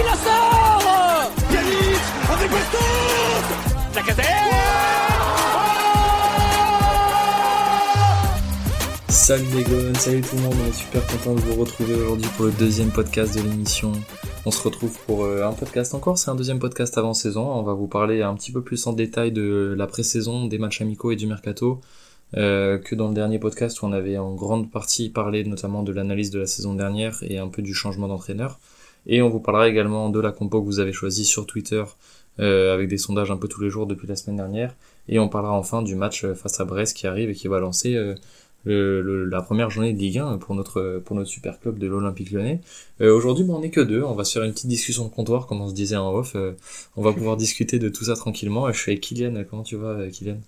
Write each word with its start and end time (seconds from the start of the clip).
qui 0.00 0.06
la 0.06 0.14
sort 0.14 1.32
Yannick 1.52 2.00
avec 2.32 2.50
La 2.50 4.12
Salut 9.08 9.44
les 9.54 9.62
gars, 9.62 9.94
salut 9.94 10.22
tout 10.22 10.36
le 10.36 10.42
monde, 10.42 10.54
on 10.64 10.68
est 10.68 10.72
super 10.72 11.06
content 11.06 11.34
de 11.34 11.40
vous 11.40 11.60
retrouver 11.60 11.94
aujourd'hui 11.94 12.28
pour 12.36 12.46
le 12.46 12.52
deuxième 12.52 12.90
podcast 12.90 13.36
de 13.36 13.42
l'émission. 13.42 13.92
On 14.44 14.50
se 14.50 14.62
retrouve 14.62 14.98
pour 15.06 15.24
euh, 15.24 15.44
un 15.44 15.52
podcast 15.52 15.94
encore, 15.94 16.18
c'est 16.18 16.30
un 16.30 16.34
deuxième 16.34 16.58
podcast 16.58 16.96
avant 16.98 17.14
saison, 17.14 17.46
on 17.46 17.62
va 17.62 17.74
vous 17.74 17.86
parler 17.86 18.22
un 18.22 18.34
petit 18.34 18.50
peu 18.50 18.62
plus 18.62 18.86
en 18.86 18.92
détail 18.92 19.30
de 19.32 19.74
la 19.76 19.86
pré-saison, 19.86 20.46
des 20.46 20.58
matchs 20.58 20.80
amicaux 20.80 21.12
et 21.12 21.16
du 21.16 21.26
mercato, 21.26 21.80
euh, 22.36 22.78
que 22.78 22.94
dans 22.94 23.08
le 23.08 23.14
dernier 23.14 23.38
podcast 23.38 23.82
où 23.82 23.86
on 23.86 23.92
avait 23.92 24.18
en 24.18 24.34
grande 24.34 24.70
partie 24.70 25.10
parlé 25.10 25.44
notamment 25.44 25.82
de 25.82 25.92
l'analyse 25.92 26.30
de 26.30 26.40
la 26.40 26.46
saison 26.46 26.74
dernière 26.74 27.18
et 27.22 27.38
un 27.38 27.48
peu 27.48 27.62
du 27.62 27.74
changement 27.74 28.08
d'entraîneur. 28.08 28.58
Et 29.06 29.22
on 29.22 29.28
vous 29.28 29.40
parlera 29.40 29.68
également 29.68 30.10
de 30.10 30.20
la 30.20 30.32
compo 30.32 30.60
que 30.60 30.66
vous 30.66 30.80
avez 30.80 30.92
choisie 30.92 31.24
sur 31.24 31.46
Twitter 31.46 31.84
euh, 32.38 32.74
avec 32.74 32.88
des 32.88 32.98
sondages 32.98 33.30
un 33.30 33.36
peu 33.36 33.48
tous 33.48 33.62
les 33.62 33.70
jours 33.70 33.86
depuis 33.86 34.06
la 34.06 34.16
semaine 34.16 34.36
dernière. 34.36 34.74
Et 35.08 35.18
on 35.18 35.28
parlera 35.28 35.52
enfin 35.52 35.82
du 35.82 35.94
match 35.96 36.26
face 36.34 36.60
à 36.60 36.64
Brest 36.64 36.96
qui 36.96 37.06
arrive 37.06 37.30
et 37.30 37.34
qui 37.34 37.48
va 37.48 37.58
lancer 37.58 37.96
le, 38.64 39.24
la 39.24 39.42
première 39.42 39.70
journée 39.70 39.92
de 39.92 39.98
Ligue 39.98 40.18
1 40.18 40.38
pour 40.38 40.54
notre 40.54 41.00
pour 41.04 41.16
notre 41.16 41.28
super 41.28 41.58
club 41.60 41.78
de 41.78 41.86
l'Olympique 41.86 42.30
Lyonnais. 42.30 42.60
Euh, 43.00 43.14
Aujourd'hui, 43.14 43.44
bon, 43.44 43.56
on 43.56 43.62
est 43.62 43.70
que 43.70 43.80
deux. 43.80 44.02
On 44.02 44.14
va 44.14 44.24
se 44.24 44.34
faire 44.34 44.42
une 44.42 44.52
petite 44.52 44.68
discussion 44.68 45.04
de 45.04 45.10
comptoir, 45.10 45.46
comme 45.46 45.60
on 45.60 45.68
se 45.68 45.74
disait 45.74 45.96
en 45.96 46.14
off. 46.14 46.36
Euh, 46.36 46.52
on 46.96 47.02
va 47.02 47.12
pouvoir 47.12 47.36
discuter 47.38 47.78
de 47.78 47.88
tout 47.88 48.04
ça 48.04 48.14
tranquillement. 48.14 48.70
Je 48.72 48.78
suis 48.78 48.92
avec 48.92 49.02
Kylian. 49.02 49.44
Comment 49.48 49.62
tu 49.62 49.76
vas, 49.76 49.88
euh, 49.88 50.10
Kylian? 50.10 50.38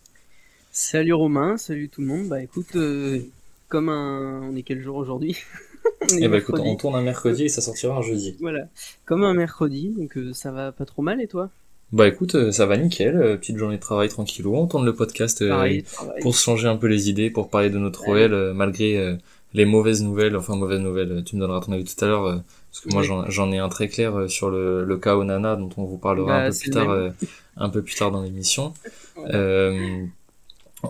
Salut 0.72 1.14
Romain. 1.14 1.56
Salut 1.56 1.88
tout 1.88 2.00
le 2.00 2.06
monde. 2.06 2.28
Bah 2.28 2.42
écoute, 2.42 2.76
euh, 2.76 3.20
comme 3.68 3.88
un, 3.88 4.42
on 4.42 4.56
est 4.56 4.62
quel 4.62 4.82
jour 4.82 4.96
aujourd'hui? 4.96 5.36
Eh 6.20 6.28
bah 6.28 6.38
écoute, 6.38 6.56
on 6.58 6.76
tourne 6.76 6.94
un 6.94 7.02
mercredi 7.02 7.44
et 7.44 7.48
ça 7.48 7.60
sortira 7.60 7.96
un 7.96 8.02
jeudi. 8.02 8.36
Voilà, 8.40 8.68
comme 9.06 9.24
un 9.24 9.34
mercredi. 9.34 9.94
Donc 9.96 10.18
ça 10.32 10.50
va 10.50 10.72
pas 10.72 10.84
trop 10.84 11.00
mal 11.00 11.20
et 11.22 11.26
toi? 11.26 11.50
Bah 11.92 12.08
écoute, 12.08 12.36
euh, 12.36 12.52
ça 12.52 12.64
va 12.64 12.78
nickel, 12.78 13.16
euh, 13.16 13.36
petite 13.36 13.58
journée 13.58 13.76
de 13.76 13.80
travail 13.80 14.08
tranquillou, 14.08 14.56
on 14.56 14.66
tourne 14.66 14.86
le 14.86 14.94
podcast 14.94 15.42
euh, 15.42 15.80
pour 16.22 16.34
se 16.34 16.42
changer 16.42 16.66
un 16.66 16.76
peu 16.76 16.86
les 16.86 17.10
idées, 17.10 17.28
pour 17.28 17.50
parler 17.50 17.68
de 17.68 17.78
notre 17.78 18.08
OL 18.08 18.54
malgré 18.54 19.18
les 19.52 19.66
mauvaises 19.66 20.02
nouvelles, 20.02 20.34
enfin 20.34 20.56
mauvaises 20.56 20.80
nouvelles, 20.80 21.22
tu 21.24 21.36
me 21.36 21.40
donneras 21.42 21.60
ton 21.60 21.72
avis 21.72 21.84
tout 21.84 22.02
à 22.02 22.08
l'heure, 22.08 22.42
parce 22.70 22.80
que 22.80 22.88
moi 22.90 23.02
j'en 23.28 23.52
ai 23.52 23.58
un 23.58 23.68
très 23.68 23.88
clair 23.88 24.30
sur 24.30 24.48
le, 24.48 24.84
le 24.84 24.96
cas 24.96 25.16
Onana 25.16 25.56
dont 25.56 25.68
on 25.76 25.84
vous 25.84 25.98
parlera 25.98 26.36
un 26.36 26.48
bah, 26.48 26.50
peu 26.50 26.58
plus 26.58 26.70
tard, 26.70 27.12
un 27.58 27.68
peu 27.68 27.82
plus 27.82 27.94
tard 27.94 28.10
dans 28.10 28.22
l'émission. 28.22 28.72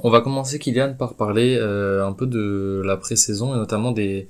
on 0.05 0.09
va 0.09 0.21
commencer 0.21 0.61
Kylian 0.61 0.95
par 0.95 1.15
parler 1.15 1.59
un 1.59 2.13
peu 2.13 2.27
de 2.29 2.81
la 2.85 2.97
pré-saison 2.97 3.55
et 3.55 3.57
notamment 3.57 3.91
des 3.91 4.29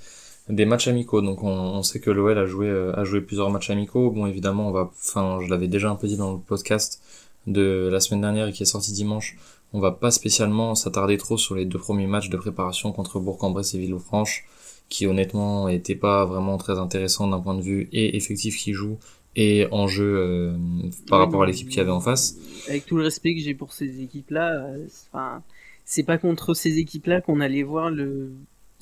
des 0.53 0.67
matchs 0.67 0.89
amicaux. 0.89 1.23
Donc 1.23 1.43
on, 1.43 1.49
on 1.49 1.83
sait 1.83 1.99
que 1.99 2.11
l'OL 2.11 2.39
a 2.39 2.47
joué 2.47 2.69
euh, 2.69 2.93
a 2.95 3.05
joué 3.05 3.21
plusieurs 3.21 3.51
matchs 3.51 3.71
amicaux. 3.71 4.11
Bon 4.11 4.27
évidemment 4.27 4.69
on 4.69 4.73
va, 4.73 4.91
enfin 4.93 5.41
je 5.43 5.49
l'avais 5.49 5.69
déjà 5.69 5.91
un 5.91 5.97
peu 5.97 6.07
dit 6.07 6.17
dans 6.17 6.33
le 6.33 6.39
podcast 6.39 7.03
de 7.47 7.89
la 7.91 7.99
semaine 7.99 8.21
dernière 8.21 8.47
et 8.47 8.53
qui 8.53 8.63
est 8.63 8.67
sorti 8.67 8.93
dimanche. 8.93 9.37
On 9.73 9.81
va 9.81 9.91
pas 9.91 10.11
spécialement 10.11 10.75
s'attarder 10.75 11.17
trop 11.17 11.39
sur 11.39 11.55
les 11.55 11.65
deux 11.65 11.79
premiers 11.79 12.07
matchs 12.07 12.29
de 12.29 12.37
préparation 12.37 12.93
contre 12.93 13.19
Bourg-en-Bresse 13.19 13.75
et 13.75 13.79
Villefranche, 13.79 14.45
qui 14.91 15.07
honnêtement 15.07 15.69
étaient 15.69 15.97
pas 15.97 16.27
vraiment 16.27 16.59
très 16.59 16.79
intéressants 16.79 17.27
d'un 17.27 17.41
point 17.41 17.55
de 17.55 17.63
vue 17.63 17.89
et 17.91 18.17
effectif 18.17 18.59
qui 18.59 18.75
joue 18.75 18.99
et 19.35 19.67
en 19.71 19.89
jeu 19.89 20.15
euh, 20.19 20.53
par 21.09 21.21
rapport 21.21 21.43
à 21.43 21.47
l'équipe 21.47 21.71
qui 21.71 21.81
avait 21.81 21.91
en 21.91 22.01
face. 22.01 22.37
Avec 22.69 22.85
tout 22.85 22.99
le 22.99 23.05
respect 23.05 23.35
que 23.35 23.41
j'ai 23.41 23.55
pour 23.55 23.73
ces 23.73 24.03
équipes-là, 24.03 24.67
euh, 24.67 24.87
enfin, 25.11 25.43
c'est 25.87 26.03
pas 26.03 26.19
contre 26.19 26.53
ces 26.53 26.79
équipes-là 26.79 27.23
qu'on 27.23 27.41
allait 27.41 27.63
voir 27.63 27.89
le 27.89 28.33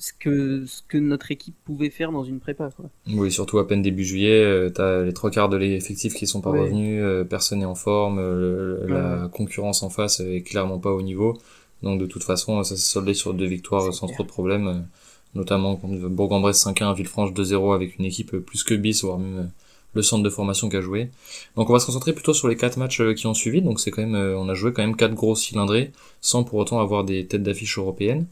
ce 0.01 0.13
que, 0.13 0.65
ce 0.65 0.81
que 0.87 0.97
notre 0.97 1.29
équipe 1.29 1.53
pouvait 1.63 1.91
faire 1.91 2.11
dans 2.11 2.23
une 2.23 2.39
prépa. 2.39 2.71
Quoi. 2.75 2.89
Oui, 3.07 3.31
surtout 3.31 3.59
à 3.59 3.67
peine 3.67 3.83
début 3.83 4.03
juillet, 4.03 4.43
euh, 4.43 4.71
t'as 4.71 5.03
les 5.03 5.13
trois 5.13 5.29
quarts 5.29 5.47
de 5.47 5.57
l'effectif 5.57 6.15
qui 6.15 6.25
sont 6.25 6.41
pas 6.41 6.49
revenus, 6.49 7.01
euh, 7.03 7.23
personne 7.23 7.59
n'est 7.59 7.65
en 7.65 7.75
forme, 7.75 8.17
euh, 8.19 8.87
la 8.87 9.27
concurrence 9.27 9.83
en 9.83 9.91
face 9.91 10.19
est 10.19 10.41
clairement 10.41 10.79
pas 10.79 10.91
au 10.91 11.03
niveau. 11.03 11.37
Donc 11.83 11.99
de 11.99 12.07
toute 12.07 12.23
façon, 12.23 12.63
ça 12.63 12.75
s'est 12.75 12.81
soldé 12.81 13.13
sur 13.13 13.35
deux 13.35 13.45
victoires 13.45 13.93
sans 13.93 14.07
trop 14.07 14.23
de 14.23 14.27
problèmes, 14.27 14.87
notamment 15.35 15.75
contre 15.75 16.09
Bourg-en-Bresse 16.09 16.65
5-1, 16.65 16.95
Villefranche 16.95 17.31
2-0 17.33 17.75
avec 17.75 17.99
une 17.99 18.05
équipe 18.05 18.35
plus 18.37 18.63
que 18.63 18.73
bis, 18.73 19.03
voire 19.03 19.19
même 19.19 19.51
le 19.93 20.01
centre 20.01 20.23
de 20.23 20.29
formation 20.29 20.67
qui 20.67 20.77
a 20.77 20.81
joué. 20.81 21.09
Donc 21.55 21.69
on 21.69 21.73
va 21.73 21.79
se 21.79 21.85
concentrer 21.85 22.13
plutôt 22.13 22.33
sur 22.33 22.47
les 22.47 22.55
quatre 22.55 22.77
matchs 22.77 23.01
qui 23.13 23.27
ont 23.27 23.35
suivi. 23.35 23.61
Donc 23.61 23.79
c'est 23.79 23.91
quand 23.91 24.01
même, 24.01 24.15
on 24.15 24.49
a 24.49 24.55
joué 24.55 24.73
quand 24.73 24.81
même 24.81 24.95
quatre 24.95 25.13
gros 25.13 25.35
cylindrés 25.35 25.91
sans 26.21 26.43
pour 26.43 26.57
autant 26.57 26.79
avoir 26.79 27.03
des 27.03 27.27
têtes 27.27 27.43
d'affiche 27.43 27.77
européennes. 27.77 28.25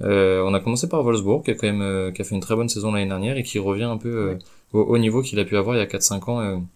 Euh, 0.00 0.42
on 0.42 0.54
a 0.54 0.60
commencé 0.60 0.88
par 0.88 1.02
Wolfsburg, 1.02 1.44
qui 1.44 1.52
a 1.52 1.54
quand 1.54 1.66
même 1.66 1.82
euh, 1.82 2.10
qui 2.10 2.20
a 2.20 2.24
fait 2.24 2.34
une 2.34 2.40
très 2.40 2.56
bonne 2.56 2.68
saison 2.68 2.92
l'année 2.92 3.08
dernière 3.08 3.36
et 3.36 3.42
qui 3.42 3.58
revient 3.58 3.84
un 3.84 3.96
peu 3.96 4.08
euh, 4.08 4.38
au 4.72 4.82
haut 4.82 4.98
niveau 4.98 5.22
qu'il 5.22 5.38
a 5.38 5.44
pu 5.44 5.56
avoir 5.56 5.76
il 5.76 5.78
y 5.78 5.82
a 5.82 5.86
4-5 5.86 6.30
ans 6.30 6.66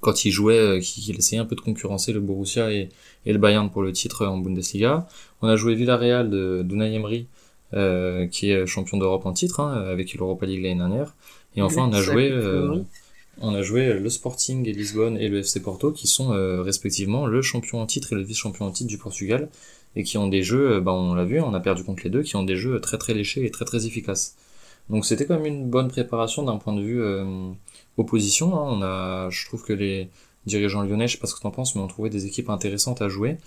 quand 0.00 0.24
il 0.24 0.32
jouait, 0.32 0.80
qu'il 0.80 1.16
essayait 1.16 1.40
un 1.40 1.44
peu 1.44 1.54
de 1.54 1.60
concurrencer 1.60 2.12
le 2.12 2.18
Borussia 2.18 2.72
et, 2.72 2.88
le 3.24 3.38
Bayern 3.38 3.70
pour 3.70 3.82
le 3.82 3.92
titre 3.92 4.26
en 4.26 4.38
Bundesliga. 4.38 5.06
On 5.42 5.46
a 5.46 5.54
joué 5.54 5.76
Villarreal 5.76 6.28
de 6.28 6.62
d'Unai 6.64 6.92
Emery, 6.92 7.28
qui 8.32 8.50
est 8.50 8.66
champion 8.66 8.98
d'Europe 8.98 9.24
en 9.26 9.32
titre, 9.32 9.60
hein, 9.60 9.74
avec 9.74 10.12
l'Europa 10.14 10.44
League 10.44 10.60
l'année 10.60 10.74
dernière. 10.74 11.14
Et 11.54 11.62
enfin, 11.62 11.88
on 11.88 11.92
a 11.92 12.02
joué, 12.02 12.32
on 13.40 13.54
a 13.54 13.62
joué 13.62 13.94
le 13.94 14.10
Sporting 14.10 14.68
et 14.68 14.72
Lisbonne 14.72 15.16
et 15.16 15.28
le 15.28 15.38
FC 15.38 15.62
Porto, 15.62 15.92
qui 15.92 16.08
sont 16.08 16.30
respectivement 16.64 17.28
le 17.28 17.40
champion 17.40 17.80
en 17.80 17.86
titre 17.86 18.12
et 18.12 18.16
le 18.16 18.22
vice-champion 18.22 18.66
en 18.66 18.72
titre 18.72 18.88
du 18.88 18.98
Portugal 18.98 19.50
et 19.96 20.04
qui 20.04 20.18
ont 20.18 20.28
des 20.28 20.42
jeux, 20.42 20.80
bah 20.80 20.92
on 20.92 21.14
l'a 21.14 21.24
vu, 21.24 21.40
on 21.40 21.54
a 21.54 21.60
perdu 21.60 21.84
contre 21.84 22.02
les 22.04 22.10
deux, 22.10 22.22
qui 22.22 22.36
ont 22.36 22.44
des 22.44 22.56
jeux 22.56 22.80
très 22.80 22.98
très 22.98 23.14
léchés 23.14 23.44
et 23.44 23.50
très 23.50 23.64
très 23.64 23.86
efficaces. 23.86 24.36
Donc 24.90 25.04
c'était 25.04 25.26
quand 25.26 25.36
même 25.36 25.46
une 25.46 25.70
bonne 25.70 25.88
préparation 25.88 26.42
d'un 26.42 26.56
point 26.56 26.74
de 26.74 26.82
vue 26.82 27.02
euh, 27.02 27.50
opposition. 27.96 28.56
Hein. 28.56 28.78
On 28.78 28.82
a, 28.82 29.30
je 29.30 29.46
trouve 29.46 29.64
que 29.64 29.72
les 29.72 30.08
dirigeants 30.46 30.82
lyonnais, 30.82 31.08
je 31.08 31.12
sais 31.12 31.18
pas 31.18 31.26
ce 31.26 31.34
que 31.34 31.40
t'en 31.40 31.50
penses, 31.50 31.74
mais 31.74 31.82
on 31.82 31.86
trouvait 31.86 32.10
des 32.10 32.26
équipes 32.26 32.50
intéressantes 32.50 33.00
à 33.00 33.08
jouer, 33.08 33.38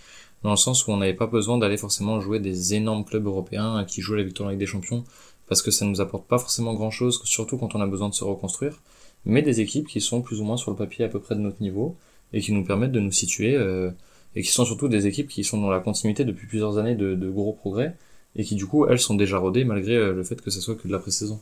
dans 0.44 0.52
le 0.52 0.58
sens 0.58 0.88
où 0.88 0.92
on 0.92 0.98
n'avait 0.98 1.14
pas 1.14 1.28
besoin 1.28 1.58
d'aller 1.58 1.78
forcément 1.78 2.20
jouer 2.22 2.40
des 2.40 2.74
énormes 2.74 3.04
clubs 3.04 3.26
européens 3.26 3.84
qui 3.86 4.02
jouent 4.02 4.16
la 4.16 4.24
victoire 4.24 4.48
avec 4.48 4.60
des 4.60 4.66
champions, 4.66 5.04
parce 5.48 5.62
que 5.62 5.72
ça 5.72 5.86
nous 5.86 6.02
apporte 6.02 6.28
pas 6.28 6.40
forcément 6.40 6.74
grand 6.74 6.92
chose, 6.92 7.22
surtout 7.26 7.58
quand 7.58 7.76
on 7.76 7.82
a 7.82 7.88
besoin 7.88 8.10
de 8.10 8.14
se 8.14 8.24
reconstruire, 8.24 8.82
mais 9.26 9.42
des 9.42 9.60
équipes 9.60 9.88
qui 9.88 10.02
sont 10.02 10.22
plus 10.22 10.40
ou 10.40 10.46
moins 10.46 10.58
sur 10.58 10.72
le 10.72 10.78
papier 10.78 11.04
à 11.04 11.10
peu 11.10 11.20
près 11.20 11.36
de 11.36 11.42
notre 11.42 11.62
niveau, 11.62 11.98
et 12.34 12.42
qui 12.42 12.54
nous 12.54 12.64
permettent 12.64 12.92
de 12.92 13.00
nous 13.00 13.12
situer 13.12 13.56
euh, 13.56 13.92
et 14.36 14.42
qui 14.42 14.52
sont 14.52 14.66
surtout 14.66 14.88
des 14.88 15.08
équipes 15.08 15.30
qui 15.30 15.44
sont 15.44 15.60
dans 15.60 15.70
la 15.70 15.80
continuité 15.80 16.26
depuis 16.26 16.48
plusieurs 16.48 16.78
années 16.78 16.96
de, 16.96 17.30
gros 17.30 17.54
progrès, 17.54 17.96
et 18.36 18.44
qui 18.44 18.56
du 18.56 18.66
coup, 18.66 18.86
elles 18.86 19.00
sont 19.00 19.16
déjà 19.16 19.38
rodées 19.38 19.64
malgré 19.64 19.96
euh, 19.96 20.14
le 20.14 20.24
fait 20.24 20.42
que 20.42 20.50
ça 20.50 20.60
soit 20.60 20.76
que 20.76 20.88
de 20.88 20.92
la 20.92 21.00
pré-saison. 21.00 21.40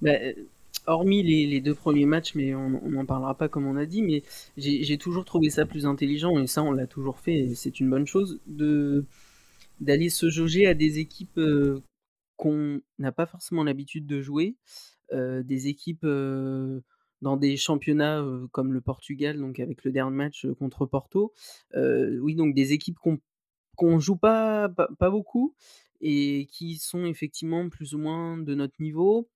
Bah, 0.00 0.12
euh, 0.12 0.32
hormis 0.86 1.22
les, 1.22 1.60
deux 1.60 1.74
premiers 1.74 2.06
matchs, 2.06 2.34
mais 2.34 2.54
on 2.54 2.70
n'en 2.70 3.04
parlera 3.04 3.36
pas 3.36 3.48
comme 3.48 3.66
on 3.66 3.76
a 3.76 3.86
dit, 3.86 4.02
mais 4.02 4.22
j'ai 4.56 4.98
toujours 4.98 5.24
trouvé 5.24 5.50
ça 5.50 5.66
plus 5.66 5.84
intelligent, 5.84 6.38
et 6.38 6.46
ça 6.46 6.62
on 6.62 6.72
l'a 6.72 6.86
toujours 6.86 7.18
fait, 7.18 7.34
et 7.34 7.54
c'est 7.54 7.80
une 7.80 7.90
bonne 7.90 8.06
chose, 8.06 8.40
d'aller 8.46 10.08
se 10.08 10.30
jauger 10.30 10.66
à 10.66 10.74
des 10.74 10.98
équipes 11.00 11.38
euh, 11.38 11.82
qu'on 12.36 12.80
n'a 12.98 13.12
pas 13.12 13.26
forcément 13.26 13.64
l'habitude 13.64 14.06
de 14.06 14.20
jouer, 14.20 14.54
des 15.12 15.68
équipes 15.68 16.04
dans 17.22 17.36
des 17.36 17.56
championnats 17.56 18.24
comme 18.52 18.72
le 18.72 18.80
Portugal, 18.80 19.38
donc 19.38 19.60
avec 19.60 19.84
le 19.84 19.92
dernier 19.92 20.16
match 20.16 20.46
contre 20.58 20.86
Porto. 20.86 21.32
oui, 21.74 22.34
donc 22.34 22.54
des 22.54 22.72
équipes 22.72 22.98
qu'on 22.98 23.18
qu'on 23.76 24.00
joue 24.00 24.16
pas, 24.16 24.68
pas, 24.70 25.10
beaucoup 25.10 25.54
et 26.00 26.46
qui 26.50 26.76
sont 26.76 27.06
effectivement 27.06 27.68
plus 27.68 27.94
ou 27.94 27.98
moins 27.98 28.38
de 28.38 28.54
notre 28.54 28.80
niveau. 28.80 29.28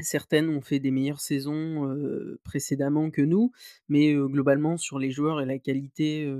Certaines 0.00 0.50
ont 0.50 0.60
fait 0.60 0.78
des 0.78 0.90
meilleures 0.90 1.20
saisons 1.20 1.96
précédemment 2.44 3.10
que 3.10 3.22
nous, 3.22 3.52
mais 3.88 4.12
globalement 4.12 4.76
sur 4.76 4.98
les 4.98 5.10
joueurs 5.10 5.40
et 5.40 5.46
la 5.46 5.58
qualité 5.58 6.30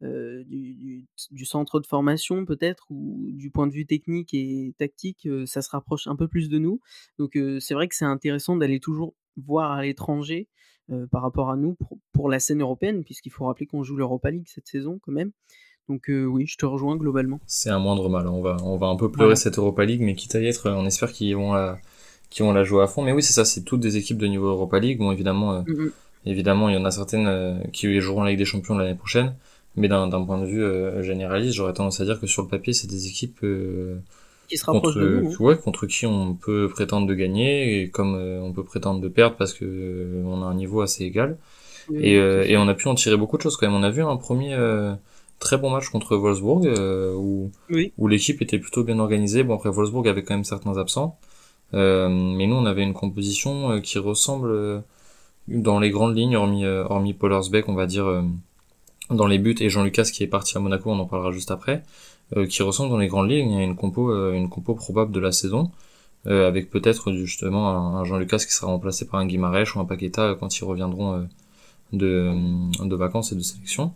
du, 0.00 1.06
centre 1.44 1.78
de 1.78 1.86
formation 1.86 2.44
peut-être 2.44 2.86
ou 2.90 3.28
du 3.30 3.50
point 3.50 3.68
de 3.68 3.72
vue 3.72 3.86
technique 3.86 4.34
et 4.34 4.74
tactique, 4.78 5.28
ça 5.46 5.62
se 5.62 5.70
rapproche 5.70 6.08
un 6.08 6.16
peu 6.16 6.26
plus 6.26 6.48
de 6.48 6.58
nous. 6.58 6.80
Donc 7.18 7.38
c'est 7.60 7.74
vrai 7.74 7.86
que 7.86 7.94
c'est 7.94 8.04
intéressant 8.04 8.56
d'aller 8.56 8.80
toujours 8.80 9.14
voir 9.36 9.72
à 9.72 9.82
l'étranger 9.82 10.48
par 11.10 11.22
rapport 11.22 11.50
à 11.50 11.56
nous 11.56 11.76
pour, 12.12 12.28
la 12.28 12.38
scène 12.38 12.60
européenne, 12.60 13.02
puisqu'il 13.02 13.30
faut 13.30 13.46
rappeler 13.46 13.66
qu'on 13.66 13.82
joue 13.82 13.96
l'Europa 13.96 14.30
League 14.30 14.46
cette 14.46 14.68
saison 14.68 15.00
quand 15.02 15.12
même. 15.12 15.32
Donc 15.88 16.04
oui, 16.08 16.46
je 16.46 16.56
te 16.56 16.66
rejoins 16.66 16.96
globalement. 16.96 17.40
C'est 17.46 17.70
un 17.70 17.78
moindre 17.78 18.08
mal. 18.08 18.26
Hein. 18.26 18.30
On 18.32 18.40
va, 18.40 18.56
on 18.62 18.76
va 18.76 18.86
un 18.86 18.96
peu 18.96 19.10
pleurer 19.10 19.36
cette 19.36 19.58
Europa 19.58 19.84
League, 19.84 20.00
mais 20.00 20.14
quitte 20.14 20.34
à 20.34 20.40
y 20.40 20.46
être, 20.46 20.70
on 20.70 20.86
espère 20.86 21.12
qu'ils 21.12 21.34
vont 21.36 21.54
la, 21.54 21.78
vont 22.38 22.52
la 22.52 22.64
jouer 22.64 22.82
à 22.82 22.86
fond. 22.86 23.02
Mais 23.02 23.12
oui, 23.12 23.22
c'est 23.22 23.32
ça, 23.32 23.44
c'est 23.44 23.62
toutes 23.62 23.80
des 23.80 23.96
équipes 23.96 24.18
de 24.18 24.26
niveau 24.26 24.46
Europa 24.46 24.78
League. 24.78 24.98
Bon, 24.98 25.10
évidemment, 25.12 25.62
mmh 25.62 25.90
évidemment, 26.24 26.68
il 26.68 26.74
y 26.74 26.78
en 26.78 26.84
a 26.84 26.90
certaines 26.90 27.68
qui 27.72 28.00
joueront 28.00 28.24
la 28.24 28.30
Ligue 28.30 28.38
des 28.38 28.44
Champions 28.44 28.76
l'année 28.76 28.96
prochaine. 28.96 29.34
Mais 29.76 29.88
d'un 29.88 30.08
point 30.24 30.40
de 30.40 30.46
vue 30.46 31.04
généraliste, 31.04 31.54
j'aurais 31.54 31.72
tendance 31.72 32.00
à 32.00 32.04
dire 32.04 32.18
que 32.20 32.26
sur 32.26 32.42
le 32.42 32.48
papier, 32.48 32.72
c'est 32.72 32.88
des 32.88 33.06
équipes 33.08 33.44
qui 34.48 34.56
se 34.56 34.64
contre, 34.64 34.92
de 34.92 35.20
nous, 35.20 35.32
hein. 35.32 35.36
ouais, 35.40 35.56
contre 35.56 35.86
qui 35.86 36.06
on 36.06 36.34
peut 36.34 36.68
prétendre 36.68 37.06
de 37.06 37.14
gagner 37.14 37.80
et 37.80 37.90
comme 37.90 38.14
euh, 38.14 38.40
on 38.40 38.52
peut 38.52 38.64
prétendre 38.64 39.00
de 39.00 39.08
perdre 39.08 39.36
parce 39.36 39.52
que 39.52 39.64
euh, 39.64 40.22
on 40.24 40.42
a 40.42 40.46
un 40.46 40.54
niveau 40.54 40.80
assez 40.80 41.04
égal. 41.04 41.38
et, 41.92 42.16
euh, 42.16 42.44
et 42.46 42.56
on 42.56 42.66
a 42.68 42.74
pu 42.74 42.88
en 42.88 42.94
tirer 42.94 43.16
beaucoup 43.16 43.36
de 43.36 43.42
choses 43.42 43.56
quand 43.56 43.66
même. 43.66 43.76
On 43.76 43.82
a 43.82 43.90
vu 43.90 44.02
un 44.02 44.16
premier 44.16 44.56
très 45.38 45.58
bon 45.58 45.70
match 45.70 45.88
contre 45.90 46.16
Wolfsburg 46.16 46.66
où, 47.16 47.50
où 47.98 48.08
l'équipe 48.08 48.40
était 48.42 48.58
plutôt 48.58 48.84
bien 48.84 48.98
organisée. 48.98 49.42
Bon 49.42 49.54
après 49.54 49.70
Wolfsburg 49.70 50.08
avait 50.08 50.22
quand 50.22 50.34
même 50.34 50.44
certains 50.44 50.76
absents, 50.78 51.18
mais 51.72 52.46
nous 52.46 52.56
on 52.56 52.66
avait 52.66 52.82
une 52.82 52.94
composition 52.94 53.80
qui 53.80 53.98
ressemble 53.98 54.82
dans 55.48 55.78
les 55.78 55.90
grandes 55.90 56.16
lignes, 56.16 56.36
hormis, 56.36 56.66
hormis 56.66 57.14
Pollersbeck, 57.14 57.68
on 57.68 57.74
va 57.74 57.86
dire, 57.86 58.24
dans 59.10 59.26
les 59.26 59.38
buts, 59.38 59.56
et 59.60 59.70
Jean-Lucas 59.70 60.10
qui 60.12 60.22
est 60.22 60.28
parti 60.28 60.56
à 60.56 60.60
Monaco, 60.60 60.90
on 60.90 60.98
en 60.98 61.06
parlera 61.06 61.30
juste 61.30 61.50
après, 61.50 61.82
qui 62.48 62.62
ressemble 62.62 62.90
dans 62.90 62.98
les 62.98 63.06
grandes 63.06 63.30
lignes 63.30 63.56
à 63.56 63.62
une 63.62 63.76
compo, 63.76 64.32
une 64.32 64.48
compo 64.48 64.74
probable 64.74 65.12
de 65.12 65.20
la 65.20 65.32
saison. 65.32 65.70
avec 66.24 66.70
peut-être 66.70 67.12
justement 67.12 67.68
un, 67.98 68.04
Jean-Lucas 68.04 68.38
qui 68.38 68.52
sera 68.52 68.66
remplacé 68.66 69.06
par 69.06 69.20
un 69.20 69.26
Guimarães 69.26 69.76
ou 69.76 69.80
un 69.80 69.84
Paqueta 69.84 70.36
quand 70.38 70.58
ils 70.58 70.64
reviendront 70.64 71.28
de, 71.92 72.32
de 72.84 72.96
vacances 72.96 73.32
et 73.32 73.36
de 73.36 73.42
sélection. 73.42 73.92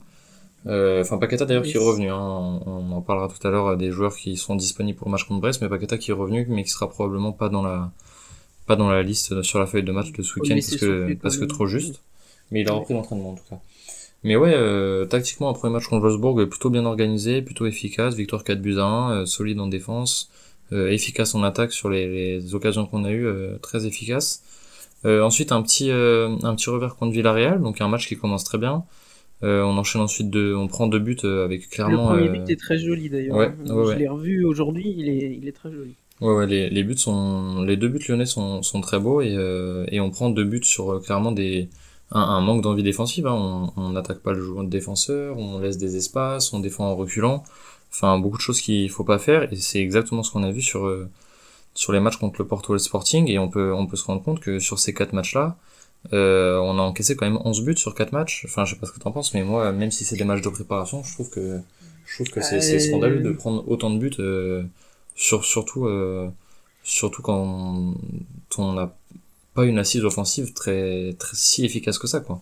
Euh, 0.67 1.01
enfin, 1.01 1.19
Paqueta 1.19 1.47
d'ailleurs 1.47 1.63
qui 1.63 1.77
est 1.77 1.81
revenu. 1.81 2.11
Hein. 2.11 2.61
On, 2.67 2.93
en 2.93 3.01
parlera 3.01 3.29
tout 3.29 3.47
à 3.47 3.51
l'heure 3.51 3.77
des 3.77 3.91
joueurs 3.91 4.15
qui 4.15 4.37
sont 4.37 4.57
disponibles 4.57 4.99
pour 4.99 5.09
le 5.09 5.13
match 5.13 5.25
contre 5.25 5.41
Brest, 5.41 5.63
mais 5.63 5.69
Paqueta 5.69 5.97
qui 5.97 6.11
est 6.11 6.15
revenu, 6.15 6.47
mais 6.49 6.65
qui 6.65 6.71
sera 6.71 6.89
probablement 6.89 7.33
pas 7.33 7.49
dans 7.49 7.63
la 7.63 7.91
pas 8.67 8.77
dans 8.77 8.91
la 8.91 9.03
liste 9.03 9.43
sur 9.43 9.59
la 9.59 9.67
feuille 9.67 9.83
de 9.83 9.91
match 9.91 10.13
de 10.13 10.23
ce 10.23 10.39
week-end 10.39 10.55
parce 10.55 10.77
que 10.77 11.15
parce 11.15 11.37
que 11.39 11.45
trop 11.45 11.67
juste. 11.67 12.03
Mais 12.51 12.61
il 12.61 12.69
a 12.69 12.73
repris 12.73 12.95
l'entraînement 12.95 13.31
en 13.31 13.35
tout 13.35 13.45
cas. 13.49 13.59
Mais 14.23 14.37
ouais, 14.37 14.53
euh, 14.55 15.07
tactiquement, 15.07 15.49
un 15.49 15.55
premier 15.55 15.73
match 15.73 15.87
contre 15.87 16.03
Wolfsburg 16.03 16.45
plutôt 16.47 16.71
bien 16.71 16.85
organisé, 16.85 17.41
plutôt 17.43 17.67
efficace, 17.67 18.15
victoire 18.15 18.45
4 18.45 18.61
buts 18.61 18.79
à 18.79 18.85
1, 18.85 19.13
euh, 19.13 19.27
solide 19.27 19.61
en 19.61 19.67
défense, 19.67 20.31
efficace 20.73 21.35
en 21.35 21.43
attaque 21.43 21.73
sur 21.73 21.91
les, 21.91 22.07
les 22.07 22.55
occasions 22.55 22.87
qu'on 22.87 23.05
a 23.05 23.11
eues, 23.11 23.27
très 23.61 23.87
efficace. 23.87 24.45
ensuite, 25.05 25.51
un 25.51 25.63
petit 25.63 25.91
un 25.91 26.55
petit 26.55 26.71
revers 26.71 26.95
contre 26.95 27.13
Villarreal, 27.13 27.61
donc 27.61 27.81
un 27.81 27.89
match 27.89 28.07
qui 28.07 28.17
commence 28.17 28.45
très 28.45 28.57
bien. 28.57 28.85
Euh, 29.43 29.63
on 29.63 29.79
enchaîne 29.79 30.03
ensuite 30.03 30.29
de, 30.29 30.55
on 30.55 30.69
prend 30.69 30.87
deux 30.87 30.99
buts 30.99 31.17
euh, 31.25 31.45
avec 31.45 31.71
clairement. 31.71 32.13
Le 32.13 32.27
premier 32.27 32.39
but 32.39 32.51
euh, 32.51 32.53
est 32.53 32.61
très 32.61 32.79
joli 32.79 33.09
d'ailleurs. 33.09 33.37
Ouais, 33.37 33.53
Je 33.67 33.99
l'ai 33.99 34.09
revu 34.09 34.45
aujourd'hui, 34.45 34.95
il 34.97 35.09
est, 35.09 35.39
il 35.41 35.49
est 35.49 35.53
très 35.53 35.73
joli. 35.73 35.95
Ouais, 36.21 36.35
ouais, 36.35 36.47
les, 36.47 36.69
les 36.69 36.85
buts 36.85 36.99
sont, 36.99 37.63
les 37.63 37.79
deux 37.79 37.89
buts 37.89 38.05
lyonnais 38.07 38.27
sont, 38.27 38.63
sont 38.63 38.83
très 38.83 38.99
beaux 38.99 39.23
et, 39.23 39.35
et 39.91 40.01
on 40.01 40.11
prend 40.11 40.29
deux 40.29 40.45
buts 40.45 40.61
sur 40.63 41.01
clairement 41.01 41.33
des, 41.33 41.71
un, 42.13 42.21
un 42.21 42.41
manque 42.41 42.63
d'envie 42.63 42.83
défensive. 42.83 43.27
Hein. 43.27 43.73
On 43.77 43.91
n'attaque 43.91 44.21
pas 44.21 44.33
le 44.33 44.41
joueur 44.41 44.65
de 44.65 44.69
défenseur, 44.69 45.39
on 45.39 45.59
laisse 45.59 45.79
des 45.79 45.97
espaces, 45.97 46.53
on 46.53 46.61
défend 46.61 46.87
en 46.87 46.97
reculant. 46.97 47.45
Enfin, 47.93 48.19
beaucoup 48.19 48.37
de 48.37 48.43
choses 48.43 48.61
qu'il 48.61 48.89
faut 48.91 49.05
pas 49.05 49.19
faire 49.19 49.53
et 49.53 49.57
c'est 49.57 49.81
exactement 49.81 50.23
ce 50.23 50.31
qu'on 50.31 50.45
a 50.45 50.51
vu 50.53 50.63
sur 50.63 50.89
sur 51.75 51.93
les 51.93 52.01
matchs 52.01 52.19
contre 52.19 52.41
le 52.41 52.47
Porto 52.47 52.73
et 52.73 52.77
le 52.77 52.79
Sporting 52.79 53.29
et 53.29 53.39
on 53.39 53.49
peut 53.49 53.73
on 53.75 53.87
peut 53.87 53.97
se 53.97 54.05
rendre 54.05 54.23
compte 54.23 54.41
que 54.41 54.61
sur 54.61 54.79
ces 54.79 54.95
quatre 54.95 55.13
matchs 55.13 55.35
là 55.35 55.57
euh, 56.13 56.59
on 56.59 56.79
a 56.79 56.83
encaissé 56.83 57.17
quand 57.17 57.27
même 57.27 57.39
11 57.45 57.63
buts 57.65 57.77
sur 57.77 57.95
4 57.95 58.13
matchs. 58.13 58.45
Enfin, 58.47 58.65
je 58.65 58.75
sais 58.75 58.81
pas 58.81 58.87
ce 58.87 58.93
que 58.93 58.99
t'en 58.99 59.13
penses, 59.13 59.35
mais 59.35 59.43
moi, 59.43 59.73
même 59.73 59.91
si 59.91 60.05
c'est 60.05 60.17
des 60.17 60.25
matchs 60.25 60.43
de 60.43 60.49
préparation, 60.49 61.03
je 61.03 61.13
trouve 61.13 61.31
que 61.31 61.61
je 62.07 62.15
trouve 62.17 62.31
que 62.31 62.41
c'est 62.41 62.75
euh, 62.75 62.79
scandaleux 62.79 63.21
de 63.21 63.33
prendre 63.33 63.69
autant 63.69 63.91
de 63.91 63.99
buts, 63.99 64.11
euh, 64.19 64.65
sur, 65.15 65.45
surtout 65.45 65.87
euh, 65.87 66.29
surtout 66.83 67.23
quand 67.23 67.95
on 68.59 68.73
n'a 68.73 68.97
pas 69.61 69.67
une 69.67 69.79
assise 69.79 70.05
offensive 70.05 70.53
très, 70.53 71.17
si 71.33 71.65
efficace 71.65 71.99
que 71.99 72.07
ça, 72.07 72.21
quoi. 72.21 72.41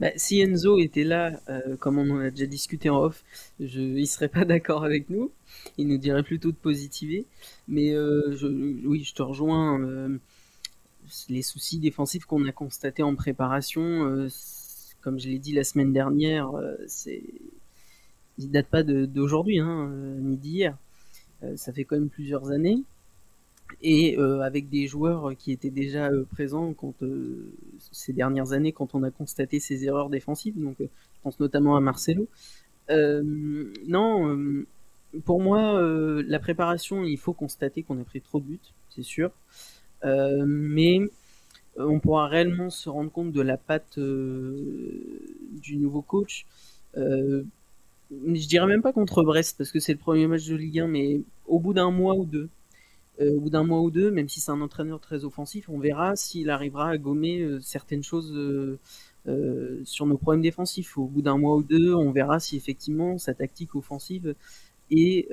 Bah, 0.00 0.10
si 0.16 0.40
Enzo 0.40 0.78
était 0.78 1.04
là, 1.04 1.40
comme 1.80 1.98
on 1.98 2.08
en 2.10 2.18
a 2.18 2.30
déjà 2.30 2.46
discuté 2.46 2.88
en 2.88 3.02
off, 3.02 3.24
je, 3.60 3.80
il 3.80 4.06
serait 4.06 4.28
pas 4.28 4.44
d'accord 4.52 4.84
avec 4.84 5.10
nous. 5.10 5.30
Il 5.78 5.88
nous 5.88 5.98
dirait 5.98 6.22
plutôt 6.22 6.50
de 6.50 6.56
positiver. 6.56 7.26
Mais 7.68 7.92
je, 7.92 8.46
oui, 8.86 9.04
je 9.04 9.14
te 9.14 9.22
rejoins 9.22 10.18
les 11.28 11.42
soucis 11.42 11.78
défensifs 11.78 12.24
qu'on 12.24 12.46
a 12.46 12.52
constatés 12.52 13.02
en 13.02 13.14
préparation, 13.14 13.82
euh, 13.82 14.28
comme 15.00 15.18
je 15.18 15.28
l'ai 15.28 15.38
dit 15.38 15.52
la 15.52 15.64
semaine 15.64 15.92
dernière, 15.92 16.54
euh, 16.54 16.76
c'est 16.86 17.22
ils 18.38 18.50
datent 18.50 18.68
pas 18.68 18.82
d'aujourd'hui, 18.82 19.58
hein, 19.58 19.90
euh, 19.92 20.18
ni 20.20 20.36
d'hier. 20.36 20.76
ça 21.56 21.72
fait 21.72 21.84
quand 21.84 21.96
même 21.96 22.08
plusieurs 22.08 22.50
années. 22.50 22.82
Et 23.82 24.16
avec 24.16 24.68
des 24.68 24.86
joueurs 24.86 25.36
qui 25.36 25.52
étaient 25.52 25.70
déjà 25.70 26.10
présents 26.30 26.72
quand, 26.72 26.94
ces 27.92 28.12
dernières 28.12 28.52
années 28.52 28.72
quand 28.72 28.94
on 28.94 29.02
a 29.02 29.10
constaté 29.10 29.60
ces 29.60 29.84
erreurs 29.84 30.10
défensives. 30.10 30.60
Donc, 30.60 30.76
je 30.78 30.86
pense 31.22 31.40
notamment 31.40 31.76
à 31.76 31.80
Marcelo. 31.80 32.26
non, 32.88 34.64
pour 35.24 35.40
moi, 35.40 35.80
la 36.26 36.38
préparation, 36.38 37.04
il 37.04 37.18
faut 37.18 37.32
constater 37.32 37.82
qu'on 37.82 38.00
a 38.00 38.04
pris 38.04 38.20
trop 38.20 38.40
de 38.40 38.44
buts, 38.44 38.60
c'est 38.90 39.02
sûr. 39.02 39.30
Euh, 40.04 40.44
mais 40.46 41.00
euh, 41.78 41.86
on 41.86 42.00
pourra 42.00 42.26
réellement 42.26 42.70
se 42.70 42.88
rendre 42.88 43.10
compte 43.10 43.32
de 43.32 43.40
la 43.40 43.56
patte 43.56 43.98
euh, 43.98 45.20
du 45.62 45.76
nouveau 45.76 46.02
coach. 46.02 46.46
je 46.94 47.44
dirais 48.46 48.66
même 48.66 48.82
pas 48.82 48.92
contre 48.92 49.22
Brest 49.22 49.56
parce 49.56 49.70
que 49.70 49.80
c'est 49.80 49.92
le 49.92 49.98
premier 49.98 50.26
match 50.26 50.46
de 50.46 50.56
Ligue 50.56 50.80
1, 50.80 50.88
mais 50.88 51.20
au 51.46 51.58
bout 51.58 51.72
d'un 51.74 51.90
mois 51.90 52.14
ou 52.14 52.24
deux, 52.24 52.48
au 53.30 53.40
bout 53.40 53.50
d'un 53.50 53.64
mois 53.64 53.80
ou 53.80 53.90
deux, 53.90 54.10
même 54.10 54.28
si 54.28 54.40
c'est 54.40 54.50
un 54.50 54.60
entraîneur 54.60 55.00
très 55.00 55.24
offensif, 55.24 55.68
on 55.68 55.78
verra 55.78 56.16
s'il 56.16 56.50
arrivera 56.50 56.90
à 56.90 56.98
gommer 56.98 57.58
certaines 57.60 58.02
choses 58.02 58.78
sur 59.84 60.06
nos 60.06 60.16
problèmes 60.16 60.42
défensifs. 60.42 60.98
Au 60.98 61.06
bout 61.06 61.22
d'un 61.22 61.38
mois 61.38 61.56
ou 61.56 61.62
deux, 61.62 61.94
on 61.94 62.10
verra 62.12 62.40
si 62.40 62.56
effectivement 62.56 63.18
sa 63.18 63.34
tactique 63.34 63.74
offensive 63.74 64.34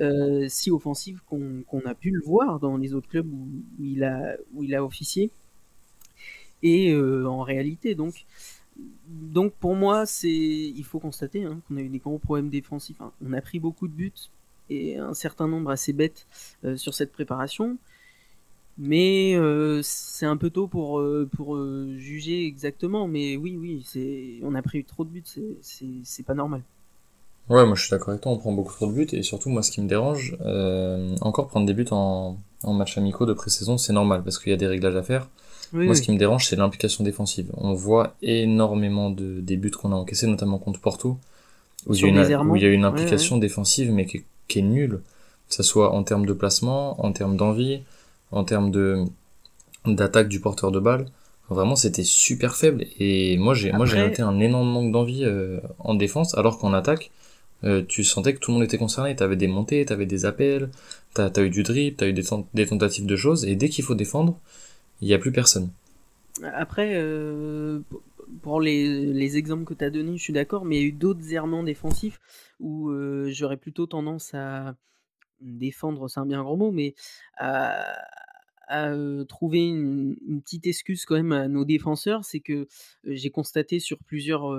euh, 0.00 0.46
si 0.48 0.70
offensive 0.70 1.20
qu'on 1.26 1.82
a 1.84 1.94
pu 1.94 2.10
le 2.10 2.20
voir 2.22 2.60
dans 2.60 2.76
les 2.76 2.94
autres 2.94 3.08
clubs 3.08 3.30
où, 3.30 3.48
il, 3.78 4.04
a, 4.04 4.84
officié. 4.84 5.30
Et 6.62 6.92
euh, 6.92 7.26
en 7.26 7.42
réalité, 7.42 7.94
donc, 7.94 8.24
pour 9.60 9.74
moi, 9.74 10.04
il 10.22 10.84
faut 10.84 10.98
constater 10.98 11.44
hein, 11.44 11.60
qu'on 11.68 11.76
a 11.76 11.80
eu 11.80 11.88
des 11.88 11.98
gros 11.98 12.18
problèmes 12.18 12.48
défensifs. 12.48 13.00
on 13.20 13.32
a 13.32 13.40
pris 13.40 13.58
beaucoup 13.58 13.88
de 13.88 13.92
buts 13.92 14.12
et 14.70 14.96
un 14.96 15.14
certain 15.14 15.48
nombre 15.48 15.70
assez 15.70 15.92
bêtes 15.92 16.26
euh, 16.64 16.76
sur 16.76 16.94
cette 16.94 17.12
préparation. 17.12 17.76
Mais 18.78 19.36
c'est 19.82 20.24
un 20.24 20.38
peu 20.38 20.48
tôt 20.48 20.66
pour, 20.66 21.02
pour 21.36 21.58
juger 21.98 22.46
exactement. 22.46 23.08
Mais 23.08 23.36
oui, 23.36 23.58
oui, 23.60 24.40
on 24.42 24.54
a 24.54 24.62
pris 24.62 24.84
trop 24.84 25.04
de 25.04 25.10
buts, 25.10 25.22
c'est 25.60 26.22
pas 26.24 26.32
normal. 26.32 26.62
Ouais, 27.50 27.66
moi 27.66 27.74
je 27.74 27.82
suis 27.82 27.90
d'accord 27.90 28.10
avec 28.10 28.20
toi, 28.20 28.30
on 28.30 28.38
prend 28.38 28.52
beaucoup 28.52 28.72
trop 28.72 28.86
de 28.86 28.92
buts 28.92 29.08
et 29.12 29.22
surtout 29.24 29.50
moi 29.50 29.64
ce 29.64 29.72
qui 29.72 29.80
me 29.80 29.88
dérange, 29.88 30.36
euh, 30.46 31.16
encore 31.20 31.48
prendre 31.48 31.66
des 31.66 31.74
buts 31.74 31.84
en, 31.90 32.36
en 32.62 32.72
match 32.72 32.96
amicaux 32.96 33.26
de 33.26 33.32
pré-saison 33.32 33.76
c'est 33.76 33.92
normal 33.92 34.22
parce 34.22 34.38
qu'il 34.38 34.50
y 34.50 34.52
a 34.52 34.56
des 34.56 34.68
réglages 34.68 34.94
à 34.94 35.02
faire. 35.02 35.28
moi 35.72 35.96
ce 35.96 36.00
qui 36.00 36.12
me 36.12 36.16
dérange 36.16 36.46
c'est 36.46 36.54
l'implication 36.54 37.02
défensive. 37.02 37.50
On 37.56 37.74
voit 37.74 38.14
énormément 38.22 39.10
de 39.10 39.40
des 39.40 39.56
buts 39.56 39.72
qu'on 39.72 39.90
a 39.90 39.96
encaissés 39.96 40.28
notamment 40.28 40.58
contre 40.58 40.80
Porto 40.80 41.18
où, 41.86 41.94
il 41.94 42.00
y, 42.02 42.04
a 42.04 42.08
une, 42.08 42.50
où 42.50 42.54
il 42.54 42.62
y 42.62 42.66
a 42.66 42.68
une 42.68 42.84
implication 42.84 43.36
défensive 43.36 43.90
mais 43.90 44.06
qui, 44.06 44.22
qui, 44.50 44.58
est 44.58 44.62
nulle, 44.62 45.00
que 45.48 45.54
ce 45.54 45.62
soit 45.62 45.92
en 45.92 46.02
termes 46.02 46.26
de 46.26 46.32
placement, 46.32 47.04
en 47.04 47.12
termes 47.12 47.36
d'envie, 47.36 47.82
en 48.32 48.44
termes 48.44 48.70
de 48.70 49.04
d'attaque 49.86 50.28
du 50.28 50.40
porteur 50.40 50.70
de 50.70 50.80
balle. 50.80 51.06
Vraiment, 51.48 51.74
c'était 51.74 52.04
super 52.04 52.54
faible. 52.54 52.86
Et 53.00 53.36
moi, 53.38 53.54
j'ai, 53.54 53.72
moi, 53.72 53.86
j'ai 53.86 53.98
noté 53.98 54.22
un 54.22 54.38
énorme 54.38 54.70
manque 54.70 54.92
d'envie 54.92 55.24
euh, 55.24 55.58
en 55.78 55.94
défense, 55.94 56.36
alors 56.36 56.58
qu'en 56.58 56.72
attaque, 56.72 57.10
euh, 57.64 57.82
tu 57.86 58.04
sentais 58.04 58.34
que 58.34 58.38
tout 58.38 58.52
le 58.52 58.58
monde 58.58 58.64
était 58.64 58.78
concerné. 58.78 59.16
T'avais 59.16 59.36
des 59.36 59.48
montées, 59.48 59.84
t'avais 59.84 60.06
des 60.06 60.26
appels, 60.26 60.70
t'as 61.14 61.30
as 61.34 61.40
eu 61.40 61.50
du 61.50 61.62
drip, 61.62 61.96
t'as 61.96 62.06
eu 62.06 62.12
des, 62.12 62.24
des, 62.54 62.66
tentatives 62.66 63.06
de 63.06 63.16
choses, 63.16 63.44
et 63.44 63.56
dès 63.56 63.68
qu'il 63.68 63.84
faut 63.84 63.96
défendre, 63.96 64.38
il 65.00 65.08
n'y 65.08 65.14
a 65.14 65.18
plus 65.18 65.32
personne. 65.32 65.70
Après, 66.54 66.92
euh, 66.94 67.80
pour 68.42 68.60
les, 68.60 69.06
les, 69.06 69.36
exemples 69.36 69.64
que 69.64 69.74
t'as 69.74 69.90
donnés, 69.90 70.16
je 70.16 70.22
suis 70.22 70.32
d'accord, 70.32 70.64
mais 70.64 70.76
il 70.76 70.82
y 70.82 70.84
a 70.84 70.88
eu 70.88 70.92
d'autres 70.92 71.32
errements 71.32 71.62
défensifs 71.62 72.20
où 72.58 72.90
euh, 72.90 73.28
j'aurais 73.30 73.56
plutôt 73.56 73.86
tendance 73.86 74.34
à 74.34 74.76
défendre, 75.40 76.08
c'est 76.08 76.20
un 76.20 76.26
bien 76.26 76.42
grand 76.42 76.56
mot, 76.56 76.70
mais 76.70 76.94
à, 77.38 77.96
à 78.68 78.92
trouver 79.28 79.68
une, 79.68 80.16
petite 80.42 80.66
excuse 80.66 81.04
quand 81.04 81.16
même 81.16 81.32
à 81.32 81.48
nos 81.48 81.64
défenseurs, 81.64 82.24
c'est 82.24 82.40
que 82.40 82.68
j'ai 83.04 83.30
constaté 83.30 83.80
sur 83.80 83.98
plusieurs 83.98 84.54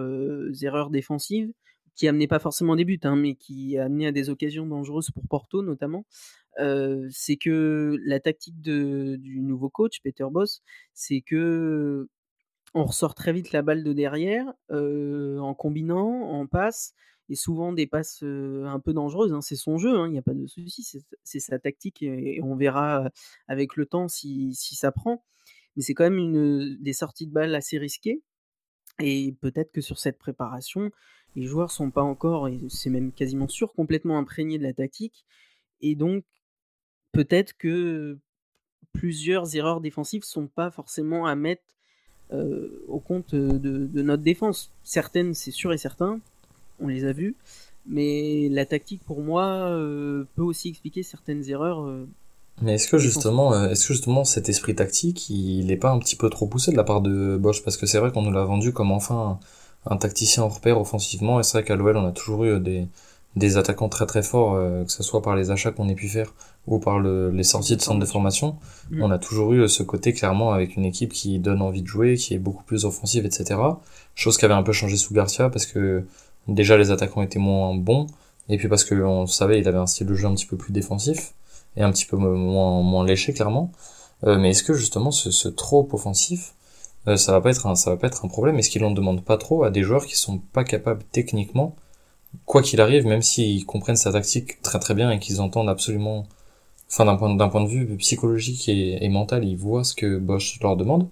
erreurs 0.64 0.90
défensives 0.90 1.52
qui 1.96 2.08
amenait 2.08 2.28
pas 2.28 2.40
forcément 2.40 2.76
des 2.76 2.86
buts, 2.86 3.00
hein, 3.04 3.16
mais 3.16 3.36
qui 3.36 3.78
a 3.78 3.86
amené 3.86 4.08
à 4.08 4.12
des 4.12 4.30
occasions 4.30 4.66
dangereuses 4.66 5.12
pour 5.12 5.28
Porto 5.28 5.62
notamment, 5.62 6.06
euh, 6.60 7.08
c'est 7.12 7.38
que 7.38 7.98
la 8.04 8.20
tactique 8.20 8.62
de, 8.62 9.18
du 9.18 9.42
nouveau 9.42 9.70
coach, 9.70 10.02
Peter 10.02 10.26
Boss, 10.32 10.62
c'est 10.94 11.22
que 11.22 12.08
on 12.74 12.86
ressort 12.86 13.16
très 13.16 13.34
vite 13.34 13.52
la 13.52 13.62
balle 13.62 13.84
de 13.84 13.94
derrière 13.94 14.54
en 14.70 15.54
combinant, 15.54 16.30
en 16.32 16.48
passe, 16.48 16.94
et 17.30 17.36
souvent 17.36 17.74
des 17.74 17.88
passes 17.88 18.24
un 18.24 18.80
peu 18.80 18.94
dangereuses. 18.94 19.34
Hein, 19.34 19.42
c'est 19.42 19.56
son 19.56 19.78
jeu, 19.78 19.98
hein, 19.98 20.08
il 20.08 20.12
n'y 20.12 20.18
a 20.18 20.22
pas 20.22 20.34
de 20.34 20.48
souci, 20.48 20.86
c'est 21.24 21.40
sa 21.40 21.60
tactique, 21.60 22.04
et, 22.04 22.42
on 22.44 22.56
verra 22.56 23.10
avec 23.48 23.76
le 23.76 23.86
temps 23.86 24.08
si, 24.08 24.54
si 24.54 24.76
ça 24.76 24.92
prend. 24.92 25.24
Mais 25.76 25.84
c'est 25.84 25.94
quand 25.94 26.04
même 26.04 26.18
une, 26.18 26.78
des 26.82 26.94
sorties 26.94 27.28
de 27.28 27.32
balles 27.32 27.56
assez 27.56 27.78
risquées. 27.78 28.22
Et 29.00 29.36
peut-être 29.42 29.72
que 29.72 29.82
sur 29.82 29.98
cette 29.98 30.18
préparation, 30.18 30.92
les 31.36 31.44
joueurs 31.44 31.72
sont 31.72 31.92
pas 31.92 32.04
encore, 32.04 32.48
et 32.48 32.60
c'est 32.70 32.90
même 32.90 33.12
quasiment 33.12 33.48
sûr, 33.48 33.74
complètement 33.74 34.18
imprégnés 34.18 34.58
de 34.58 34.64
la 34.64 34.74
tactique. 34.74 35.26
Et 35.80 35.96
donc, 35.96 36.26
peut-être 37.12 37.54
que 37.58 38.20
plusieurs 38.94 39.56
erreurs 39.56 39.82
défensives 39.82 40.24
sont 40.24 40.48
pas 40.48 40.72
forcément 40.72 41.26
à 41.26 41.36
mettre 41.36 41.64
euh, 42.34 42.84
au 42.88 43.00
compte 43.00 43.36
de, 43.36 44.02
notre 44.02 44.24
défense. 44.24 44.72
Certaines, 44.84 45.34
c'est 45.34 45.52
sûr 45.52 45.74
et 45.74 45.78
certain, 45.78 46.20
on 46.80 46.88
les 46.88 47.06
a 47.06 47.14
vues. 47.14 47.36
Mais 47.88 48.48
la 48.50 48.66
tactique, 48.66 49.02
pour 49.06 49.22
moi, 49.22 49.44
euh, 49.44 50.26
peut 50.36 50.44
aussi 50.44 50.70
expliquer 50.70 51.04
certaines 51.04 51.50
erreurs 51.50 51.82
euh, 51.82 52.08
Mais 52.62 52.76
est-ce 52.76 52.88
que 52.88 52.98
justement, 52.98 53.66
est-ce 53.66 53.88
que 53.88 53.94
justement 53.94 54.24
cet 54.24 54.50
esprit 54.50 54.76
tactique, 54.76 55.30
il 55.30 55.72
est 55.72 55.78
pas 55.78 55.92
un 55.92 56.00
petit 56.00 56.16
peu 56.16 56.30
trop 56.30 56.48
poussé 56.48 56.72
de 56.72 56.78
la 56.78 56.84
part 56.84 57.02
de 57.02 57.38
Bosch? 57.38 57.64
Parce 57.64 57.78
que 57.78 57.86
c'est 57.86 58.00
vrai 58.00 58.12
qu'on 58.12 58.22
nous 58.22 58.32
l'a 58.32 58.46
vendu 58.46 58.72
comme 58.72 58.92
enfin 58.92 59.40
un, 59.86 59.98
tacticien 59.98 60.44
en 60.44 60.50
repère 60.50 60.80
offensivement, 60.80 61.40
et 61.40 61.44
c'est 61.44 61.58
vrai 61.58 61.64
qu'à 61.64 61.76
l'OL 61.76 61.98
on 61.98 62.06
a 62.06 62.12
toujours 62.12 62.46
eu 62.46 62.60
des, 62.60 62.88
des 63.36 63.58
attaquants 63.58 63.90
très 63.90 64.06
très 64.06 64.24
forts, 64.24 64.56
euh, 64.56 64.84
que 64.84 64.92
ce 64.92 65.04
soit 65.04 65.22
par 65.22 65.36
les 65.36 65.52
achats 65.52 65.72
qu'on 65.72 65.88
ait 65.88 65.96
pu 65.96 66.10
faire 66.10 66.34
ou 66.68 66.80
par 66.80 67.00
le, 67.00 67.32
les 67.32 67.44
sorties 67.44 67.76
de 67.76 67.82
centre 67.82 68.00
de 68.00 68.06
formation. 68.06 68.58
Mm. 68.92 69.04
On 69.04 69.12
a 69.12 69.18
toujours 69.18 69.54
eu 69.54 69.68
ce 69.70 69.84
côté 69.84 70.14
clairement 70.14 70.52
avec 70.52 70.76
une 70.76 70.86
équipe 70.86 71.14
qui 71.14 71.40
donne 71.40 71.62
envie 71.62 71.82
de 71.82 71.88
jouer, 71.88 72.16
qui 72.16 72.34
est 72.34 72.40
beaucoup 72.40 72.64
plus 72.64 72.86
offensive, 72.86 73.26
etc. 73.26 73.60
Chose 74.16 74.38
qui 74.38 74.46
avait 74.46 74.54
un 74.54 74.64
peu 74.64 74.74
changé 74.74 74.98
sous 74.98 75.14
Garcia 75.14 75.50
parce 75.50 75.66
que 75.66 76.06
déjà 76.48 76.78
les 76.78 76.92
attaquants 76.92 77.22
étaient 77.22 77.40
moins 77.40 77.74
bons, 77.76 78.08
et 78.50 78.58
puis 78.58 78.68
parce 78.68 78.84
qu'on 78.84 79.28
savait 79.28 79.60
il 79.60 79.68
avait 79.68 79.78
un 79.78 79.88
style 79.88 80.08
de 80.08 80.14
jeu 80.16 80.28
un 80.28 80.34
petit 80.34 80.46
peu 80.46 80.58
plus 80.58 80.74
défensif 80.74 81.34
et 81.78 81.84
un 81.84 81.92
petit 81.92 82.06
peu 82.06 82.18
moins 82.18 82.82
moins 82.82 83.06
léché 83.06 83.34
clairement. 83.34 83.72
Euh, 84.26 84.38
mais 84.38 84.52
est-ce 84.52 84.64
que 84.64 84.74
justement 84.74 85.12
ce, 85.12 85.32
ce 85.32 85.48
trop 85.48 85.88
offensif, 85.94 86.54
euh, 87.08 87.18
ça 87.18 87.32
va 87.32 87.42
pas 87.42 87.50
être 87.50 87.66
un 87.66 87.76
ça 87.76 87.92
va 87.92 87.98
pas 87.98 88.08
être 88.08 88.26
un 88.26 88.28
problème? 88.28 88.60
Est-ce 88.60 88.70
qu'il 88.70 88.84
en 88.84 88.92
demande 88.92 89.24
pas 89.24 89.38
trop 89.38 89.64
à 89.64 89.72
des 89.72 89.84
joueurs 89.84 90.06
qui 90.06 90.16
sont 90.16 90.40
pas 90.40 90.64
capables 90.64 91.04
techniquement, 91.12 91.76
quoi 92.46 92.62
qu'il 92.62 92.82
arrive, 92.82 93.06
même 93.06 93.22
s'ils 93.22 93.66
comprennent 93.66 93.96
sa 93.96 94.12
tactique 94.12 94.62
très 94.62 94.80
très 94.80 94.94
bien 94.94 95.12
et 95.12 95.20
qu'ils 95.20 95.42
entendent 95.42 95.70
absolument, 95.70 96.26
enfin 96.90 97.06
d'un 97.06 97.16
point 97.16 97.34
d'un 97.36 97.50
point 97.50 97.64
de 97.64 97.70
vue 97.70 97.98
psychologique 97.98 98.70
et, 98.70 99.10
mental, 99.10 99.46
ils 99.46 99.58
voient 99.58 99.84
ce 99.84 99.96
que 99.96 100.18
Bosch 100.18 100.60
leur 100.62 100.78
demande, 100.78 101.08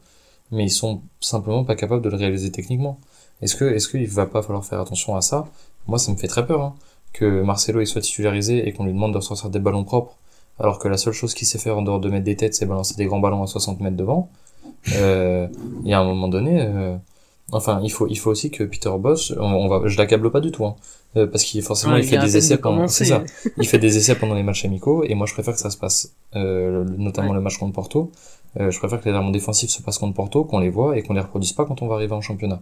mais 0.52 0.66
ils 0.66 0.72
sont 0.72 1.02
simplement 1.22 1.64
pas 1.64 1.76
capables 1.76 2.02
de 2.02 2.10
le 2.10 2.18
réaliser 2.18 2.52
techniquement. 2.52 3.00
Est-ce 3.42 3.56
que 3.56 3.66
est-ce 3.66 3.88
qu'il 3.90 4.08
va 4.08 4.26
pas 4.26 4.42
falloir 4.42 4.66
faire 4.66 4.80
attention 4.82 5.16
à 5.16 5.22
ça? 5.22 5.48
Moi, 5.88 6.00
ça 6.00 6.12
me 6.12 6.18
fait 6.18 6.28
très 6.28 6.46
peur 6.46 6.62
hein, 6.62 6.76
que 7.14 7.42
Marcelo 7.42 7.82
il 7.82 7.88
soit 7.88 8.02
titularisé 8.02 8.68
et 8.68 8.74
qu'on 8.74 8.86
lui 8.86 8.94
demande 8.94 9.14
de 9.14 9.18
ressortir 9.18 9.50
des 9.50 9.60
ballons 9.60 9.84
propres 9.84 10.18
alors 10.60 10.78
que 10.80 10.88
la 10.88 10.98
seule 10.98 11.14
chose 11.14 11.34
qu'il 11.34 11.48
sait 11.48 11.58
faire 11.58 11.78
en 11.78 11.82
dehors 11.82 12.00
de 12.00 12.10
mettre 12.10 12.26
des 12.26 12.36
têtes, 12.36 12.54
c'est 12.54 12.66
balancer 12.66 12.96
des 12.96 13.06
grands 13.06 13.20
ballons 13.20 13.44
à 13.44 13.48
60 13.48 13.80
mètres 13.80 13.96
devant. 13.96 14.30
Il 14.88 15.50
y 15.86 15.94
a 15.94 16.00
un 16.00 16.04
moment 16.04 16.28
donné, 16.28 16.62
euh, 16.62 16.98
enfin, 17.52 17.82
il 17.84 17.92
faut, 17.92 18.08
il 18.08 18.18
faut 18.18 18.30
aussi 18.30 18.52
que 18.52 18.64
Peter 18.64 18.92
Boss, 19.00 19.34
on, 19.40 19.68
va, 19.68 19.88
je 19.88 19.98
l'accable 19.98 20.32
pas 20.32 20.40
du 20.40 20.52
tout, 20.52 20.66
hein, 20.66 20.76
euh, 21.18 21.28
parce 21.28 21.44
qu'il 21.44 21.62
forcément 21.62 21.96
il 21.96 22.04
fait 22.04 22.18
des 22.18 22.38
essais 22.38 22.58
pendant, 22.58 22.88
c'est 22.88 23.06
ça, 23.06 23.24
il 23.58 23.68
fait 23.68 23.80
des 23.80 23.98
essais 23.98 24.16
pendant 24.16 24.36
les 24.36 24.44
matchs 24.44 24.66
amicaux, 24.66 25.04
et 25.04 25.16
moi 25.16 25.26
je 25.26 25.34
préfère 25.34 25.54
que 25.54 25.60
ça 25.60 25.70
se 25.70 25.78
passe, 25.78 26.14
euh, 26.36 26.86
notamment 26.98 27.34
le 27.34 27.42
match 27.42 27.58
contre 27.58 27.74
Porto. 27.74 28.12
Euh, 28.60 28.72
je 28.72 28.80
préfère 28.80 29.00
que 29.00 29.06
les 29.06 29.12
éléments 29.12 29.30
défensifs 29.30 29.70
se 29.70 29.82
passent 29.82 30.00
contre 30.00 30.16
Porto, 30.16 30.44
qu'on 30.44 30.60
les 30.60 30.70
voit 30.70 30.98
et 30.98 31.04
qu'on 31.04 31.14
les 31.14 31.22
reproduise 31.22 31.54
pas 31.54 31.66
quand 31.66 31.82
on 31.82 31.88
va 31.88 31.96
arriver 31.96 32.14
en 32.14 32.22
championnat. 32.22 32.62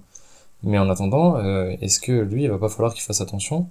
Mais 0.63 0.77
en 0.79 0.89
attendant, 0.89 1.37
est-ce 1.81 1.99
que 1.99 2.11
lui, 2.11 2.43
il 2.43 2.49
va 2.49 2.57
pas 2.57 2.67
falloir 2.67 2.93
qu'il 2.93 3.03
fasse 3.03 3.21
attention 3.21 3.67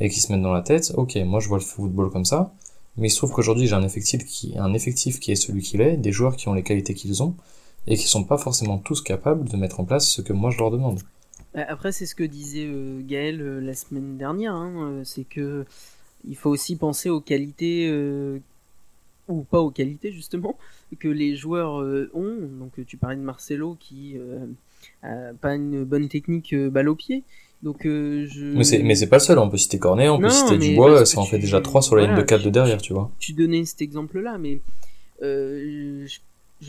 et 0.00 0.08
qu'il 0.08 0.20
se 0.20 0.32
mette 0.32 0.42
dans 0.42 0.52
la 0.52 0.62
tête, 0.62 0.92
ok, 0.96 1.16
moi 1.24 1.40
je 1.40 1.48
vois 1.48 1.58
le 1.58 1.64
football 1.64 2.10
comme 2.10 2.24
ça, 2.24 2.52
mais 2.96 3.08
il 3.08 3.10
se 3.10 3.16
trouve 3.16 3.32
qu'aujourd'hui 3.32 3.66
j'ai 3.66 3.74
un 3.74 3.84
effectif 3.84 4.24
qui, 4.24 4.54
un 4.58 4.74
effectif 4.74 5.20
qui 5.20 5.32
est 5.32 5.36
celui 5.36 5.62
qu'il 5.62 5.80
est, 5.80 5.96
des 5.96 6.12
joueurs 6.12 6.36
qui 6.36 6.48
ont 6.48 6.54
les 6.54 6.62
qualités 6.62 6.94
qu'ils 6.94 7.22
ont, 7.22 7.34
et 7.86 7.96
qui 7.96 8.06
sont 8.06 8.24
pas 8.24 8.38
forcément 8.38 8.78
tous 8.78 9.02
capables 9.02 9.48
de 9.48 9.56
mettre 9.56 9.80
en 9.80 9.84
place 9.84 10.08
ce 10.08 10.22
que 10.22 10.32
moi 10.32 10.50
je 10.50 10.58
leur 10.58 10.70
demande. 10.70 11.00
Bah, 11.54 11.64
après, 11.68 11.92
c'est 11.92 12.06
ce 12.06 12.14
que 12.14 12.24
disait 12.24 12.66
euh, 12.66 13.00
Gaël 13.02 13.40
euh, 13.40 13.60
la 13.60 13.74
semaine 13.74 14.16
dernière, 14.16 14.54
hein, 14.54 14.72
euh, 14.76 15.02
c'est 15.04 15.24
que 15.24 15.64
il 16.26 16.36
faut 16.36 16.50
aussi 16.50 16.76
penser 16.76 17.10
aux 17.10 17.20
qualités 17.20 17.86
ou 19.28 19.42
pas 19.42 19.60
aux 19.60 19.70
qualités 19.70 20.10
justement 20.10 20.56
que 20.98 21.08
les 21.08 21.36
joueurs 21.36 21.74
ont. 22.14 22.36
Donc 22.58 22.72
tu 22.86 22.96
parlais 22.96 23.16
de 23.16 23.20
Marcelo 23.20 23.76
qui 23.78 24.16
a 25.02 25.34
pas 25.38 25.54
une 25.54 25.84
bonne 25.84 26.08
technique 26.08 26.54
balle 26.54 26.88
au 26.88 26.94
pied, 26.94 27.24
donc, 27.64 27.86
euh, 27.86 28.26
je... 28.28 28.44
Mais 28.44 28.62
c'est, 28.62 28.82
mais 28.82 28.94
c'est 28.94 29.06
pas 29.06 29.16
le 29.16 29.22
seul, 29.22 29.38
on 29.38 29.48
peut 29.48 29.56
citer 29.56 29.78
Cornet, 29.78 30.10
on 30.10 30.18
peut 30.20 30.28
citer 30.28 30.58
Dubois, 30.58 31.06
ça 31.06 31.18
en 31.18 31.24
fait 31.24 31.38
déjà 31.38 31.62
3 31.62 31.80
sur 31.80 31.96
la 31.96 32.06
ligne 32.06 32.16
de 32.16 32.22
4 32.22 32.44
de 32.44 32.50
derrière, 32.50 32.80
tu 32.80 32.92
vois. 32.92 33.10
Tu 33.18 33.32
donnais 33.32 33.64
cet 33.64 33.80
exemple-là, 33.80 34.36
mais 34.36 34.60
euh, 35.22 36.06
je, 36.06 36.18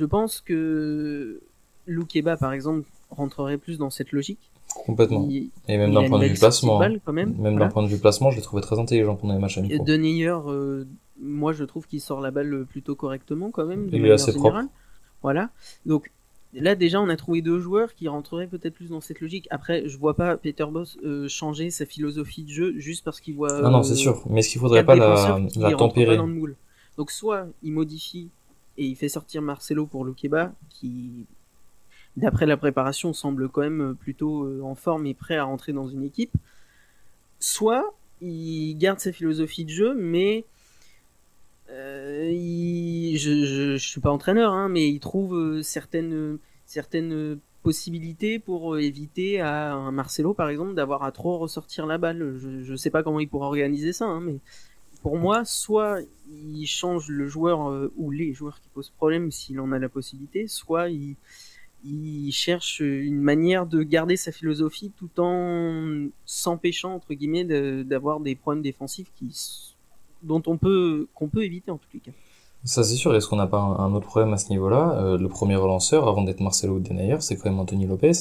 pense 0.04 0.42
que 0.42 1.42
Loukeba, 1.88 2.36
par 2.36 2.52
exemple, 2.52 2.88
rentrerait 3.10 3.58
plus 3.58 3.78
dans 3.78 3.90
cette 3.90 4.12
logique. 4.12 4.52
Complètement. 4.86 5.30
et 5.30 5.78
même 5.78 5.94
d'un 5.94 6.10
point 6.10 6.20
de 6.20 6.26
vue 6.26 6.34
placement. 6.34 6.82
Hein. 6.82 6.98
même 7.14 7.34
même 7.38 7.58
d'un 7.58 7.70
point 7.70 7.84
de 7.84 7.88
vue 7.88 8.00
placement, 8.00 8.32
je 8.32 8.38
l'ai 8.38 8.42
trouvé 8.42 8.62
très 8.62 8.78
intelligent 8.78 9.16
pendant 9.16 9.34
les 9.34 9.40
matchs 9.40 9.58
amicaux. 9.58 9.84
Deneyer, 9.84 10.36
euh, 10.48 10.86
moi 11.22 11.54
je 11.54 11.64
trouve 11.64 11.88
qu'il 11.88 12.02
sort 12.02 12.20
la 12.20 12.32
balle 12.32 12.66
plutôt 12.66 12.96
correctement 12.96 13.52
quand 13.52 13.66
même. 13.66 13.88
Il 13.94 14.06
est 14.06 14.12
assez 14.12 14.34
propre. 14.34 14.64
Voilà. 15.22 15.50
Donc 15.86 16.12
Là 16.56 16.76
déjà 16.76 17.02
on 17.02 17.10
a 17.10 17.18
trouvé 17.18 17.42
deux 17.42 17.60
joueurs 17.60 17.94
qui 17.96 18.08
rentreraient 18.08 18.48
peut-être 18.48 18.74
plus 18.74 18.90
dans 18.90 19.02
cette 19.02 19.20
logique. 19.20 19.48
Après 19.52 19.88
je 19.88 19.98
vois 19.98 20.16
pas 20.16 20.38
Peter 20.38 20.66
Boss 20.66 20.98
euh, 21.04 21.28
changer 21.28 21.70
sa 21.70 21.86
philosophie 21.86 22.44
de 22.44 22.50
jeu 22.50 22.74
juste 22.78 23.04
parce 23.04 23.20
qu'il 23.20 23.36
voit. 23.36 23.62
non 23.62 23.72
non 23.72 23.84
c'est 23.84 23.96
sûr. 23.96 24.24
Mais 24.30 24.40
est-ce 24.40 24.50
qu'il 24.50 24.62
faudrait 24.62 24.86
pas 24.86 24.96
la, 24.96 25.40
la 25.58 25.74
tempérer 25.74 26.18
Donc 26.98 27.12
soit 27.12 27.48
il 27.62 27.74
modifie 27.74 28.30
et 28.78 28.86
il 28.86 28.96
fait 28.96 29.10
sortir 29.10 29.42
Marcelo 29.42 29.86
pour 29.86 30.06
Lokeba 30.06 30.54
qui 30.70 31.26
d'après 32.18 32.46
la 32.46 32.58
préparation 32.58 33.14
semble 33.14 33.50
quand 33.50 33.62
même 33.62 33.96
plutôt 34.00 34.44
euh, 34.44 34.62
en 34.64 34.76
forme 34.76 35.06
et 35.06 35.14
prêt 35.14 35.38
à 35.38 35.44
rentrer 35.44 35.74
dans 35.74 35.88
une 35.88 36.04
équipe. 36.04 36.34
Soit 37.40 37.94
il 38.22 38.76
garde 38.78 39.00
sa 39.00 39.12
philosophie 39.12 39.66
de 39.66 39.70
jeu 39.70 39.94
mais 39.94 40.46
euh, 41.70 42.30
je, 43.18 43.76
je, 43.76 43.78
suis 43.78 44.02
pas 44.02 44.12
entraîneur, 44.12 44.54
hein, 44.54 44.70
mais 44.70 44.88
il 44.88 45.00
trouve 45.00 45.36
euh, 45.36 45.64
certaines, 45.64 46.38
certaines 46.66 47.40
possibilités 47.64 48.38
pour 48.38 48.78
éviter 48.78 49.42
à 49.42 49.90
Marcelo, 49.92 50.36
par 50.36 50.50
exemple, 50.50 50.76
d'avoir 50.76 51.04
à 51.04 51.12
trop 51.12 51.40
ressortir 51.40 51.88
la 51.88 51.98
balle. 51.98 52.38
Je, 52.38 52.62
je 52.62 52.76
sais 52.76 52.92
pas 52.92 53.02
comment 53.02 53.20
il 53.20 53.28
pourra 53.28 53.48
organiser 53.48 53.94
ça, 53.94 54.06
hein, 54.06 54.22
mais 54.22 54.38
pour 55.06 55.20
moi, 55.20 55.46
soit 55.46 56.00
il 56.32 56.66
change 56.66 57.10
le 57.10 57.28
joueur 57.28 57.72
ou 57.96 58.10
les 58.10 58.34
joueurs 58.34 58.60
qui 58.60 58.70
posent 58.74 58.90
problème 58.90 59.30
s'il 59.30 59.60
en 59.60 59.72
a 59.72 59.78
la 59.78 59.88
possibilité, 59.88 60.48
soit 60.48 60.90
il, 60.90 61.16
il 61.86 62.32
cherche 62.32 62.80
une 62.80 63.22
manière 63.22 63.68
de 63.68 63.84
garder 63.84 64.18
sa 64.18 64.32
philosophie 64.32 64.92
tout 64.98 65.22
en 65.22 66.08
s'empêchant 66.26 66.96
entre 66.96 67.14
guillemets 67.14 67.44
d'avoir 67.84 68.20
des 68.20 68.34
problèmes 68.34 68.64
défensifs 68.64 69.12
qui 69.16 69.30
dont 70.24 70.42
on 70.48 70.58
peut 70.58 71.08
qu'on 71.14 71.28
peut 71.28 71.44
éviter 71.44 71.70
en 71.70 71.78
tous 71.78 71.90
les 71.94 72.00
cas. 72.00 72.12
Ça 72.64 72.84
c'est 72.84 72.96
sûr. 72.96 73.16
Est-ce 73.16 73.28
qu'on 73.28 73.36
n'a 73.36 73.46
pas 73.46 73.60
un, 73.60 73.94
autre 73.94 74.08
problème 74.08 74.34
à 74.34 74.40
ce 74.40 74.50
niveau-là? 74.50 74.98
Euh, 74.98 75.18
Le 75.20 75.30
premier 75.30 75.56
relanceur, 75.56 76.08
avant 76.08 76.24
d'être 76.24 76.40
Marcelo 76.40 76.80
Denayer, 76.80 77.18
c'est 77.20 77.36
quand 77.36 77.52
même 77.52 77.60
Anthony 77.60 77.86
Lopez. 77.86 78.14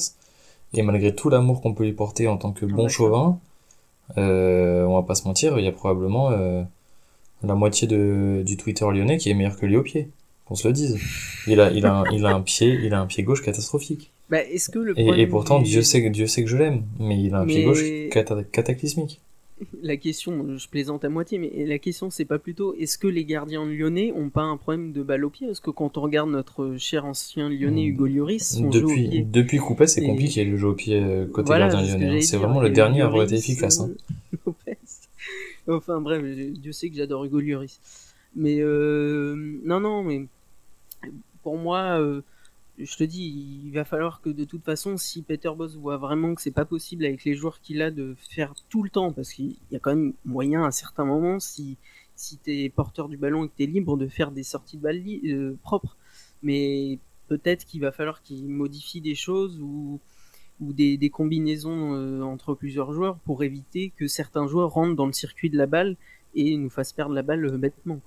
Et 0.75 0.83
malgré 0.83 1.15
tout 1.15 1.29
l'amour 1.29 1.61
qu'on 1.61 1.73
peut 1.73 1.85
lui 1.85 1.93
porter 1.93 2.27
en 2.27 2.37
tant 2.37 2.51
que 2.51 2.67
bon 2.67 2.87
chauvin, 2.89 3.39
euh, 4.17 4.85
on 4.85 4.95
va 4.95 5.03
pas 5.03 5.15
se 5.15 5.27
mentir, 5.27 5.57
il 5.57 5.65
y 5.65 5.67
a 5.67 5.71
probablement 5.71 6.29
euh, 6.29 6.63
la 7.45 7.55
moitié 7.55 7.87
de, 7.87 8.43
du 8.45 8.57
Twitter 8.57 8.85
lyonnais 8.85 9.17
qui 9.17 9.29
est 9.29 9.33
meilleur 9.33 9.57
que 9.57 9.65
lui 9.65 9.77
au 9.77 9.83
pied. 9.83 10.09
Qu'on 10.45 10.55
se 10.55 10.67
le 10.67 10.73
dise. 10.73 10.99
Il 11.47 11.59
a, 11.59 11.71
il 11.71 11.85
a, 11.87 11.95
un, 11.95 12.03
il 12.11 12.23
a 12.23 12.35
un 12.35 12.41
pied, 12.41 12.79
il 12.83 12.93
a 12.93 12.99
un 12.99 13.07
pied 13.07 13.23
gauche 13.23 13.41
catastrophique. 13.41 14.11
Bah, 14.29 14.43
est-ce 14.43 14.69
que 14.69 14.77
le 14.77 14.99
et, 14.99 15.21
et, 15.21 15.27
pourtant, 15.27 15.59
Dieu 15.59 15.81
sait, 15.81 16.07
Dieu 16.11 16.27
sait 16.27 16.43
que 16.43 16.49
je 16.49 16.57
l'aime, 16.57 16.83
mais 16.99 17.19
il 17.19 17.33
a 17.33 17.39
un 17.39 17.45
pied 17.47 17.63
gauche 17.63 17.83
cataclysmique 18.51 19.19
la 19.81 19.97
question, 19.97 20.57
je 20.57 20.67
plaisante 20.67 21.05
à 21.05 21.09
moitié, 21.09 21.37
mais 21.37 21.65
la 21.65 21.79
question 21.79 22.09
c'est 22.09 22.25
pas 22.25 22.39
plutôt 22.39 22.75
est-ce 22.75 22.97
que 22.97 23.07
les 23.07 23.25
gardiens 23.25 23.65
lyonnais 23.65 24.11
ont 24.15 24.29
pas 24.29 24.41
un 24.41 24.57
problème 24.57 24.91
de 24.91 25.01
balle 25.01 25.23
au 25.23 25.29
pied? 25.29 25.47
Parce 25.47 25.59
que 25.59 25.69
quand 25.69 25.97
on 25.97 26.01
regarde 26.01 26.29
notre 26.29 26.75
cher 26.77 27.05
ancien 27.05 27.49
lyonnais. 27.49 27.85
Hugo 27.85 28.07
Lloris, 28.07 28.61
depuis, 28.61 29.09
pied, 29.09 29.23
depuis 29.23 29.57
Coupé, 29.57 29.87
c'est 29.87 30.05
compliqué 30.05 30.43
le 30.43 30.57
jeu 30.57 30.67
au 30.67 30.73
pied 30.73 31.01
euh, 31.01 31.25
côté 31.25 31.49
gardien 31.49 31.81
lyonnais. 31.81 32.21
C'est 32.21 32.37
vraiment 32.37 32.61
le 32.61 32.69
dernier 32.69 33.01
à 33.01 33.05
avoir 33.05 33.23
été 33.23 33.35
efficace. 33.35 33.79
Hein. 33.79 33.91
enfin 35.67 36.01
bref, 36.01 36.23
Dieu 36.23 36.71
sait 36.71 36.89
que 36.89 36.95
j'adore 36.95 37.25
Hugo. 37.25 37.41
Mais 38.35 38.59
euh, 38.59 39.59
non, 39.63 39.79
non, 39.79 40.03
mais 40.03 40.27
pour 41.43 41.57
moi. 41.57 41.99
Euh, 41.99 42.21
je 42.77 42.97
te 42.97 43.03
dis, 43.03 43.61
il 43.65 43.71
va 43.71 43.85
falloir 43.85 44.21
que 44.21 44.29
de 44.29 44.43
toute 44.43 44.63
façon, 44.63 44.97
si 44.97 45.21
Peter 45.21 45.51
Boss 45.55 45.75
voit 45.75 45.97
vraiment 45.97 46.35
que 46.35 46.41
c'est 46.41 46.51
pas 46.51 46.65
possible 46.65 47.05
avec 47.05 47.23
les 47.23 47.35
joueurs 47.35 47.61
qu'il 47.61 47.81
a 47.81 47.91
de 47.91 48.15
faire 48.29 48.53
tout 48.69 48.83
le 48.83 48.89
temps, 48.89 49.13
parce 49.13 49.31
qu'il 49.31 49.55
y 49.71 49.75
a 49.75 49.79
quand 49.79 49.95
même 49.95 50.13
moyen 50.25 50.65
à 50.65 50.71
certains 50.71 51.05
moments, 51.05 51.39
si, 51.39 51.77
si 52.15 52.37
t'es 52.37 52.69
porteur 52.69 53.07
du 53.07 53.17
ballon 53.17 53.45
et 53.45 53.47
que 53.47 53.53
t'es 53.57 53.65
libre, 53.65 53.97
de 53.97 54.07
faire 54.07 54.31
des 54.31 54.43
sorties 54.43 54.77
de 54.77 54.81
balle 54.81 55.01
euh, 55.25 55.55
propres. 55.63 55.95
Mais 56.43 56.99
peut-être 57.27 57.65
qu'il 57.65 57.81
va 57.81 57.91
falloir 57.91 58.21
qu'il 58.21 58.47
modifie 58.49 59.01
des 59.01 59.15
choses 59.15 59.59
ou, 59.61 59.99
ou 60.61 60.73
des, 60.73 61.09
combinaisons 61.09 61.93
euh, 61.93 62.21
entre 62.21 62.53
plusieurs 62.53 62.93
joueurs 62.93 63.17
pour 63.25 63.43
éviter 63.43 63.91
que 63.97 64.07
certains 64.07 64.47
joueurs 64.47 64.71
rentrent 64.71 64.95
dans 64.95 65.05
le 65.05 65.13
circuit 65.13 65.49
de 65.49 65.57
la 65.57 65.65
balle 65.65 65.95
et 66.35 66.55
nous 66.57 66.69
fassent 66.69 66.93
perdre 66.93 67.13
la 67.13 67.23
balle 67.23 67.45
euh, 67.45 67.57
bêtement. 67.57 67.99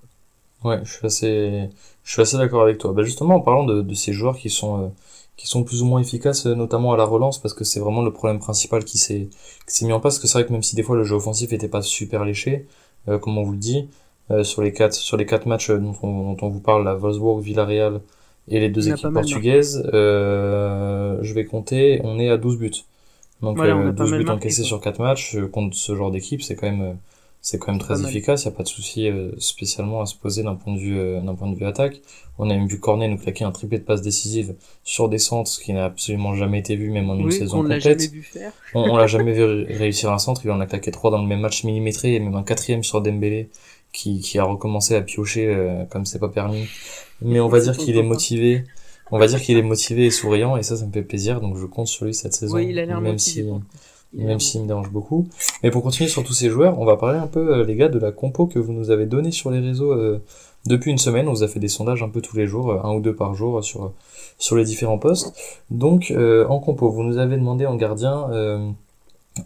Ouais, 0.63 0.79
je 0.83 0.91
suis 0.91 1.05
assez, 1.05 1.69
je 2.03 2.11
suis 2.11 2.21
assez 2.21 2.37
d'accord 2.37 2.63
avec 2.63 2.79
toi. 2.79 2.91
Bah 2.91 3.03
justement, 3.03 3.35
en 3.35 3.41
parlant 3.41 3.63
de, 3.65 3.93
ces 3.93 4.11
joueurs 4.11 4.37
qui 4.37 4.49
sont, 4.49 4.83
euh, 4.83 4.87
qui 5.37 5.47
sont 5.47 5.63
plus 5.63 5.81
ou 5.81 5.85
moins 5.85 6.01
efficaces, 6.01 6.45
notamment 6.47 6.91
à 6.91 6.97
la 6.97 7.05
relance, 7.05 7.41
parce 7.41 7.53
que 7.53 7.63
c'est 7.63 7.79
vraiment 7.79 8.01
le 8.01 8.11
problème 8.11 8.39
principal 8.39 8.83
qui 8.83 8.97
s'est, 8.97 9.29
qui 9.67 9.75
s'est 9.75 9.85
mis 9.85 9.93
en 9.93 9.99
place. 9.99 10.15
Parce 10.15 10.23
que 10.23 10.27
c'est 10.27 10.39
vrai 10.39 10.47
que 10.47 10.51
même 10.51 10.63
si 10.63 10.75
des 10.75 10.83
fois 10.83 10.97
le 10.97 11.03
jeu 11.03 11.15
offensif 11.15 11.53
était 11.53 11.69
pas 11.69 11.81
super 11.81 12.25
léché, 12.25 12.67
comme 13.21 13.37
on 13.37 13.43
vous 13.43 13.53
le 13.53 13.57
dit, 13.57 13.87
sur 14.43 14.61
les 14.61 14.73
quatre, 14.73 14.93
sur 14.93 15.15
les 15.15 15.25
quatre 15.25 15.45
matchs 15.47 15.71
dont 15.71 15.95
on, 16.03 16.33
dont 16.33 16.37
on 16.45 16.49
vous 16.49 16.59
parle, 16.59 16.83
la 16.83 16.93
Wolfsburg, 16.93 17.39
Villarreal 17.41 18.01
et 18.49 18.59
les 18.59 18.69
deux 18.69 18.89
équipes 18.89 19.13
portugaises, 19.13 19.83
je 19.91 21.33
vais 21.33 21.45
compter, 21.45 22.01
on 22.03 22.19
est 22.19 22.29
à 22.29 22.37
12 22.37 22.57
buts. 22.57 22.71
Donc 23.41 23.57
12 23.57 24.11
buts 24.11 24.29
encaissés 24.29 24.63
sur 24.63 24.81
quatre 24.81 24.99
matchs 24.99 25.37
contre 25.51 25.75
ce 25.75 25.95
genre 25.95 26.11
d'équipe, 26.11 26.41
c'est 26.41 26.55
quand 26.55 26.69
même 26.69 26.97
c'est 27.41 27.57
quand 27.57 27.71
même 27.71 27.79
très 27.79 28.05
efficace, 28.05 28.43
il 28.43 28.49
n'y 28.49 28.53
a 28.53 28.57
pas 28.57 28.63
de 28.63 28.67
souci 28.67 29.07
euh, 29.07 29.31
spécialement 29.37 30.01
à 30.01 30.05
se 30.05 30.15
poser 30.15 30.43
d'un 30.43 30.55
point 30.55 30.73
de 30.73 30.79
vue 30.79 30.99
euh, 30.99 31.21
d'un 31.21 31.35
point 31.35 31.49
de 31.49 31.55
vue 31.55 31.65
attaque. 31.65 32.01
On 32.37 32.49
a 32.49 32.53
même 32.53 32.67
vu 32.67 32.79
Cornet 32.79 33.07
nous 33.07 33.17
claquer 33.17 33.45
un 33.45 33.51
triplé 33.51 33.79
de 33.79 33.83
passes 33.83 34.01
décisives 34.01 34.55
sur 34.83 35.07
des 35.07 35.19
centres, 35.19 35.49
ce 35.49 35.59
qui 35.61 35.71
n'a 35.71 35.85
absolument 35.85 36.35
jamais 36.35 36.59
été 36.59 36.75
vu, 36.75 36.89
même 36.89 37.09
en 37.09 37.15
une 37.15 37.31
saison 37.31 37.59
on 37.59 37.61
complète. 37.61 37.85
L'a 37.85 37.91
jamais 37.97 38.07
vu 38.07 38.23
faire. 38.23 38.51
on, 38.73 38.81
on 38.81 38.97
l'a 38.97 39.07
jamais 39.07 39.31
vu 39.31 39.43
réussir 39.73 40.11
un 40.11 40.19
centre, 40.19 40.41
il 40.43 40.51
en 40.51 40.59
a 40.59 40.65
claqué 40.65 40.91
trois 40.91 41.11
dans 41.11 41.21
le 41.21 41.27
même 41.27 41.39
match 41.39 41.63
millimétré, 41.63 42.15
et 42.15 42.19
même 42.19 42.35
un 42.35 42.43
quatrième 42.43 42.83
sur 42.83 43.01
Dembélé, 43.01 43.49
qui, 43.91 44.19
qui 44.19 44.39
a 44.39 44.43
recommencé 44.43 44.95
à 44.95 45.01
piocher 45.01 45.47
euh, 45.47 45.85
comme 45.85 46.05
c'est 46.05 46.19
pas 46.19 46.29
permis. 46.29 46.67
Mais 47.21 47.39
on 47.39 47.47
va 47.47 47.59
dire 47.59 47.75
qu'il 47.77 47.97
est 47.97 48.03
motivé. 48.03 48.63
On 49.11 49.17
va 49.17 49.27
dire 49.27 49.41
qu'il 49.41 49.57
est 49.57 49.63
motivé 49.63 50.05
et 50.05 50.11
souriant, 50.11 50.55
et 50.55 50.63
ça, 50.63 50.77
ça 50.77 50.85
me 50.85 50.91
fait 50.91 51.01
plaisir, 51.01 51.41
donc 51.41 51.57
je 51.57 51.65
compte 51.65 51.87
sur 51.87 52.05
lui 52.05 52.13
cette 52.13 52.33
saison. 52.33 52.55
Oui, 52.55 52.67
il 52.69 52.77
a 52.77 52.85
l'air 52.85 53.01
même 53.01 53.13
motivé. 53.13 53.49
si, 53.49 53.53
même 54.13 54.39
s'il 54.39 54.61
me 54.61 54.67
dérange 54.67 54.91
beaucoup. 54.91 55.27
Mais 55.63 55.71
pour 55.71 55.83
continuer 55.83 56.09
sur 56.09 56.23
tous 56.23 56.33
ces 56.33 56.49
joueurs, 56.49 56.79
on 56.79 56.85
va 56.85 56.97
parler 56.97 57.19
un 57.19 57.27
peu, 57.27 57.55
euh, 57.55 57.65
les 57.65 57.75
gars, 57.75 57.89
de 57.89 57.99
la 57.99 58.11
compo 58.11 58.47
que 58.47 58.59
vous 58.59 58.73
nous 58.73 58.91
avez 58.91 59.05
donnée 59.05 59.31
sur 59.31 59.51
les 59.51 59.59
réseaux 59.59 59.91
euh, 59.91 60.21
depuis 60.65 60.91
une 60.91 60.97
semaine. 60.97 61.27
On 61.27 61.33
vous 61.33 61.43
a 61.43 61.47
fait 61.47 61.59
des 61.59 61.67
sondages 61.67 62.03
un 62.03 62.09
peu 62.09 62.21
tous 62.21 62.37
les 62.37 62.47
jours, 62.47 62.71
euh, 62.71 62.81
un 62.83 62.93
ou 62.93 63.01
deux 63.01 63.15
par 63.15 63.33
jour 63.33 63.63
sur 63.63 63.93
sur 64.37 64.55
les 64.55 64.63
différents 64.63 64.97
postes. 64.97 65.33
Donc, 65.69 66.13
en 66.15 66.59
compo, 66.59 66.89
vous 66.89 67.03
nous 67.03 67.17
avez 67.17 67.35
demandé 67.35 67.65
en 67.65 67.75
gardien, 67.75 68.73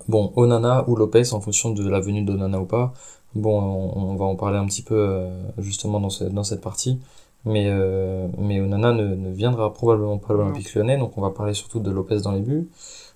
bon, 0.08 0.32
Onana 0.36 0.86
ou 0.88 0.96
Lopez 0.96 1.34
en 1.34 1.42
fonction 1.42 1.72
de 1.72 1.90
la 1.90 2.00
venue 2.00 2.22
d'Onana 2.22 2.60
ou 2.60 2.66
pas. 2.66 2.94
Bon, 3.36 3.60
on, 3.96 4.16
va 4.16 4.26
en 4.26 4.36
parler 4.36 4.58
un 4.58 4.66
petit 4.66 4.84
peu 4.84 5.26
justement 5.58 6.00
dans, 6.00 6.10
dans 6.30 6.44
cette 6.44 6.62
partie. 6.62 7.00
Mais, 7.46 7.70
mais 8.38 8.62
Onana 8.62 8.94
ne, 8.94 9.16
ne 9.16 9.32
viendra 9.32 9.74
probablement 9.74 10.18
pas 10.18 10.34
à 10.34 10.38
l'Olympique 10.38 10.74
lyonnais, 10.76 10.98
donc 10.98 11.18
on 11.18 11.22
va 11.22 11.32
parler 11.32 11.54
surtout 11.54 11.80
de 11.80 11.92
Lopez 11.92 12.22
dans 12.22 12.32
les 12.32 12.42
buts. 12.42 12.70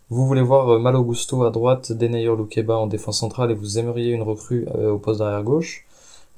Vous 0.10 0.26
voulez 0.26 0.42
voir 0.42 0.70
euh, 0.70 0.80
Malo 0.80 1.04
Gusto 1.04 1.44
à 1.44 1.52
droite, 1.52 1.92
Denayer 1.92 2.34
Lukeba 2.34 2.78
en 2.78 2.88
défense 2.88 3.20
centrale 3.20 3.52
et 3.52 3.54
vous 3.54 3.78
aimeriez 3.78 4.12
une 4.14 4.22
recrue 4.22 4.66
euh, 4.74 4.92
au 4.92 5.00
poste 5.00 5.20
d'arrière 5.20 5.44
gauche. 5.44 5.86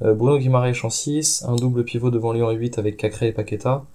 Euh, 0.02 0.16
Bruno 0.16 0.40
Guimaraes 0.40 0.84
en 0.84 0.90
6, 0.90 1.46
un 1.48 1.56
double 1.56 1.84
pivot 1.84 2.10
devant 2.10 2.34
Lyon 2.34 2.50
8 2.50 2.80
avec 2.80 2.98
Cacré 2.98 3.28
et 3.28 3.32
Paqueta. 3.32 3.86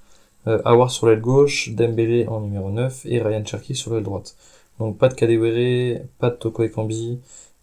Awar 0.46 0.90
sur 0.90 1.06
l'aile 1.06 1.22
gauche, 1.22 1.70
Dembélé 1.70 2.26
en 2.28 2.40
numéro 2.42 2.70
9 2.70 3.06
et 3.06 3.22
Ryan 3.22 3.42
Cherky 3.44 3.74
sur 3.74 3.94
l'aile 3.94 4.02
droite. 4.02 4.36
Donc 4.78 4.98
pas 4.98 5.08
de 5.08 5.14
Kadewere, 5.14 6.02
pas 6.18 6.28
de 6.28 6.36
Toko 6.36 6.62
Ekambi 6.62 7.18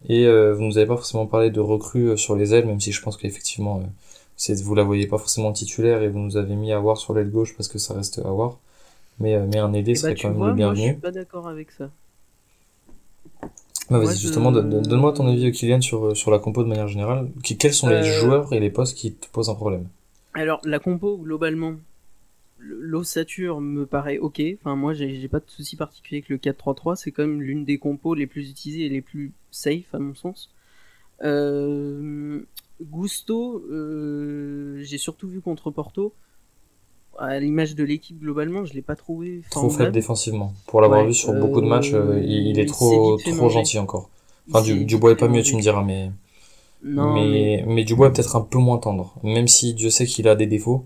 et 0.09 0.25
vous 0.53 0.61
nous 0.63 0.77
avez 0.77 0.87
pas 0.87 0.95
forcément 0.97 1.27
parlé 1.27 1.51
de 1.51 1.59
recrues 1.59 2.17
sur 2.17 2.35
les 2.35 2.53
ailes, 2.53 2.65
même 2.67 2.79
si 2.81 2.91
je 2.91 3.01
pense 3.01 3.17
qu'effectivement 3.17 3.81
c'est 4.37 4.61
vous 4.61 4.75
la 4.75 4.83
voyez 4.83 5.07
pas 5.07 5.17
forcément 5.19 5.51
titulaire 5.53 6.01
et 6.01 6.09
vous 6.09 6.19
nous 6.19 6.37
avez 6.37 6.55
mis 6.55 6.71
Awar 6.73 6.97
sur 6.97 7.13
l'aile 7.13 7.29
gauche 7.31 7.55
parce 7.55 7.67
que 7.69 7.77
ça 7.79 7.93
reste 7.93 8.19
Awar. 8.25 8.57
Mais, 9.19 9.39
mais 9.47 9.59
un 9.59 9.73
aidé 9.73 9.95
Eh 9.95 9.99
serait 9.99 10.15
bah, 10.15 10.15
quand 10.15 10.29
même 10.31 10.37
vois, 10.37 10.47
le 10.47 10.53
bienvenu. 10.53 10.65
Moi, 10.65 10.75
je 10.75 10.81
suis 10.81 10.95
pas 10.95 11.11
d'accord 11.11 11.47
avec 11.47 11.71
ça. 11.71 11.91
Bah, 13.91 13.99
vas-y, 13.99 14.17
justement, 14.17 14.51
donne- 14.51 14.81
donne-moi 14.81 15.13
ton 15.13 15.27
avis, 15.27 15.51
Kylian, 15.51 15.81
sur, 15.81 16.17
sur 16.17 16.31
la 16.31 16.39
compo 16.39 16.63
de 16.63 16.67
manière 16.69 16.87
générale. 16.87 17.29
Quels 17.43 17.73
sont 17.75 17.89
les 17.89 18.01
Euh, 18.01 18.03
joueurs 18.03 18.51
et 18.53 18.59
les 18.59 18.71
postes 18.71 18.97
qui 18.97 19.13
te 19.13 19.27
posent 19.27 19.49
un 19.49 19.55
problème? 19.55 19.87
Alors, 20.33 20.59
la 20.65 20.79
compo, 20.79 21.17
globalement, 21.17 21.69
le- 21.71 21.79
l'ossature 22.61 23.59
me 23.61 23.85
paraît 23.85 24.17
ok. 24.17 24.41
Enfin, 24.59 24.75
moi, 24.75 24.93
j'ai 24.93 25.27
pas 25.27 25.39
de 25.39 25.49
souci 25.49 25.75
particulier 25.75 26.17
avec 26.17 26.29
le 26.29 26.37
4-3-3. 26.37 26.95
C'est 26.95 27.11
quand 27.11 27.23
même 27.23 27.41
l'une 27.41 27.65
des 27.65 27.77
compos 27.77 28.13
les 28.13 28.27
plus 28.27 28.49
utilisées 28.49 28.85
et 28.85 28.89
les 28.89 29.01
plus 29.01 29.33
safe, 29.51 29.93
à 29.93 29.99
mon 29.99 30.15
sens. 30.15 30.49
Euh, 31.23 32.41
Gusto, 32.81 33.63
euh, 33.71 34.79
j'ai 34.81 34.97
surtout 34.97 35.27
vu 35.27 35.41
contre 35.41 35.71
Porto. 35.71 36.13
À 37.19 37.39
l'image 37.39 37.75
de 37.75 37.83
l'équipe, 37.83 38.19
globalement, 38.19 38.65
je 38.65 38.73
l'ai 38.73 38.81
pas 38.81 38.95
trouvé 38.95 39.41
Trop 39.51 39.69
faible 39.69 39.91
défensivement. 39.91 40.53
Pour 40.65 40.81
l'avoir 40.81 41.01
Ouais, 41.01 41.07
vu 41.07 41.13
sur 41.13 41.31
euh, 41.31 41.39
beaucoup 41.39 41.61
de 41.61 41.67
matchs, 41.67 41.91
euh, 41.93 42.19
il, 42.23 42.47
il 42.47 42.59
est 42.59 42.65
trop, 42.65 43.17
trop 43.17 43.49
gentil 43.49 43.77
encore. 43.79 44.09
Enfin, 44.49 44.61
du, 44.63 44.85
Dubois 44.85 45.11
est 45.11 45.15
pas 45.15 45.27
mieux, 45.27 45.43
tu 45.43 45.55
me 45.55 45.61
diras, 45.61 45.83
mais, 45.83 46.09
Non, 46.83 47.13
mais, 47.13 47.63
mais, 47.67 47.83
Dubois 47.83 48.07
est 48.07 48.13
peut-être 48.13 48.35
un 48.35 48.41
peu 48.41 48.57
moins 48.57 48.77
tendre. 48.77 49.13
Même 49.23 49.47
si 49.47 49.73
Dieu 49.73 49.89
sait 49.89 50.05
qu'il 50.05 50.27
a 50.27 50.35
des 50.35 50.47
défauts. 50.47 50.85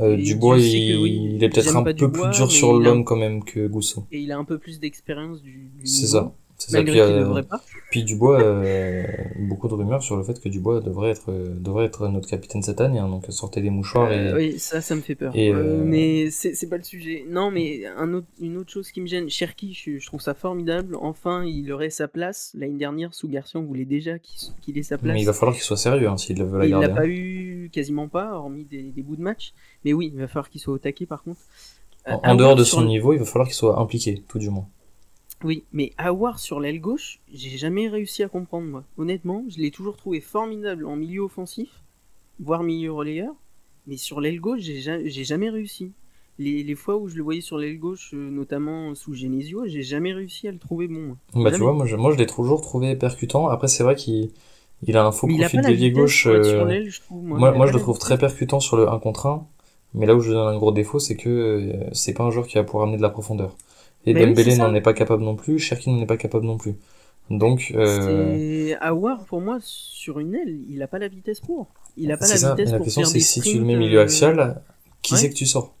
Euh, 0.00 0.16
Dubois, 0.16 0.58
il, 0.58 0.92
que 0.96 1.02
oui, 1.02 1.20
il 1.36 1.44
est 1.44 1.48
peut-être 1.50 1.76
un 1.76 1.82
peu 1.82 1.92
Dubois, 1.92 2.28
plus 2.30 2.36
dur 2.38 2.50
sur 2.50 2.74
a- 2.76 2.78
l'homme 2.82 3.04
quand 3.04 3.16
même 3.16 3.44
que 3.44 3.66
Gousso. 3.66 4.06
et 4.10 4.18
il 4.20 4.32
a 4.32 4.38
un 4.38 4.44
peu 4.44 4.58
plus 4.58 4.80
d'expérience 4.80 5.42
du, 5.42 5.70
du 5.78 5.86
C'est 5.86 6.06
ça. 6.06 6.34
C'est 6.60 6.72
ça. 6.72 6.76
malgré 6.78 6.98
Puis, 6.98 7.06
qu'il 7.08 7.16
euh, 7.16 7.20
devrait 7.24 7.42
pas. 7.42 7.60
Puis 7.90 8.04
Dubois, 8.04 8.40
euh, 8.40 9.04
beaucoup 9.38 9.66
de 9.66 9.74
rumeurs 9.74 10.02
sur 10.02 10.16
le 10.16 10.22
fait 10.22 10.38
que 10.40 10.48
Dubois 10.48 10.80
devrait 10.80 11.10
être, 11.10 11.30
euh, 11.32 11.54
devrait 11.58 11.86
être 11.86 12.06
notre 12.08 12.28
capitaine 12.28 12.62
cette 12.62 12.80
année, 12.80 12.98
hein, 12.98 13.08
donc 13.08 13.24
sortez 13.30 13.60
les 13.60 13.70
mouchoirs 13.70 14.12
et, 14.12 14.18
Euh, 14.28 14.36
oui, 14.36 14.58
ça, 14.58 14.80
ça 14.80 14.94
me 14.94 15.00
fait 15.00 15.14
peur. 15.14 15.32
et, 15.34 15.50
Euh, 15.52 15.56
euh, 15.56 15.82
mais 15.84 16.30
c'est 16.30 16.54
c'est 16.54 16.68
pas 16.68 16.76
le 16.76 16.84
sujet. 16.84 17.24
Non, 17.28 17.50
mais 17.50 17.86
un 17.86 18.12
autre, 18.14 18.26
une 18.40 18.58
autre 18.58 18.70
chose 18.70 18.92
qui 18.92 19.00
me 19.00 19.06
gêne, 19.06 19.28
Cherki, 19.30 19.72
je, 19.74 19.98
je 19.98 20.06
trouve 20.06 20.20
ça 20.20 20.34
formidable. 20.34 20.94
Enfin, 21.00 21.44
il 21.44 21.72
aurait 21.72 21.90
sa 21.90 22.06
place. 22.06 22.52
L'année 22.56 22.78
dernière, 22.78 23.14
sous 23.14 23.26
Garcia, 23.28 23.58
on 23.58 23.64
voulait 23.64 23.84
déjà 23.86 24.18
qu'il 24.18 24.78
ait 24.78 24.82
sa 24.82 24.98
place. 24.98 25.14
Mais 25.14 25.22
il 25.22 25.26
va 25.26 25.32
falloir 25.32 25.54
qu'il 25.54 25.64
soit 25.64 25.76
sérieux 25.76 26.08
hein, 26.08 26.16
s'il 26.18 26.42
veut 26.44 26.58
la 26.58 26.64
Et 26.64 26.68
il 26.68 26.70
garder. 26.72 26.86
l'a 26.86 26.92
hein. 26.92 26.96
pas 26.96 27.06
eu 27.08 27.70
quasiment 27.72 28.06
pas, 28.08 28.34
hormis 28.36 28.64
des, 28.64 28.82
des 28.82 29.02
bouts 29.02 29.16
de 29.16 29.22
match. 29.22 29.52
Mais 29.84 29.92
oui, 29.94 30.10
il 30.12 30.20
va 30.20 30.28
falloir 30.28 30.50
qu'il 30.50 30.60
soit 30.60 30.74
au 30.74 30.78
taquet 30.78 31.06
par 31.06 31.22
contre. 31.22 31.40
Euh, 32.08 32.12
En, 32.22 32.34
dehors 32.34 32.54
de 32.56 32.64
son 32.64 32.80
le- 32.82 32.86
niveau, 32.86 33.12
il 33.12 33.18
va 33.18 33.24
falloir 33.24 33.46
qu'il 33.48 33.54
soit 33.56 33.78
impliqué, 33.78 34.22
tout 34.28 34.38
du 34.38 34.48
moins. 34.50 34.66
Oui, 35.42 35.64
mais 35.72 35.92
Awar 35.96 36.38
sur 36.38 36.60
l'aile 36.60 36.80
gauche, 36.80 37.20
j'ai 37.32 37.56
jamais 37.56 37.88
réussi 37.88 38.22
à 38.22 38.28
comprendre 38.28 38.66
moi. 38.66 38.84
Honnêtement, 38.98 39.44
je 39.48 39.58
l'ai 39.58 39.70
toujours 39.70 39.96
trouvé 39.96 40.20
formidable 40.20 40.84
en 40.86 40.96
milieu 40.96 41.22
offensif, 41.22 41.82
voire 42.40 42.62
milieu 42.62 42.92
relayeur, 42.92 43.34
mais 43.86 43.96
sur 43.96 44.20
l'aile 44.20 44.40
gauche, 44.40 44.60
j'ai 44.60 44.80
ja- 44.80 45.02
j'ai 45.04 45.24
jamais 45.24 45.50
réussi. 45.50 45.92
Les, 46.38 46.62
les 46.62 46.74
fois 46.74 46.96
où 46.96 47.08
je 47.08 47.16
le 47.16 47.22
voyais 47.22 47.40
sur 47.42 47.58
l'aile 47.58 47.78
gauche, 47.78 48.12
euh, 48.14 48.30
notamment 48.30 48.94
sous 48.94 49.14
Genesio, 49.14 49.66
j'ai 49.66 49.82
jamais 49.82 50.12
réussi 50.12 50.48
à 50.48 50.52
le 50.52 50.58
trouver 50.58 50.88
bon. 50.88 51.16
moi. 51.34 51.44
Bah 51.44 51.50
tu 51.50 51.58
vois, 51.58 51.72
moi 51.72 51.86
je, 51.86 51.96
moi 51.96 52.12
je 52.12 52.16
l'ai 52.18 52.26
toujours 52.26 52.60
trouvé 52.60 52.96
percutant. 52.96 53.48
Après 53.48 53.68
c'est 53.68 53.82
vrai 53.82 53.94
qu'il 53.94 54.30
il 54.86 54.96
a 54.96 55.04
un 55.04 55.12
faux 55.12 55.26
Mais 55.26 55.34
profil 55.38 55.60
vitesse 55.60 55.92
gauche. 55.94 56.22
sur 56.22 56.32
euh, 56.32 56.64
l'aile, 56.64 56.90
je 56.90 57.00
trouve. 57.00 57.22
Moi, 57.22 57.66
je 57.66 57.72
le 57.72 57.78
trouve 57.78 57.98
très 57.98 58.16
percutant 58.18 58.60
sur 58.60 58.76
le 58.76 58.88
1 58.88 58.98
contre 58.98 59.26
1. 59.26 59.46
Mais 59.92 60.06
là 60.06 60.14
où 60.14 60.20
je 60.20 60.30
donne 60.32 60.54
un 60.54 60.56
gros 60.56 60.72
défaut, 60.72 60.98
c'est 60.98 61.16
que 61.16 61.28
euh, 61.28 61.88
c'est 61.92 62.14
pas 62.14 62.24
un 62.24 62.30
joueur 62.30 62.46
qui 62.46 62.54
va 62.54 62.64
pouvoir 62.64 62.84
amener 62.84 62.96
de 62.96 63.02
la 63.02 63.10
profondeur. 63.10 63.56
Et 64.06 64.14
oui, 64.14 64.20
Dembélé 64.26 64.56
n'en 64.56 64.74
est 64.74 64.80
pas 64.80 64.94
capable 64.94 65.22
non 65.22 65.36
plus, 65.36 65.58
Cherki 65.58 65.90
n'en 65.90 66.00
est 66.00 66.06
pas 66.06 66.16
capable 66.16 66.46
non 66.46 66.56
plus. 66.56 66.74
Donc, 67.30 67.72
euh, 67.76 68.74
Awar 68.80 69.24
pour 69.26 69.40
moi 69.40 69.58
sur 69.60 70.18
une 70.18 70.34
aile, 70.34 70.58
il 70.68 70.82
a 70.82 70.88
pas 70.88 70.98
la 70.98 71.08
vitesse 71.08 71.40
pour. 71.40 71.68
Il 71.96 72.10
a 72.10 72.16
pas 72.16 72.26
la 72.26 72.36
ça. 72.36 72.50
vitesse 72.50 72.66
Mais 72.66 72.72
la 72.72 72.78
pour 72.78 72.86
question 72.86 73.04
c'est 73.04 73.20
si 73.20 73.40
tu 73.40 73.58
le 73.58 73.64
mets 73.64 73.76
milieu 73.76 73.98
euh, 73.98 74.02
axial, 74.02 74.62
qui 75.02 75.14
ouais. 75.14 75.20
c'est 75.20 75.30
que 75.30 75.34
tu 75.34 75.46
sors? 75.46 75.74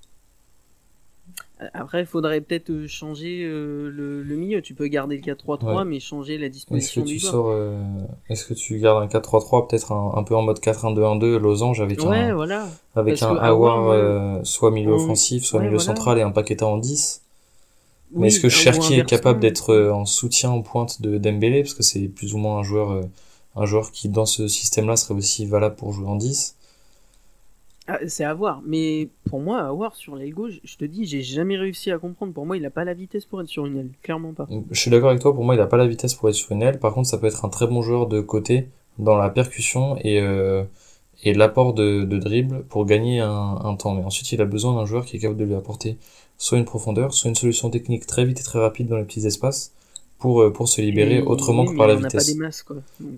Après, 1.74 2.00
il 2.00 2.06
faudrait 2.06 2.40
peut-être 2.40 2.70
euh, 2.70 2.86
changer 2.86 3.42
euh, 3.44 3.90
le, 3.90 4.22
le 4.22 4.36
milieu. 4.36 4.62
Tu 4.62 4.72
peux 4.74 4.86
garder 4.86 5.16
le 5.16 5.22
4-3-3, 5.22 5.76
Ouais. 5.76 5.84
mais 5.84 6.00
changer 6.00 6.38
la 6.38 6.46
Est-ce 6.46 6.50
que 6.50 6.54
disposition 6.54 7.02
tu 7.02 7.08
du 7.14 7.18
sors, 7.20 7.48
euh, 7.50 7.82
est-ce 8.30 8.46
que 8.46 8.54
tu 8.54 8.78
gardes 8.78 9.02
un 9.02 9.08
4-3-3, 9.08 9.68
peut-être 9.68 9.92
un, 9.92 10.12
un 10.16 10.22
peu 10.22 10.34
en 10.34 10.42
mode 10.42 10.58
4-1-2-1-2, 10.60 11.36
losange 11.36 11.80
avec 11.82 12.00
Ouais, 12.02 12.16
un, 12.16 12.34
voilà. 12.34 12.66
avec 12.94 13.18
parce 13.18 13.30
un 13.30 13.36
Awar, 13.36 13.88
euh, 13.90 14.40
soit 14.42 14.70
milieu 14.70 14.92
offensif, 14.92 15.44
soit 15.44 15.58
milieu 15.60 15.72
voilà. 15.72 15.84
central 15.84 16.18
et 16.18 16.22
un 16.22 16.30
Paqueta 16.30 16.66
en 16.66 16.78
10. 16.78 17.22
Mais 18.14 18.28
est-ce 18.28 18.40
que 18.40 18.48
Cherki 18.48 18.94
est 18.94 19.04
capable 19.04 19.40
d'être 19.40 19.70
euh, 19.70 19.92
en 19.92 20.04
soutien 20.04 20.50
en 20.50 20.62
pointe 20.62 21.00
de 21.02 21.18
Dembélé? 21.18 21.62
Parce 21.62 21.74
que 21.74 21.82
c'est 21.82 22.08
plus 22.08 22.34
ou 22.34 22.38
moins 22.38 22.58
un 22.58 22.62
joueur 22.62 22.90
euh, 22.92 23.02
un 23.56 23.66
joueur 23.66 23.92
qui 23.92 24.08
dans 24.08 24.26
ce 24.26 24.48
système-là 24.48 24.96
serait 24.96 25.14
aussi 25.14 25.46
valable 25.46 25.76
pour 25.76 25.92
jouer 25.92 26.06
en 26.06 26.16
10 26.16 26.56
Ah, 27.86 27.98
C'est 28.06 28.24
à 28.24 28.34
voir. 28.34 28.62
Mais 28.64 29.08
pour 29.28 29.40
moi, 29.40 29.58
à 29.60 29.72
voir 29.72 29.94
sur 29.96 30.14
l'aile 30.16 30.32
gauche, 30.34 30.60
je 30.64 30.76
te 30.76 30.84
dis, 30.84 31.06
j'ai 31.06 31.22
jamais 31.22 31.56
réussi 31.56 31.90
à 31.90 31.98
comprendre. 31.98 32.32
Pour 32.32 32.46
moi, 32.46 32.56
il 32.56 32.64
a 32.64 32.70
pas 32.70 32.84
la 32.84 32.94
vitesse 32.94 33.24
pour 33.24 33.40
être 33.40 33.48
sur 33.48 33.66
une 33.66 33.76
aile. 33.78 33.90
Clairement 34.02 34.32
pas. 34.32 34.46
Je 34.70 34.80
suis 34.80 34.90
d'accord 34.90 35.10
avec 35.10 35.20
toi, 35.22 35.34
pour 35.34 35.44
moi 35.44 35.54
il 35.54 35.60
a 35.60 35.66
pas 35.66 35.76
la 35.76 35.86
vitesse 35.86 36.14
pour 36.14 36.28
être 36.28 36.34
sur 36.34 36.52
une 36.52 36.62
aile, 36.62 36.78
par 36.78 36.94
contre 36.94 37.08
ça 37.08 37.18
peut 37.18 37.26
être 37.26 37.44
un 37.44 37.48
très 37.48 37.66
bon 37.66 37.82
joueur 37.82 38.06
de 38.06 38.20
côté 38.20 38.68
dans 38.98 39.16
la 39.16 39.30
percussion 39.30 39.96
et 40.02 40.20
euh, 40.20 40.64
et 41.22 41.34
l'apport 41.34 41.74
de, 41.74 42.04
de 42.04 42.18
dribble 42.18 42.64
pour 42.64 42.86
gagner 42.86 43.20
un, 43.20 43.58
un 43.62 43.74
temps. 43.76 43.94
Mais 43.94 44.02
ensuite 44.04 44.32
il 44.32 44.40
a 44.40 44.46
besoin 44.46 44.74
d'un 44.74 44.86
joueur 44.86 45.04
qui 45.04 45.16
est 45.16 45.18
capable 45.20 45.38
de 45.38 45.44
lui 45.44 45.54
apporter 45.54 45.98
soit 46.40 46.56
une 46.58 46.64
profondeur, 46.64 47.12
soit 47.12 47.28
une 47.28 47.34
solution 47.34 47.68
technique 47.70 48.06
très 48.06 48.24
vite 48.24 48.40
et 48.40 48.42
très 48.42 48.58
rapide 48.58 48.88
dans 48.88 48.96
les 48.96 49.04
petits 49.04 49.26
espaces 49.26 49.72
pour, 50.18 50.40
euh, 50.42 50.50
pour 50.52 50.68
se 50.68 50.80
libérer 50.80 51.18
Et- 51.18 51.22
autrement 51.22 51.64
oui, 51.64 51.72
que 51.72 51.76
par 51.76 51.86
la 51.86 51.94
vitesse. 51.96 52.34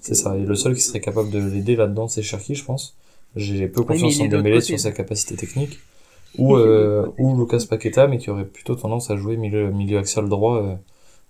C'est 0.00 0.12
euh, 0.12 0.14
ça, 0.14 0.36
et 0.36 0.44
le 0.44 0.54
seul 0.56 0.74
qui 0.74 0.80
serait 0.82 1.00
capable 1.00 1.30
de 1.30 1.38
l'aider 1.38 1.76
là-dedans, 1.76 2.08
c'est 2.08 2.22
Cherki, 2.22 2.54
je 2.54 2.64
pense. 2.64 2.96
J'ai 3.36 3.68
peu 3.68 3.82
confiance 3.82 4.16
il 4.18 4.26
en 4.26 4.28
Dembélé 4.28 4.60
sur 4.60 4.78
sa 4.78 4.92
capacité 4.92 5.36
technique. 5.36 5.78
Ou, 6.38 6.56
euh, 6.56 7.06
ou 7.18 7.36
Lucas 7.38 7.62
Paqueta, 7.68 8.06
mais 8.06 8.16
qui 8.16 8.30
aurait 8.30 8.46
plutôt 8.46 8.74
tendance 8.74 9.10
à 9.10 9.16
jouer 9.16 9.36
milieu, 9.36 9.70
milieu 9.70 9.98
axial 9.98 10.30
droit 10.30 10.56
euh, 10.62 10.74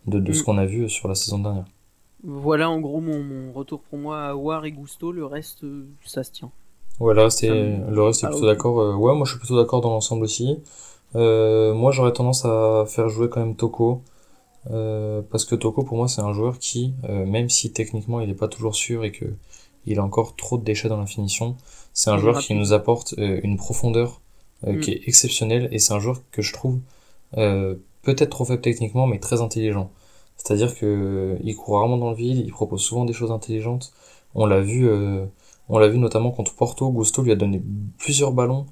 de, 0.06 0.20
de 0.20 0.32
ce 0.32 0.40
Mm. 0.40 0.44
qu'on 0.44 0.58
a 0.58 0.64
vu 0.64 0.88
sur 0.88 1.08
la 1.08 1.16
saison 1.16 1.40
dernière. 1.40 1.64
Voilà 2.22 2.70
en 2.70 2.78
gros 2.80 3.00
mon, 3.00 3.20
mon 3.20 3.52
retour 3.52 3.80
pour 3.80 3.98
moi 3.98 4.22
à 4.28 4.34
War 4.36 4.64
et 4.64 4.70
Gusto. 4.70 5.10
Le 5.10 5.26
reste, 5.26 5.64
ça 6.04 6.22
se 6.22 6.30
tient. 6.30 6.52
Ouais, 7.00 7.14
le 7.14 7.22
reste 7.22 7.42
est, 7.42 7.48
Ça 7.48 7.54
me- 7.54 7.90
le 7.96 8.02
reste 8.04 8.22
est 8.22 8.26
Ah, 8.26 8.30
plutôt 8.30 8.46
d'accord. 8.46 8.76
Ouais, 9.00 9.12
moi 9.16 9.24
je 9.26 9.30
suis 9.32 9.40
plutôt 9.40 9.56
d'accord 9.60 9.80
dans 9.80 9.90
l'ensemble 9.90 10.22
aussi. 10.22 10.56
Euh, 11.14 11.74
moi 11.74 11.92
j'aurais 11.92 12.12
tendance 12.12 12.44
à 12.44 12.84
faire 12.86 13.08
jouer 13.08 13.28
quand 13.28 13.40
même 13.40 13.56
Toko. 13.56 14.02
Euh, 14.70 15.22
parce 15.30 15.44
que 15.44 15.56
Toko 15.56 15.82
pour 15.82 15.96
moi 15.96 16.08
c'est 16.08 16.20
un 16.20 16.32
joueur 16.32 16.58
qui, 16.58 16.94
euh, 17.08 17.26
même 17.26 17.48
si 17.48 17.72
techniquement 17.72 18.20
il 18.20 18.30
est 18.30 18.34
pas 18.34 18.48
toujours 18.48 18.76
sûr 18.76 19.04
et 19.04 19.12
que 19.12 19.24
il 19.86 19.98
a 19.98 20.04
encore 20.04 20.36
trop 20.36 20.58
de 20.58 20.64
déchets 20.64 20.88
dans 20.88 20.98
la 20.98 21.06
finition, 21.06 21.56
c'est 21.92 22.10
un 22.10 22.18
joueur 22.18 22.38
qui 22.38 22.54
nous 22.54 22.72
apporte 22.72 23.14
euh, 23.18 23.40
une 23.42 23.56
profondeur 23.56 24.20
Mm. 24.66 24.80
qui 24.80 24.92
est 24.92 25.08
exceptionnelle 25.08 25.68
et 25.72 25.78
c'est 25.78 25.92
un 25.92 25.98
joueur 25.98 26.20
que 26.30 26.40
je 26.42 26.52
trouve 26.52 26.78
euh, 27.36 27.74
peut-être 28.02 28.30
trop 28.30 28.44
faible 28.44 28.60
techniquement 28.60 29.06
mais 29.06 29.18
très 29.18 29.40
intelligent. 29.40 29.90
C'est-à-dire 30.36 30.76
que 30.76 31.36
il 31.42 31.56
court 31.56 31.76
rarement 31.76 31.98
dans 31.98 32.10
le 32.10 32.16
vide, 32.16 32.38
il 32.38 32.52
propose 32.52 32.80
souvent 32.82 33.04
des 33.04 33.12
choses 33.12 33.30
intelligentes. 33.32 33.92
On 34.34 34.46
l'a 34.46 34.60
vu, 34.60 34.88
euh, 34.88 35.26
on 35.68 35.78
l'a 35.78 35.88
vu 35.88 35.98
notamment 35.98 36.30
contre 36.30 36.54
Porto. 36.54 36.90
Gusto 36.90 37.22
lui 37.22 37.32
a 37.32 37.36
donné 37.36 37.62
plusieurs 37.98 38.32
ballons 38.32 38.66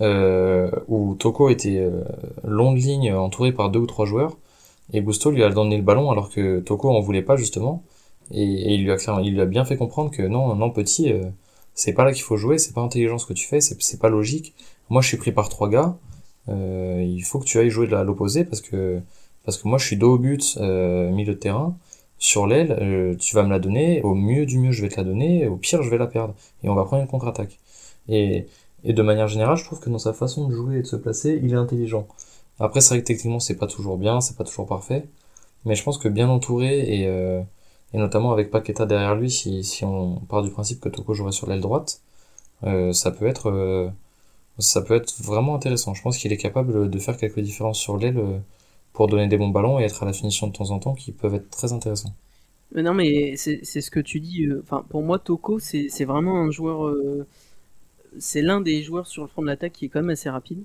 où 0.00 1.14
Toko 1.18 1.48
était 1.50 1.78
euh, 1.78 2.02
long 2.44 2.72
de 2.72 2.78
ligne, 2.78 3.12
entouré 3.12 3.52
par 3.52 3.70
deux 3.70 3.80
ou 3.80 3.86
trois 3.86 4.06
joueurs, 4.06 4.36
et 4.92 5.00
Gusto 5.00 5.30
lui 5.30 5.42
a 5.42 5.50
donné 5.50 5.76
le 5.76 5.82
ballon 5.82 6.10
alors 6.10 6.30
que 6.30 6.60
Toko 6.60 6.90
en 6.90 7.00
voulait 7.00 7.22
pas 7.22 7.36
justement, 7.36 7.82
et, 8.30 8.74
il 8.74 8.84
lui 8.84 8.92
a 8.92 8.96
il 9.22 9.34
lui 9.34 9.40
a 9.40 9.46
bien 9.46 9.64
fait 9.64 9.76
comprendre 9.76 10.10
que 10.10 10.22
non, 10.22 10.54
non 10.54 10.70
petit, 10.70 11.12
euh, 11.12 11.24
c'est 11.74 11.92
pas 11.92 12.04
là 12.04 12.12
qu'il 12.12 12.22
faut 12.22 12.36
jouer, 12.36 12.58
c'est 12.58 12.74
pas 12.74 12.80
intelligent 12.82 13.18
ce 13.18 13.26
que 13.26 13.32
tu 13.32 13.46
fais, 13.46 13.60
c'est 13.60 14.00
pas 14.00 14.08
logique. 14.08 14.54
Moi, 14.90 15.02
je 15.02 15.08
suis 15.08 15.16
pris 15.16 15.32
par 15.32 15.48
trois 15.48 15.68
gars, 15.68 15.96
euh, 16.48 17.04
il 17.06 17.22
faut 17.22 17.38
que 17.38 17.44
tu 17.44 17.58
ailles 17.58 17.70
jouer 17.70 17.86
de 17.86 17.96
l'opposé 17.96 18.44
parce 18.44 18.60
que 18.60 19.00
parce 19.44 19.58
que 19.58 19.68
moi, 19.68 19.78
je 19.78 19.86
suis 19.86 19.96
dos 19.96 20.14
au 20.14 20.18
but, 20.18 20.56
euh, 20.60 21.10
milieu 21.10 21.34
de 21.34 21.38
terrain 21.38 21.76
sur 22.18 22.46
l'aile, 22.46 22.76
euh, 22.80 23.16
tu 23.16 23.34
vas 23.34 23.42
me 23.42 23.50
la 23.50 23.58
donner, 23.58 24.00
au 24.02 24.14
mieux 24.14 24.46
du 24.46 24.58
mieux 24.58 24.70
je 24.72 24.82
vais 24.82 24.88
te 24.88 24.96
la 24.96 25.04
donner, 25.04 25.48
au 25.48 25.56
pire 25.56 25.82
je 25.82 25.90
vais 25.90 25.98
la 25.98 26.06
perdre, 26.06 26.34
et 26.62 26.68
on 26.68 26.74
va 26.74 26.84
prendre 26.84 27.02
une 27.02 27.08
contre-attaque. 27.08 27.58
Et, 28.08 28.46
et 28.84 28.92
de 28.92 29.02
manière 29.02 29.28
générale, 29.28 29.56
je 29.56 29.64
trouve 29.64 29.80
que 29.80 29.90
dans 29.90 29.98
sa 29.98 30.12
façon 30.12 30.48
de 30.48 30.54
jouer 30.54 30.78
et 30.78 30.82
de 30.82 30.86
se 30.86 30.96
placer, 30.96 31.40
il 31.42 31.52
est 31.52 31.56
intelligent. 31.56 32.08
Après, 32.60 32.80
c'est 32.80 32.94
vrai 32.94 33.02
que 33.02 33.06
techniquement 33.06 33.40
c'est 33.40 33.56
pas 33.56 33.66
toujours 33.66 33.98
bien, 33.98 34.20
c'est 34.20 34.36
pas 34.36 34.44
toujours 34.44 34.66
parfait, 34.66 35.08
mais 35.64 35.74
je 35.74 35.82
pense 35.84 35.98
que 35.98 36.08
bien 36.08 36.28
entouré 36.28 36.80
et, 37.02 37.06
euh, 37.08 37.42
et 37.94 37.98
notamment 37.98 38.32
avec 38.32 38.50
Paqueta 38.50 38.86
derrière 38.86 39.14
lui, 39.16 39.30
si, 39.30 39.64
si 39.64 39.84
on 39.84 40.16
part 40.28 40.42
du 40.42 40.50
principe 40.50 40.80
que 40.80 40.88
Toko 40.88 41.14
jouerait 41.14 41.32
sur 41.32 41.48
l'aile 41.48 41.60
droite, 41.60 42.02
euh, 42.64 42.92
ça 42.92 43.12
peut 43.12 43.26
être 43.26 43.50
euh, 43.50 43.90
ça 44.58 44.82
peut 44.82 44.94
être 44.94 45.14
vraiment 45.22 45.54
intéressant. 45.56 45.94
Je 45.94 46.02
pense 46.02 46.18
qu'il 46.18 46.32
est 46.32 46.36
capable 46.38 46.90
de 46.90 46.98
faire 46.98 47.16
quelques 47.16 47.40
différences 47.40 47.78
sur 47.80 47.96
l'aile 47.98 48.42
pour 48.92 49.08
donner 49.08 49.28
des 49.28 49.38
bons 49.38 49.48
ballons 49.48 49.80
et 49.80 49.84
être 49.84 50.02
à 50.02 50.06
la 50.06 50.12
finition 50.12 50.46
de 50.48 50.52
temps 50.52 50.70
en 50.70 50.78
temps 50.78 50.94
qui 50.94 51.12
peuvent 51.12 51.34
être 51.34 51.50
très 51.50 51.72
intéressants. 51.72 52.14
Non, 52.74 52.94
mais 52.94 53.36
c'est 53.36 53.64
ce 53.64 53.90
que 53.90 54.00
tu 54.00 54.20
dis. 54.20 54.46
Enfin, 54.62 54.84
pour 54.88 55.02
moi, 55.02 55.18
Toko, 55.18 55.58
c'est 55.58 56.04
vraiment 56.04 56.38
un 56.40 56.50
joueur. 56.50 56.94
C'est 58.18 58.42
l'un 58.42 58.60
des 58.60 58.82
joueurs 58.82 59.06
sur 59.06 59.22
le 59.22 59.28
front 59.28 59.42
de 59.42 59.46
l'attaque 59.46 59.72
qui 59.72 59.86
est 59.86 59.88
quand 59.88 60.00
même 60.00 60.10
assez 60.10 60.30
rapide, 60.30 60.62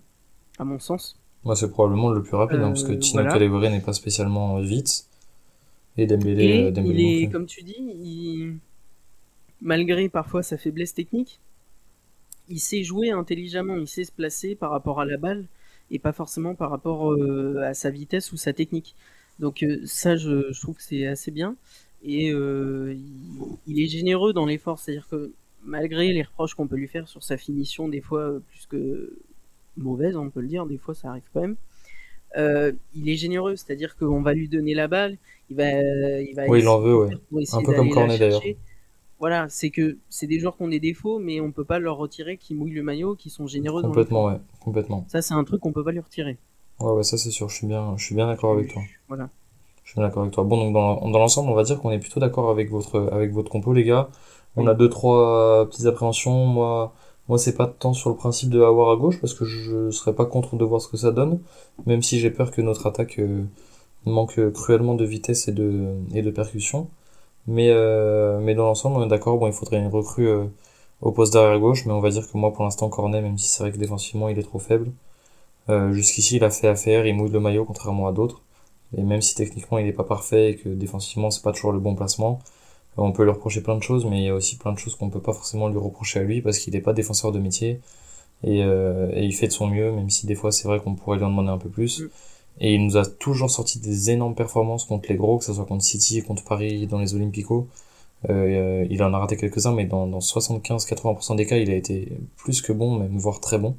à 0.59 0.63
mon 0.65 0.79
sens. 0.79 1.17
Moi, 1.43 1.55
c'est 1.55 1.69
probablement 1.69 2.11
le 2.11 2.21
plus 2.23 2.35
rapide, 2.35 2.59
hein, 2.59 2.69
parce 2.69 2.83
que 2.83 2.93
Euh, 2.93 2.97
Tino 2.99 3.23
voilà. 3.23 3.69
N'est 3.69 3.81
pas 3.81 3.93
spécialement 3.93 4.59
vite. 4.59 5.07
Et 5.97 6.05
Dembélé, 6.05 6.43
Et 6.45 6.63
euh, 6.65 6.71
Dembélé 6.71 7.03
il 7.03 7.23
est, 7.23 7.29
comme 7.29 7.45
tu 7.45 7.63
dis, 7.63 7.75
il- 7.79 8.55
malgré 9.61 10.09
parfois 10.09 10.43
sa 10.43 10.57
faiblesse 10.57 10.93
technique, 10.93 11.39
il 12.49 12.59
sait 12.59 12.83
jouer 12.83 13.11
intelligemment, 13.11 13.75
il 13.77 13.87
sait 13.87 14.03
se 14.03 14.11
placer 14.11 14.55
par 14.55 14.71
rapport 14.71 14.99
à 14.99 15.05
la 15.05 15.17
balle 15.17 15.45
et 15.91 15.99
pas 15.99 16.11
forcément 16.13 16.55
par 16.55 16.69
rapport 16.69 17.11
euh, 17.13 17.61
à 17.63 17.73
sa 17.73 17.89
vitesse 17.89 18.31
ou 18.31 18.37
sa 18.37 18.53
technique. 18.53 18.95
Donc 19.39 19.63
euh, 19.63 19.79
ça, 19.85 20.15
je, 20.15 20.51
je 20.51 20.61
trouve 20.61 20.75
que 20.75 20.83
c'est 20.83 21.07
assez 21.07 21.31
bien. 21.31 21.55
Et 22.03 22.31
euh, 22.31 22.93
il, 22.95 23.57
il 23.75 23.83
est 23.83 23.87
généreux 23.87 24.33
dans 24.33 24.45
l'effort, 24.45 24.79
c'est-à-dire 24.79 25.07
que 25.09 25.31
malgré 25.63 26.13
les 26.13 26.23
reproches 26.23 26.53
qu'on 26.55 26.67
peut 26.67 26.75
lui 26.77 26.87
faire 26.87 27.07
sur 27.07 27.23
sa 27.23 27.37
finition, 27.37 27.87
des 27.87 28.01
fois 28.01 28.21
euh, 28.21 28.39
plus 28.39 28.65
que 28.67 29.17
mauvaise, 29.77 30.15
on 30.17 30.29
peut 30.29 30.41
le 30.41 30.47
dire, 30.47 30.65
des 30.65 30.77
fois 30.77 30.93
ça 30.95 31.09
arrive 31.09 31.23
quand 31.33 31.41
même. 31.41 31.55
euh, 32.37 32.71
il 32.95 33.09
est 33.09 33.15
généreux, 33.17 33.55
c'est-à-dire 33.55 33.97
qu'on 33.97 34.21
va 34.21 34.33
lui 34.33 34.49
donner 34.49 34.73
la 34.75 34.87
balle, 34.87 35.17
il 35.49 35.55
va, 35.57 35.63
il 36.21 36.35
va 36.35 36.45
Oui, 36.47 36.59
il 36.61 36.67
en 36.67 36.79
essayer 36.79 36.79
veut, 36.79 36.93
de 37.09 37.15
ouais. 37.15 37.17
pour 37.29 37.41
essayer 37.41 37.61
Un 37.61 37.65
peu 37.65 37.73
comme 37.73 37.89
Cornet, 37.89 38.17
d'ailleurs. 38.17 38.41
Voilà, 39.19 39.49
c'est 39.49 39.71
que 39.71 39.97
c'est 40.09 40.27
des 40.27 40.39
joueurs 40.39 40.55
qui 40.57 40.63
ont 40.63 40.67
des 40.67 40.79
défauts, 40.79 41.19
mais 41.19 41.41
on 41.41 41.51
peut 41.51 41.63
pas 41.65 41.79
leur 41.79 41.97
retirer 41.97 42.37
qui 42.37 42.53
mouillent 42.53 42.73
le 42.73 42.83
maillot, 42.83 43.15
qui 43.15 43.29
sont 43.31 43.47
généreux 43.47 43.81
dans 43.81 43.87
Complètement, 43.89 44.29
l'effort. 44.29 44.41
ouais. 44.41 44.45
Complètement. 44.59 45.05
Ça, 45.07 45.21
c'est 45.23 45.33
un 45.33 45.43
truc 45.43 45.61
qu'on 45.61 45.73
peut 45.73 45.83
pas 45.83 45.91
lui 45.91 45.99
retirer. 45.99 46.37
Ouais, 46.79 46.91
ouais, 46.91 47.03
ça 47.03 47.17
c'est 47.17 47.31
sûr. 47.31 47.49
Je 47.49 47.55
suis 47.55 47.67
bien, 47.67 47.95
je 47.97 48.05
suis 48.05 48.13
bien 48.15 48.27
d'accord 48.27 48.53
avec 48.53 48.71
toi. 48.71 48.83
Voilà. 49.07 49.29
Je 49.83 49.91
suis 49.91 49.95
bien 49.99 50.07
d'accord 50.07 50.21
avec 50.23 50.33
toi. 50.33 50.43
Bon, 50.43 50.57
donc 50.57 50.73
dans, 50.73 51.09
dans 51.09 51.17
l'ensemble, 51.19 51.49
on 51.49 51.55
va 51.55 51.63
dire 51.63 51.79
qu'on 51.79 51.91
est 51.91 51.97
plutôt 51.99 52.19
d'accord 52.19 52.49
avec 52.51 52.69
votre, 52.69 53.09
avec 53.11 53.31
votre 53.31 53.49
compo, 53.49 53.73
les 53.73 53.83
gars. 53.85 54.09
On 54.57 54.67
a 54.67 54.73
deux, 54.73 54.89
trois 54.89 55.65
petites 55.69 55.85
appréhensions. 55.85 56.45
Moi, 56.45 56.93
moi, 57.29 57.37
c'est 57.37 57.55
pas 57.55 57.67
tant 57.67 57.93
sur 57.93 58.09
le 58.09 58.15
principe 58.15 58.49
de 58.49 58.61
avoir 58.61 58.91
à 58.91 58.95
gauche, 58.95 59.19
parce 59.19 59.33
que 59.33 59.45
je 59.45 59.91
serais 59.91 60.13
pas 60.13 60.25
contre 60.25 60.55
de 60.55 60.63
voir 60.65 60.81
ce 60.81 60.87
que 60.87 60.97
ça 60.97 61.11
donne, 61.11 61.39
même 61.85 62.01
si 62.01 62.19
j'ai 62.19 62.31
peur 62.31 62.51
que 62.51 62.61
notre 62.61 62.87
attaque 62.87 63.19
euh, 63.19 63.43
manque 64.05 64.39
cruellement 64.53 64.95
de 64.95 65.05
vitesse 65.05 65.47
et 65.47 65.51
de, 65.51 65.95
et 66.13 66.21
de 66.21 66.31
percussion. 66.31 66.89
Mais, 67.47 67.69
euh, 67.71 68.39
mais 68.41 68.55
dans 68.55 68.65
l'ensemble, 68.65 68.97
on 68.97 69.05
est 69.05 69.07
d'accord. 69.09 69.37
Bon, 69.37 69.47
il 69.47 69.53
faudrait 69.53 69.79
une 69.79 69.87
recrue 69.87 70.27
euh, 70.27 70.45
au 71.01 71.11
poste 71.11 71.33
d'arrière 71.33 71.59
gauche, 71.59 71.85
mais 71.85 71.93
on 71.93 72.01
va 72.01 72.09
dire 72.09 72.29
que 72.29 72.37
moi, 72.37 72.53
pour 72.53 72.63
l'instant, 72.63 72.89
Cornet, 72.89 73.21
même 73.21 73.37
si 73.37 73.49
c'est 73.49 73.63
vrai 73.63 73.71
que 73.71 73.77
défensivement, 73.77 74.29
il 74.29 74.39
est 74.39 74.43
trop 74.43 74.59
faible. 74.59 74.91
Euh, 75.69 75.91
jusqu'ici, 75.93 76.37
il 76.37 76.43
a 76.43 76.49
fait 76.49 76.67
affaire, 76.67 77.05
il 77.07 77.15
mouille 77.15 77.31
le 77.31 77.39
maillot, 77.39 77.65
contrairement 77.65 78.07
à 78.07 78.11
d'autres. 78.11 78.41
Et 78.97 79.03
même 79.03 79.21
si 79.21 79.35
techniquement 79.35 79.77
il 79.79 79.85
n'est 79.85 79.93
pas 79.93 80.03
parfait 80.03 80.51
et 80.51 80.55
que 80.57 80.69
défensivement 80.69 81.29
c'est 81.31 81.43
pas 81.43 81.51
toujours 81.51 81.73
le 81.73 81.79
bon 81.79 81.95
placement, 81.95 82.39
euh, 82.39 82.56
on 83.03 83.11
peut 83.11 83.23
lui 83.23 83.31
reprocher 83.31 83.61
plein 83.61 83.75
de 83.77 83.83
choses, 83.83 84.05
mais 84.05 84.19
il 84.19 84.25
y 84.25 84.29
a 84.29 84.35
aussi 84.35 84.57
plein 84.57 84.73
de 84.73 84.79
choses 84.79 84.95
qu'on 84.95 85.09
peut 85.09 85.21
pas 85.21 85.33
forcément 85.33 85.67
lui 85.69 85.77
reprocher 85.77 86.19
à 86.19 86.23
lui 86.23 86.41
parce 86.41 86.59
qu'il 86.59 86.73
n'est 86.73 86.81
pas 86.81 86.93
défenseur 86.93 87.31
de 87.31 87.39
métier 87.39 87.79
et, 88.43 88.63
euh, 88.63 89.09
et 89.13 89.25
il 89.25 89.33
fait 89.33 89.47
de 89.47 89.51
son 89.53 89.67
mieux, 89.67 89.91
même 89.91 90.09
si 90.09 90.27
des 90.27 90.35
fois 90.35 90.51
c'est 90.51 90.67
vrai 90.67 90.79
qu'on 90.79 90.95
pourrait 90.95 91.17
lui 91.17 91.25
en 91.25 91.29
demander 91.29 91.49
un 91.49 91.57
peu 91.57 91.69
plus. 91.69 92.01
Mm. 92.01 92.09
Et 92.59 92.73
il 92.75 92.85
nous 92.85 92.97
a 92.97 93.05
toujours 93.05 93.51
sorti 93.51 93.79
des 93.79 94.11
énormes 94.11 94.35
performances 94.35 94.85
contre 94.85 95.09
les 95.09 95.15
gros, 95.15 95.37
que 95.39 95.45
ce 95.45 95.53
soit 95.53 95.65
contre 95.65 95.83
City, 95.83 96.23
contre 96.23 96.43
Paris, 96.43 96.87
dans 96.87 96.99
les 96.99 97.13
Olympicos. 97.15 97.67
Euh, 98.29 98.85
il 98.89 99.03
en 99.03 99.13
a 99.13 99.19
raté 99.19 99.37
quelques-uns, 99.37 99.73
mais 99.73 99.85
dans, 99.85 100.07
dans 100.07 100.21
75-80% 100.21 101.35
des 101.35 101.45
cas, 101.47 101.57
il 101.57 101.71
a 101.71 101.75
été 101.75 102.09
plus 102.37 102.61
que 102.61 102.73
bon, 102.73 102.97
même 102.99 103.17
voire 103.17 103.39
très 103.41 103.59
bon. 103.59 103.77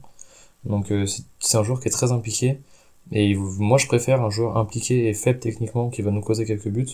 Donc 0.65 0.91
euh, 0.93 1.07
c'est 1.07 1.23
c'est 1.41 1.57
un 1.59 1.63
joueur 1.63 1.81
qui 1.81 1.89
est 1.89 1.91
très 1.93 2.13
impliqué. 2.13 2.59
Et 3.13 3.27
il- 3.31 3.39
moi, 3.39 3.79
je 3.79 3.87
préfère 3.87 4.23
un 4.23 4.31
joueur 4.31 4.57
impliqué 4.57 5.09
et 5.09 5.15
faible 5.15 5.39
techniquement 5.41 5.89
qui 5.91 6.03
va 6.03 6.11
nous 6.11 6.21
causer 6.21 6.45
quelques 6.47 6.69
buts, 6.69 6.89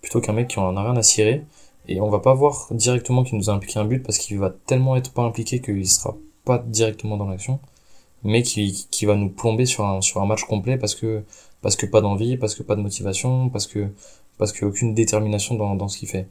plutôt 0.00 0.20
qu'un 0.20 0.32
mec 0.32 0.48
qui 0.48 0.58
en 0.60 0.76
a 0.76 0.82
rien 0.82 0.96
à 0.96 1.02
cirer. 1.02 1.44
Et 1.88 2.00
on 2.00 2.10
va 2.10 2.20
pas 2.20 2.34
voir 2.34 2.68
directement 2.70 3.24
qu'il 3.24 3.38
nous 3.38 3.50
a 3.50 3.52
impliqué 3.54 3.78
un 3.78 3.84
but 3.84 4.02
parce 4.02 4.18
qu'il 4.18 4.38
va 4.38 4.50
tellement 4.66 4.96
être 4.96 5.12
pas 5.12 5.22
impliqué 5.22 5.60
qu'il 5.60 5.88
sera 5.88 6.16
pas 6.44 6.58
directement 6.58 7.16
dans 7.16 7.26
l'action, 7.28 7.60
mais 8.24 8.42
qui, 8.42 8.88
qui 8.90 9.06
va 9.06 9.16
nous 9.16 9.30
plomber 9.30 9.66
sur 9.66 9.84
un, 9.86 10.00
sur 10.02 10.20
un 10.22 10.26
match 10.26 10.44
complet 10.44 10.78
parce 10.78 10.94
que, 10.94 11.24
parce 11.62 11.76
que 11.76 11.86
pas 11.86 12.00
d'envie, 12.00 12.36
parce 12.36 12.54
que 12.54 12.62
pas 12.62 12.76
de 12.76 12.82
motivation, 12.82 13.48
parce 13.50 13.66
que, 13.66 13.88
parce 14.38 14.52
que 14.52 14.66
aucune 14.66 14.94
détermination 14.94 15.54
dans, 15.56 15.74
dans 15.76 15.88
ce 15.88 15.98
qu'il 15.98 16.08
fait. 16.08 16.28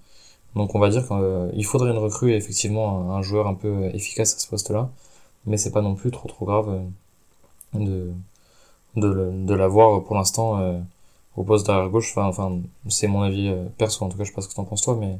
Donc 0.55 0.75
on 0.75 0.79
va 0.79 0.89
dire 0.89 1.07
qu'il 1.07 1.65
faudrait 1.65 1.91
une 1.91 1.97
recrue 1.97 2.31
et 2.33 2.35
effectivement 2.37 3.11
un, 3.13 3.21
joueur 3.21 3.47
un 3.47 3.53
peu 3.55 3.85
efficace 3.93 4.35
à 4.35 4.39
ce 4.39 4.47
poste-là, 4.47 4.89
mais 5.45 5.57
c'est 5.57 5.71
pas 5.71 5.81
non 5.81 5.95
plus 5.95 6.11
trop 6.11 6.27
trop 6.29 6.45
grave 6.45 6.69
euh, 7.75 7.79
de, 7.79 8.11
de, 8.95 9.31
de 9.45 9.53
l'avoir 9.53 10.03
pour 10.03 10.15
l'instant 10.15 10.59
euh, 10.59 10.79
au 11.35 11.43
poste 11.43 11.67
d'arrière 11.67 11.89
gauche. 11.89 12.11
Enfin, 12.17 12.27
enfin 12.27 12.59
c'est 12.89 13.07
mon 13.07 13.21
avis 13.21 13.49
euh, 13.49 13.65
perso, 13.77 14.05
en 14.05 14.09
tout 14.09 14.17
cas, 14.17 14.23
je 14.23 14.29
sais 14.29 14.35
pas 14.35 14.41
ce 14.41 14.49
que 14.49 14.55
t'en 14.55 14.65
penses 14.65 14.81
toi, 14.83 14.95
mais 14.99 15.19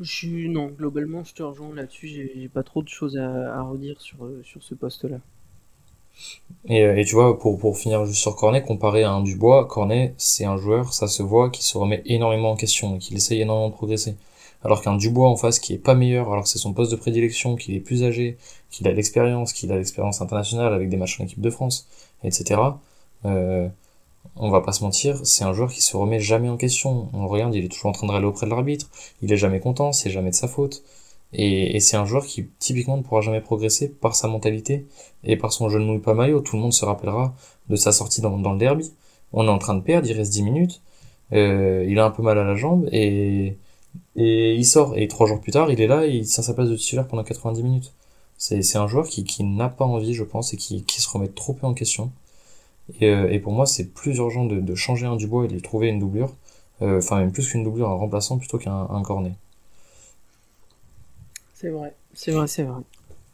Je 0.00 0.48
non, 0.48 0.68
globalement, 0.68 1.24
je 1.24 1.34
te 1.34 1.42
rejoins 1.42 1.74
là-dessus. 1.74 2.08
J'ai 2.08 2.48
pas 2.48 2.62
trop 2.62 2.82
de 2.82 2.88
choses 2.88 3.18
à, 3.18 3.62
redire 3.62 4.00
sur, 4.00 4.24
euh, 4.24 4.40
sur 4.44 4.62
ce 4.62 4.74
poste-là. 4.74 5.18
Et, 6.68 6.82
euh, 6.82 7.04
tu 7.04 7.14
vois, 7.14 7.38
pour, 7.38 7.76
finir 7.76 8.04
juste 8.06 8.20
sur 8.20 8.34
Cornet, 8.34 8.62
comparé 8.62 9.02
à 9.02 9.10
un 9.10 9.22
Dubois, 9.22 9.66
Cornet, 9.66 10.14
c'est 10.16 10.44
un 10.44 10.56
joueur, 10.56 10.94
ça 10.94 11.06
se 11.06 11.22
voit, 11.22 11.50
qui 11.50 11.62
se 11.62 11.76
remet 11.76 12.02
énormément 12.06 12.52
en 12.52 12.56
question 12.56 12.96
et 12.96 12.98
qu'il 12.98 13.16
essaye 13.16 13.42
énormément 13.42 13.68
de 13.68 13.74
progresser. 13.74 14.16
Alors 14.62 14.82
qu'un 14.82 14.96
Dubois 14.96 15.28
en 15.28 15.36
face 15.36 15.58
qui 15.58 15.74
est 15.74 15.78
pas 15.78 15.94
meilleur, 15.94 16.32
alors 16.32 16.44
que 16.44 16.48
c'est 16.48 16.58
son 16.58 16.72
poste 16.72 16.90
de 16.90 16.96
prédilection, 16.96 17.56
qu'il 17.56 17.74
est 17.74 17.80
plus 17.80 18.02
âgé, 18.02 18.38
qu'il 18.70 18.88
a 18.88 18.92
l'expérience, 18.92 19.52
qu'il 19.52 19.70
a 19.70 19.76
l'expérience 19.76 20.20
internationale 20.22 20.72
avec 20.72 20.88
des 20.88 20.96
matchs 20.96 21.20
en 21.20 21.24
équipe 21.24 21.40
de 21.40 21.50
France, 21.50 21.86
etc. 22.24 22.60
on 24.36 24.50
va 24.50 24.60
pas 24.60 24.72
se 24.72 24.82
mentir, 24.82 25.20
c'est 25.24 25.44
un 25.44 25.52
joueur 25.52 25.70
qui 25.70 25.82
se 25.82 25.96
remet 25.96 26.20
jamais 26.20 26.48
en 26.48 26.56
question. 26.56 27.08
On 27.12 27.28
regarde, 27.28 27.54
il 27.54 27.64
est 27.64 27.68
toujours 27.68 27.90
en 27.90 27.92
train 27.92 28.06
de 28.06 28.12
râler 28.12 28.26
auprès 28.26 28.46
de 28.46 28.50
l'arbitre, 28.50 28.88
il 29.22 29.32
est 29.32 29.36
jamais 29.36 29.60
content, 29.60 29.92
c'est 29.92 30.10
jamais 30.10 30.30
de 30.30 30.34
sa 30.34 30.48
faute. 30.48 30.82
Et, 31.32 31.76
et 31.76 31.80
c'est 31.80 31.96
un 31.96 32.04
joueur 32.04 32.24
qui 32.26 32.48
typiquement 32.58 32.96
ne 32.96 33.02
pourra 33.02 33.20
jamais 33.20 33.40
progresser 33.40 33.88
par 33.88 34.16
sa 34.16 34.28
mentalité 34.28 34.86
et 35.24 35.36
par 35.36 35.52
son 35.52 35.68
jeu 35.68 35.78
de 35.78 35.84
nouille 35.84 36.00
pas 36.00 36.14
maillot. 36.14 36.40
Tout 36.40 36.56
le 36.56 36.62
monde 36.62 36.72
se 36.72 36.84
rappellera 36.84 37.34
de 37.68 37.76
sa 37.76 37.92
sortie 37.92 38.20
dans, 38.20 38.36
le 38.36 38.58
derby. 38.58 38.92
On 39.32 39.46
est 39.46 39.50
en 39.50 39.58
train 39.58 39.74
de 39.74 39.82
perdre, 39.82 40.08
il 40.08 40.16
reste 40.16 40.32
10 40.32 40.42
minutes, 40.42 40.82
euh, 41.32 41.86
il 41.88 41.98
a 41.98 42.04
un 42.04 42.10
peu 42.10 42.22
mal 42.22 42.38
à 42.38 42.44
la 42.44 42.56
jambe 42.56 42.88
et, 42.92 43.56
et 44.16 44.54
il 44.54 44.64
sort. 44.64 44.96
Et 44.96 45.08
trois 45.08 45.26
jours 45.26 45.40
plus 45.40 45.52
tard, 45.52 45.70
il 45.70 45.80
est 45.80 45.86
là 45.86 46.06
et 46.06 46.10
il 46.10 46.26
tient 46.26 46.42
sa 46.42 46.54
place 46.54 46.68
de 46.68 46.76
titulaire 46.76 47.06
pendant 47.06 47.24
90 47.24 47.62
minutes. 47.62 47.92
C'est, 48.38 48.76
un 48.76 48.86
joueur 48.86 49.06
qui, 49.06 49.22
qui 49.24 49.44
n'a 49.44 49.68
pas 49.68 49.84
envie, 49.84 50.14
je 50.14 50.24
pense, 50.24 50.54
et 50.54 50.56
qui, 50.56 50.82
qui 50.84 51.02
se 51.02 51.08
remet 51.10 51.28
trop 51.28 51.52
peu 51.52 51.66
en 51.66 51.74
question. 51.74 52.10
Et, 53.00 53.08
euh, 53.08 53.30
et 53.30 53.38
pour 53.38 53.52
moi, 53.52 53.66
c'est 53.66 53.92
plus 53.92 54.16
urgent 54.18 54.44
de, 54.44 54.60
de 54.60 54.74
changer 54.74 55.06
un 55.06 55.16
Dubois 55.16 55.44
et 55.44 55.48
de 55.48 55.54
lui 55.54 55.62
trouver 55.62 55.88
une 55.88 55.98
doublure. 55.98 56.34
Euh, 56.82 56.98
Enfin, 56.98 57.20
même 57.20 57.32
plus 57.32 57.48
qu'une 57.48 57.62
doublure, 57.62 57.88
un 57.88 57.94
remplaçant 57.94 58.38
plutôt 58.38 58.58
qu'un 58.58 58.88
un 58.90 59.02
cornet. 59.02 59.32
C'est 61.54 61.68
vrai, 61.68 61.94
c'est 62.14 62.32
vrai, 62.32 62.46
c'est 62.46 62.62
vrai. 62.62 62.80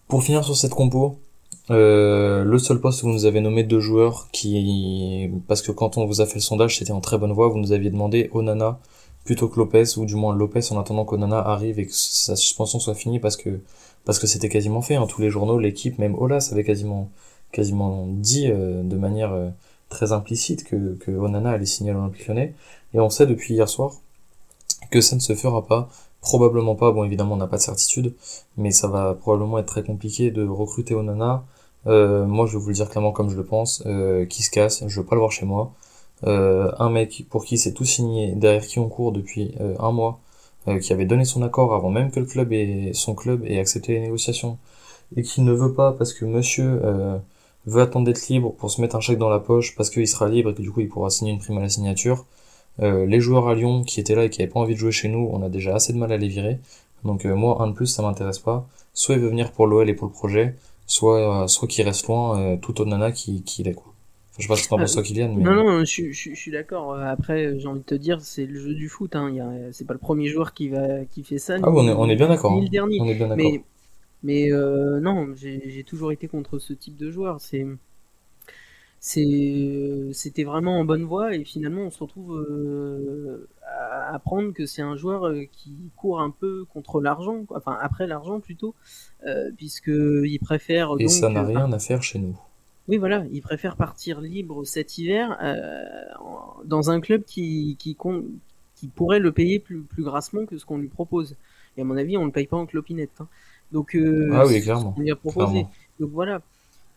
Pour 0.08 0.22
finir 0.22 0.44
sur 0.44 0.56
cette 0.56 0.74
compo, 0.74 1.18
euh, 1.70 2.44
le 2.44 2.58
seul 2.58 2.80
poste 2.80 3.02
où 3.02 3.06
vous 3.06 3.12
nous 3.12 3.24
avez 3.24 3.40
nommé 3.40 3.62
deux 3.64 3.80
joueurs 3.80 4.28
qui, 4.32 5.30
parce 5.48 5.62
que 5.62 5.72
quand 5.72 5.96
on 5.96 6.06
vous 6.06 6.20
a 6.20 6.26
fait 6.26 6.36
le 6.36 6.40
sondage, 6.40 6.78
c'était 6.78 6.92
en 6.92 7.00
très 7.00 7.18
bonne 7.18 7.32
voie, 7.32 7.48
vous 7.48 7.58
nous 7.58 7.72
aviez 7.72 7.90
demandé 7.90 8.30
Onana 8.32 8.80
plutôt 9.24 9.48
que 9.48 9.58
Lopez, 9.58 9.96
ou 9.96 10.06
du 10.06 10.14
moins 10.14 10.34
Lopez 10.34 10.60
en 10.70 10.78
attendant 10.78 11.04
qu'Onana 11.04 11.38
arrive 11.38 11.80
et 11.80 11.86
que 11.86 11.92
sa 11.92 12.36
suspension 12.36 12.78
soit 12.78 12.94
finie 12.94 13.18
parce 13.18 13.36
que, 13.36 13.60
parce 14.04 14.20
que 14.20 14.26
c'était 14.28 14.48
quasiment 14.48 14.82
fait, 14.82 14.94
hein. 14.94 15.06
tous 15.08 15.20
les 15.20 15.30
journaux, 15.30 15.58
l'équipe, 15.58 15.98
même 15.98 16.14
Olas 16.16 16.50
avait 16.52 16.62
quasiment, 16.64 17.10
quasiment 17.56 18.06
dit 18.06 18.50
euh, 18.50 18.82
de 18.82 18.96
manière 18.96 19.32
euh, 19.32 19.48
très 19.88 20.12
implicite 20.12 20.62
que, 20.64 20.94
que 20.96 21.10
Onana 21.10 21.52
allait 21.52 21.64
signer 21.64 21.90
à 21.90 21.94
l'Olympique 21.94 22.26
Lyonnais, 22.26 22.52
et 22.92 23.00
on 23.00 23.08
sait 23.08 23.26
depuis 23.26 23.54
hier 23.54 23.66
soir 23.66 23.92
que 24.90 25.00
ça 25.00 25.16
ne 25.16 25.20
se 25.20 25.34
fera 25.34 25.66
pas, 25.66 25.88
Probablement 26.22 26.74
pas, 26.74 26.90
bon 26.90 27.04
évidemment 27.04 27.34
on 27.34 27.36
n'a 27.36 27.46
pas 27.46 27.58
de 27.58 27.62
certitude, 27.62 28.12
mais 28.56 28.72
ça 28.72 28.88
va 28.88 29.14
probablement 29.14 29.58
être 29.58 29.66
très 29.68 29.84
compliqué 29.84 30.32
de 30.32 30.44
recruter 30.44 30.92
Onana. 30.92 31.44
Euh, 31.86 32.26
moi 32.26 32.46
je 32.46 32.54
vais 32.54 32.58
vous 32.58 32.68
le 32.68 32.74
dire 32.74 32.90
clairement 32.90 33.12
comme 33.12 33.30
je 33.30 33.36
le 33.36 33.44
pense, 33.44 33.84
qui 34.28 34.42
se 34.42 34.50
casse, 34.50 34.82
je 34.88 35.00
veux 35.00 35.06
pas 35.06 35.14
le 35.14 35.20
voir 35.20 35.30
chez 35.30 35.46
moi. 35.46 35.72
Un 36.24 36.90
mec 36.90 37.26
pour 37.30 37.44
qui 37.44 37.58
c'est 37.58 37.72
tout 37.74 37.84
signé, 37.84 38.32
derrière 38.34 38.66
qui 38.66 38.80
on 38.80 38.88
court 38.88 39.12
depuis 39.12 39.54
un 39.78 39.92
mois, 39.92 40.18
qui 40.82 40.92
avait 40.92 41.04
donné 41.04 41.24
son 41.24 41.42
accord 41.42 41.72
avant 41.74 41.90
même 41.90 42.10
que 42.10 42.18
le 42.18 42.26
club 42.26 42.52
et 42.52 42.90
son 42.92 43.14
club 43.14 43.44
ait 43.44 43.60
accepté 43.60 43.92
les 43.92 44.00
négociations, 44.00 44.58
et 45.14 45.22
qui 45.22 45.42
ne 45.42 45.52
veut 45.52 45.74
pas 45.74 45.92
parce 45.92 46.12
que 46.12 46.24
monsieur 46.24 46.80
veut 47.66 47.82
attendre 47.82 48.06
d'être 48.06 48.28
libre 48.28 48.52
pour 48.52 48.70
se 48.70 48.80
mettre 48.80 48.96
un 48.96 49.00
chèque 49.00 49.18
dans 49.18 49.28
la 49.28 49.40
poche 49.40 49.74
parce 49.76 49.90
qu'il 49.90 50.06
sera 50.06 50.28
libre 50.28 50.50
et 50.50 50.54
que 50.54 50.62
du 50.62 50.70
coup 50.70 50.80
il 50.80 50.88
pourra 50.88 51.10
signer 51.10 51.32
une 51.32 51.38
prime 51.38 51.58
à 51.58 51.62
la 51.62 51.68
signature. 51.68 52.24
Euh, 52.80 53.06
les 53.06 53.20
joueurs 53.20 53.48
à 53.48 53.54
Lyon 53.54 53.82
qui 53.84 54.00
étaient 54.00 54.14
là 54.14 54.24
et 54.24 54.30
qui 54.30 54.42
avaient 54.42 54.50
pas 54.50 54.60
envie 54.60 54.74
de 54.74 54.78
jouer 54.78 54.92
chez 54.92 55.08
nous, 55.08 55.28
on 55.32 55.42
a 55.42 55.48
déjà 55.48 55.74
assez 55.74 55.92
de 55.92 55.98
mal 55.98 56.12
à 56.12 56.16
les 56.16 56.28
virer. 56.28 56.58
Donc 57.04 57.24
euh, 57.24 57.34
moi, 57.34 57.62
un 57.62 57.68
de 57.68 57.72
plus, 57.72 57.86
ça 57.86 58.02
m'intéresse 58.02 58.38
pas. 58.38 58.68
Soit 58.94 59.16
il 59.16 59.20
veut 59.20 59.28
venir 59.28 59.52
pour 59.52 59.66
l'OL 59.66 59.88
et 59.88 59.94
pour 59.94 60.06
le 60.06 60.12
projet, 60.12 60.54
soit 60.86 61.44
euh, 61.44 61.46
soit 61.48 61.66
qu'il 61.68 61.84
reste 61.84 62.06
loin, 62.06 62.56
tout 62.58 62.80
au 62.80 62.84
nana 62.84 63.12
qui, 63.12 63.42
qui 63.42 63.62
est 63.62 63.74
quoi. 63.74 63.92
Enfin, 64.30 64.36
je 64.38 64.42
sais 64.42 64.48
pas 64.48 64.56
si 64.56 64.68
t'en 64.68 64.78
penses 64.78 64.92
toi, 64.92 65.02
Kylian. 65.02 65.34
Mais... 65.34 65.42
Non, 65.42 65.54
non, 65.54 65.84
je, 65.84 66.12
je, 66.12 66.30
je 66.30 66.34
suis 66.34 66.50
d'accord. 66.50 66.94
Après, 66.94 67.58
j'ai 67.58 67.66
envie 67.66 67.80
de 67.80 67.84
te 67.84 67.94
dire, 67.94 68.20
c'est 68.20 68.44
le 68.44 68.60
jeu 68.60 68.74
du 68.74 68.88
foot. 68.90 69.16
Hein. 69.16 69.32
C'est 69.72 69.86
pas 69.86 69.94
le 69.94 69.98
premier 69.98 70.28
joueur 70.28 70.52
qui 70.52 70.68
va 70.68 71.04
qui 71.10 71.24
fait 71.24 71.38
ça. 71.38 71.56
Ah, 71.62 71.70
on 71.70 71.88
est, 71.88 71.92
on 71.92 72.06
est 72.08 72.16
bien 72.16 72.28
d'accord. 72.28 72.52
Hein. 72.52 72.60
On 72.60 72.62
est 72.62 73.14
bien 73.14 73.28
d'accord. 73.28 73.36
Mais, 73.36 73.62
mais 74.26 74.52
euh, 74.52 74.98
non, 74.98 75.34
j'ai 75.36 75.84
toujours 75.84 76.10
été 76.10 76.26
contre 76.26 76.58
ce 76.58 76.72
type 76.72 76.96
de 76.96 77.12
joueur. 77.12 77.40
C'est 77.40 77.64
c'était 78.98 80.42
vraiment 80.42 80.80
en 80.80 80.84
bonne 80.84 81.04
voie 81.04 81.34
et 81.34 81.44
finalement 81.44 81.82
on 81.82 81.90
se 81.90 82.00
retrouve 82.00 82.36
euh, 82.36 83.48
à 83.62 84.14
apprendre 84.14 84.52
que 84.52 84.66
c'est 84.66 84.82
un 84.82 84.96
joueur 84.96 85.28
euh, 85.28 85.44
qui 85.52 85.76
court 85.94 86.20
un 86.20 86.30
peu 86.30 86.64
contre 86.72 87.00
l'argent, 87.00 87.44
enfin 87.54 87.78
après 87.80 88.08
l'argent 88.08 88.40
plutôt, 88.40 88.74
euh, 89.24 89.52
puisque 89.56 89.92
il 89.94 90.38
préfère. 90.40 90.90
Et 90.98 91.06
ça 91.06 91.28
n'a 91.28 91.44
rien 91.44 91.72
à 91.72 91.78
faire 91.78 92.02
chez 92.02 92.18
nous. 92.18 92.36
Oui, 92.88 92.96
voilà, 92.96 93.24
il 93.32 93.42
préfère 93.42 93.76
partir 93.76 94.20
libre 94.20 94.64
cet 94.64 94.98
hiver 94.98 95.38
dans 96.64 96.90
un 96.90 97.00
club 97.00 97.22
qui, 97.24 97.76
qui, 97.78 97.96
qui 98.74 98.88
pourrait 98.88 99.18
le 99.20 99.32
payer 99.32 99.60
plus, 99.60 99.82
plus 99.82 100.02
grassement 100.02 100.46
que 100.46 100.58
ce 100.58 100.64
qu'on 100.64 100.78
lui 100.78 100.88
propose. 100.88 101.36
Et 101.76 101.82
à 101.82 101.84
mon 101.84 101.96
avis, 101.96 102.16
on 102.16 102.22
ne 102.22 102.26
le 102.26 102.32
paye 102.32 102.46
pas 102.46 102.56
en 102.56 102.66
clopinette. 102.66 103.10
Hein. 103.20 103.28
Donc, 103.72 103.96
ah 104.32 104.46
oui, 104.46 104.60
clairement. 104.62 104.94
On 104.96 105.00
lui 105.00 105.10
a 105.10 105.16
proposé. 105.16 105.66
Donc 105.98 106.10
voilà, 106.12 106.40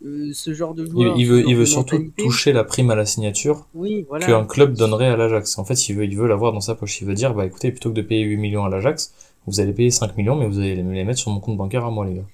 euh, 0.05 0.31
ce 0.33 0.53
genre 0.53 0.73
de 0.73 0.85
joueur. 0.85 1.17
Il, 1.17 1.27
veut, 1.27 1.43
il 1.47 1.55
veut 1.55 1.65
surtout 1.65 2.11
toucher 2.17 2.53
la 2.53 2.63
prime 2.63 2.89
à 2.89 2.95
la 2.95 3.05
signature 3.05 3.67
oui, 3.73 4.05
voilà. 4.07 4.25
qu'un 4.25 4.45
club 4.45 4.73
donnerait 4.73 5.07
à 5.07 5.17
l'Ajax. 5.17 5.57
En 5.57 5.65
fait, 5.65 5.89
il 5.89 5.95
veut, 5.95 6.05
il 6.05 6.15
veut 6.17 6.27
l'avoir 6.27 6.53
dans 6.53 6.61
sa 6.61 6.75
poche. 6.75 7.01
Il 7.01 7.07
veut 7.07 7.13
dire, 7.13 7.33
bah 7.33 7.45
écoutez, 7.45 7.71
plutôt 7.71 7.89
que 7.89 7.95
de 7.95 8.01
payer 8.01 8.23
8 8.23 8.37
millions 8.37 8.63
à 8.63 8.69
l'Ajax, 8.69 9.13
vous 9.45 9.59
allez 9.59 9.73
payer 9.73 9.91
5 9.91 10.15
millions, 10.17 10.35
mais 10.35 10.47
vous 10.47 10.59
allez 10.59 10.75
les 10.75 11.03
mettre 11.03 11.19
sur 11.19 11.31
mon 11.31 11.39
compte 11.39 11.57
bancaire 11.57 11.85
à 11.85 11.91
moi, 11.91 12.05
les 12.05 12.15
gars. 12.15 12.25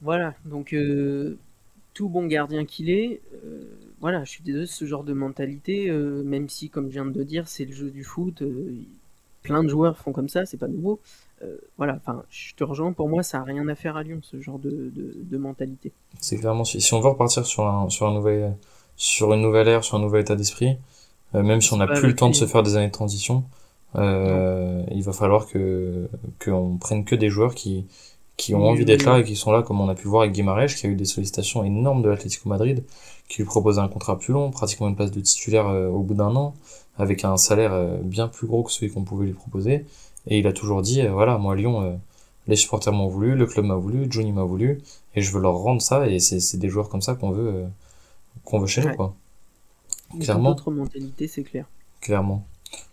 Voilà, 0.00 0.34
donc 0.44 0.72
euh, 0.72 1.36
tout 1.94 2.08
bon 2.08 2.26
gardien 2.26 2.64
qu'il 2.64 2.90
est, 2.90 3.20
euh, 3.44 3.62
voilà, 4.00 4.24
je 4.24 4.30
suis 4.30 4.42
désolé, 4.42 4.66
ce 4.66 4.84
genre 4.84 5.04
de 5.04 5.12
mentalité, 5.12 5.88
euh, 5.90 6.24
même 6.24 6.48
si, 6.48 6.70
comme 6.70 6.88
je 6.88 6.94
viens 6.94 7.04
de 7.04 7.16
le 7.16 7.24
dire, 7.24 7.46
c'est 7.46 7.64
le 7.64 7.72
jeu 7.72 7.90
du 7.90 8.02
foot, 8.02 8.42
plein 9.42 9.62
de 9.62 9.68
joueurs 9.68 9.96
font 9.98 10.12
comme 10.12 10.28
ça, 10.28 10.44
c'est 10.44 10.56
pas 10.56 10.66
nouveau. 10.66 10.98
Euh, 11.42 11.56
voilà, 11.76 11.96
enfin, 11.96 12.22
je 12.30 12.54
te 12.54 12.64
rejoins, 12.64 12.92
pour 12.92 13.08
moi, 13.08 13.22
ça 13.22 13.40
a 13.40 13.44
rien 13.44 13.66
à 13.68 13.74
faire 13.74 13.96
à 13.96 14.02
Lyon, 14.02 14.20
ce 14.22 14.40
genre 14.40 14.58
de, 14.58 14.92
de, 14.94 15.38
mentalité. 15.38 15.92
C'est 16.20 16.36
clairement, 16.36 16.64
si, 16.64 16.80
si 16.80 16.94
on 16.94 17.00
veut 17.00 17.08
repartir 17.08 17.44
sur 17.46 17.66
un, 17.66 17.88
sur 17.88 18.06
un 18.06 18.14
nouvel, 18.14 18.56
sur 18.96 19.32
une 19.32 19.42
nouvelle 19.42 19.68
ère, 19.68 19.82
sur 19.82 19.96
un 19.96 20.00
nouvel 20.00 20.22
état 20.22 20.36
d'esprit, 20.36 20.76
euh, 21.34 21.42
même 21.42 21.60
si 21.60 21.72
on 21.72 21.78
n'a 21.78 21.86
plus 21.86 22.08
le 22.08 22.14
temps 22.14 22.30
de 22.30 22.34
se 22.34 22.46
faire 22.46 22.62
des 22.62 22.76
années 22.76 22.88
de 22.88 22.92
transition, 22.92 23.44
euh, 23.96 24.82
il 24.90 25.02
va 25.02 25.12
falloir 25.12 25.46
que 25.46 26.08
qu'on 26.42 26.78
prenne 26.78 27.04
que 27.04 27.14
des 27.14 27.28
joueurs 27.28 27.54
qui 27.54 27.86
qui 28.38 28.54
ont 28.54 28.66
envie 28.66 28.84
d'être 28.84 29.04
là 29.04 29.18
et 29.18 29.24
qui 29.24 29.36
sont 29.36 29.52
là, 29.52 29.62
comme 29.62 29.80
on 29.80 29.88
a 29.88 29.94
pu 29.94 30.08
voir 30.08 30.22
avec 30.22 30.32
Guimarães, 30.32 30.66
qui 30.66 30.86
a 30.86 30.88
eu 30.88 30.96
des 30.96 31.04
sollicitations 31.04 31.64
énormes 31.64 32.02
de 32.02 32.08
l'Atlético 32.08 32.48
Madrid, 32.48 32.82
qui 33.28 33.38
lui 33.38 33.44
proposait 33.44 33.80
un 33.80 33.88
contrat 33.88 34.18
plus 34.18 34.32
long, 34.32 34.50
pratiquement 34.50 34.88
une 34.88 34.96
place 34.96 35.10
de 35.10 35.20
titulaire 35.20 35.66
au 35.66 36.00
bout 36.00 36.14
d'un 36.14 36.34
an, 36.34 36.54
avec 36.96 37.24
un 37.24 37.36
salaire 37.36 37.98
bien 38.02 38.28
plus 38.28 38.46
gros 38.46 38.62
que 38.62 38.72
celui 38.72 38.90
qu'on 38.90 39.04
pouvait 39.04 39.26
lui 39.26 39.34
proposer. 39.34 39.84
Et 40.26 40.38
il 40.38 40.46
a 40.46 40.52
toujours 40.52 40.82
dit, 40.82 41.00
euh, 41.00 41.12
voilà, 41.12 41.38
moi 41.38 41.54
Lyon, 41.56 41.82
euh, 41.82 41.92
les 42.46 42.56
supporters 42.56 42.92
m'ont 42.92 43.08
voulu, 43.08 43.34
le 43.34 43.46
club 43.46 43.64
m'a 43.64 43.74
voulu, 43.74 44.06
Johnny 44.10 44.32
m'a 44.32 44.44
voulu, 44.44 44.80
et 45.14 45.22
je 45.22 45.32
veux 45.32 45.40
leur 45.40 45.54
rendre 45.54 45.82
ça, 45.82 46.08
et 46.08 46.18
c'est 46.18 46.56
des 46.58 46.68
joueurs 46.68 46.88
comme 46.88 47.02
ça 47.02 47.14
qu'on 47.14 47.30
veut, 47.30 47.48
euh, 47.48 47.66
qu'on 48.44 48.60
veut 48.60 48.66
chez 48.66 48.82
nous, 48.82 48.94
quoi. 48.94 49.14
Clairement. 50.20 50.50
D'autres 50.50 50.70
mentalités, 50.70 51.26
c'est 51.26 51.42
clair. 51.42 51.64
Clairement. 52.00 52.44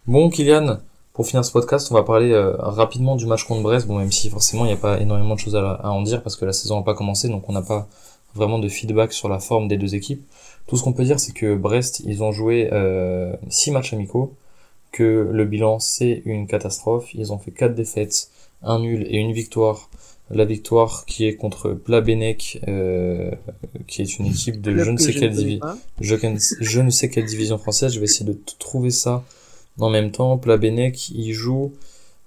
Bon, 0.08 0.30
Kylian, 0.30 0.78
pour 1.14 1.28
finir 1.28 1.44
ce 1.44 1.52
podcast, 1.52 1.90
on 1.92 1.96
va 1.96 2.04
parler 2.04 2.34
rapidement 2.60 3.18
du 3.18 3.26
match 3.26 3.44
contre 3.44 3.62
Brest. 3.62 3.88
Bon, 3.88 3.98
même 3.98 4.12
si 4.12 4.30
forcément 4.30 4.64
il 4.64 4.68
n'y 4.68 4.74
a 4.74 4.78
pas 4.78 5.02
énormément 5.02 5.36
de 5.36 5.40
choses 5.40 5.56
à, 5.56 5.74
à, 5.74 5.90
en 5.90 6.02
dire 6.02 6.24
parce 6.24 6.38
que 6.38 6.46
la 6.46 6.54
saison 6.54 6.78
n'a 6.78 6.84
pas 6.84 6.94
commencé, 6.94 7.28
donc 7.28 7.50
on 7.50 7.52
n'a 7.52 7.62
pas 7.62 7.90
vraiment 8.36 8.60
de 8.60 8.70
feedback 8.70 9.12
sur 9.12 9.28
la 9.28 9.40
forme 9.40 9.68
des 9.68 9.78
deux 9.78 9.96
équipes. 9.96 10.26
Tout 10.68 10.78
ce 10.78 10.84
qu'on 10.84 10.94
peut 10.94 11.04
dire, 11.04 11.20
c'est 11.20 11.34
que 11.34 11.56
Brest, 11.56 12.02
ils 12.06 12.24
ont 12.24 12.32
joué 12.32 12.70
euh, 12.72 13.36
six 13.50 13.72
matchs 13.72 13.92
amicaux, 13.92 14.34
que 14.92 15.30
le 15.32 15.46
bilan 15.46 15.80
c'est 15.80 16.22
une 16.26 16.48
catastrophe. 16.48 17.14
Ils 17.14 17.32
ont 17.32 17.38
fait 17.38 17.52
quatre 17.52 17.76
défaites, 17.76 18.30
un 18.64 18.80
nul 18.80 19.06
et 19.08 19.18
une 19.18 19.34
victoire. 19.34 19.90
La 20.32 20.46
victoire 20.46 21.06
qui 21.06 21.26
est 21.26 21.36
contre 21.36 21.72
Plabenec, 21.72 22.62
euh, 22.68 23.32
qui 23.88 24.04
est 24.04 24.20
une 24.20 24.28
équipe 24.28 24.62
de 24.62 24.78
je 24.78 24.92
ne 24.92 24.98
sais 24.98 25.12
quelle 25.12 25.32
division, 25.32 25.66
je, 26.00 26.82
ne 26.82 26.90
sais 26.92 27.10
quelle 27.10 27.26
division 27.26 27.58
française. 27.58 27.94
Je 27.94 28.00
vais 28.00 28.06
essayer 28.06 28.28
de 28.28 28.38
trouver 28.60 28.92
ça 28.92 29.24
en 29.80 29.90
même 29.90 30.12
temps. 30.12 30.38
Plabenec, 30.38 31.10
il 31.10 31.34
joue, 31.34 31.74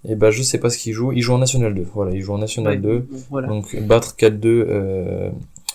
et 0.04 0.12
eh 0.12 0.14
ben 0.16 0.30
je 0.30 0.42
sais 0.42 0.58
pas 0.58 0.68
ce 0.68 0.78
qu'il 0.78 0.92
joue. 0.92 1.12
Il 1.12 1.22
joue 1.22 1.32
en 1.32 1.38
National 1.38 1.74
2. 1.74 1.86
Voilà, 1.94 2.10
il 2.12 2.22
joue 2.22 2.32
en 2.32 2.38
National 2.38 2.80
2. 2.80 3.06
Donc 3.46 3.76
battre 3.82 4.16
4-2 4.18 4.40
euh, 4.46 5.30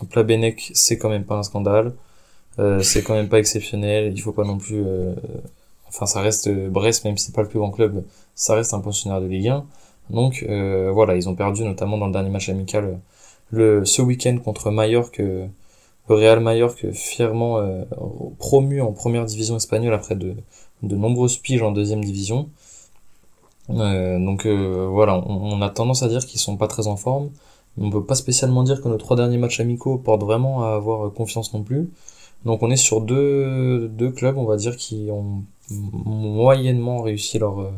Plabenec, 0.09 0.71
c'est 0.73 0.97
quand 0.97 1.09
même 1.09 1.23
pas 1.23 1.35
un 1.35 1.43
scandale. 1.43 1.93
Euh, 2.59 2.81
c'est 2.81 3.03
quand 3.03 3.13
même 3.13 3.29
pas 3.29 3.39
exceptionnel. 3.39 4.11
Il 4.13 4.21
faut 4.21 4.31
pas 4.31 4.43
non 4.43 4.57
plus 4.57 4.83
euh, 4.85 5.13
enfin 5.89 6.05
ça 6.05 6.21
reste 6.21 6.47
euh, 6.47 6.69
Brest, 6.69 7.05
même 7.05 7.17
si 7.17 7.25
c'est 7.25 7.35
pas 7.35 7.41
le 7.41 7.47
plus 7.47 7.59
grand 7.59 7.71
club, 7.71 8.03
ça 8.35 8.55
reste 8.55 8.73
un 8.73 8.79
pensionnaire 8.79 9.21
de 9.21 9.27
Ligue 9.27 9.49
1. 9.49 9.65
Donc 10.09 10.45
euh, 10.47 10.91
voilà, 10.93 11.15
ils 11.15 11.27
ont 11.29 11.35
perdu 11.35 11.63
notamment 11.63 11.97
dans 11.97 12.07
le 12.07 12.13
dernier 12.13 12.29
match 12.29 12.49
amical 12.49 12.85
euh, 12.85 12.95
le, 13.51 13.85
ce 13.85 14.01
week-end 14.01 14.37
contre 14.43 14.71
Mallorca, 14.71 15.23
le 15.23 15.49
Real 16.09 16.39
Mallorca 16.39 16.91
fièrement 16.93 17.61
promu 18.39 18.81
en 18.81 18.91
première 18.91 19.25
division 19.25 19.55
espagnole 19.57 19.93
après 19.93 20.15
de, 20.15 20.35
de 20.83 20.95
nombreuses 20.95 21.37
piges 21.37 21.61
en 21.61 21.71
deuxième 21.71 22.03
division. 22.03 22.49
donc 23.69 24.45
voilà, 24.45 25.17
on, 25.27 25.61
a 25.61 25.69
tendance 25.69 26.03
à 26.03 26.09
dire 26.09 26.25
qu'ils 26.25 26.39
sont 26.41 26.57
pas 26.57 26.67
très 26.67 26.87
en 26.87 26.97
forme. 26.97 27.29
On 27.79 27.89
peut 27.89 28.03
pas 28.03 28.15
spécialement 28.15 28.63
dire 28.63 28.81
que 28.81 28.89
nos 28.89 28.97
trois 28.97 29.15
derniers 29.15 29.37
matchs 29.37 29.59
amicaux 29.61 29.97
portent 29.97 30.23
vraiment 30.23 30.63
à 30.65 30.75
avoir 30.75 31.13
confiance 31.13 31.53
non 31.53 31.63
plus. 31.63 31.89
Donc 32.45 32.63
on 32.63 32.71
est 32.71 32.77
sur 32.77 33.01
deux, 33.01 33.87
deux 33.87 34.11
clubs, 34.11 34.37
on 34.37 34.45
va 34.45 34.57
dire, 34.57 34.75
qui 34.75 35.09
ont 35.11 35.43
moyennement 35.69 37.01
réussi 37.01 37.39
leur, 37.39 37.61
euh, 37.61 37.71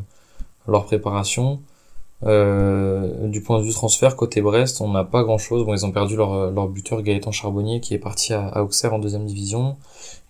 leur 0.68 0.84
préparation. 0.84 1.60
Euh, 2.22 3.28
du 3.28 3.40
point 3.40 3.58
de 3.58 3.64
vue 3.64 3.72
transfert, 3.72 4.14
côté 4.14 4.42
Brest, 4.42 4.82
on 4.82 4.90
n'a 4.90 5.04
pas 5.04 5.22
grand 5.22 5.38
chose. 5.38 5.64
Bon, 5.64 5.74
ils 5.74 5.86
ont 5.86 5.92
perdu 5.92 6.16
leur, 6.16 6.50
leur 6.50 6.68
buteur 6.68 7.02
Gaëtan 7.02 7.32
Charbonnier 7.32 7.80
qui 7.80 7.94
est 7.94 7.98
parti 7.98 8.34
à, 8.34 8.62
Auxerre 8.62 8.92
en 8.92 8.98
deuxième 8.98 9.24
division. 9.26 9.76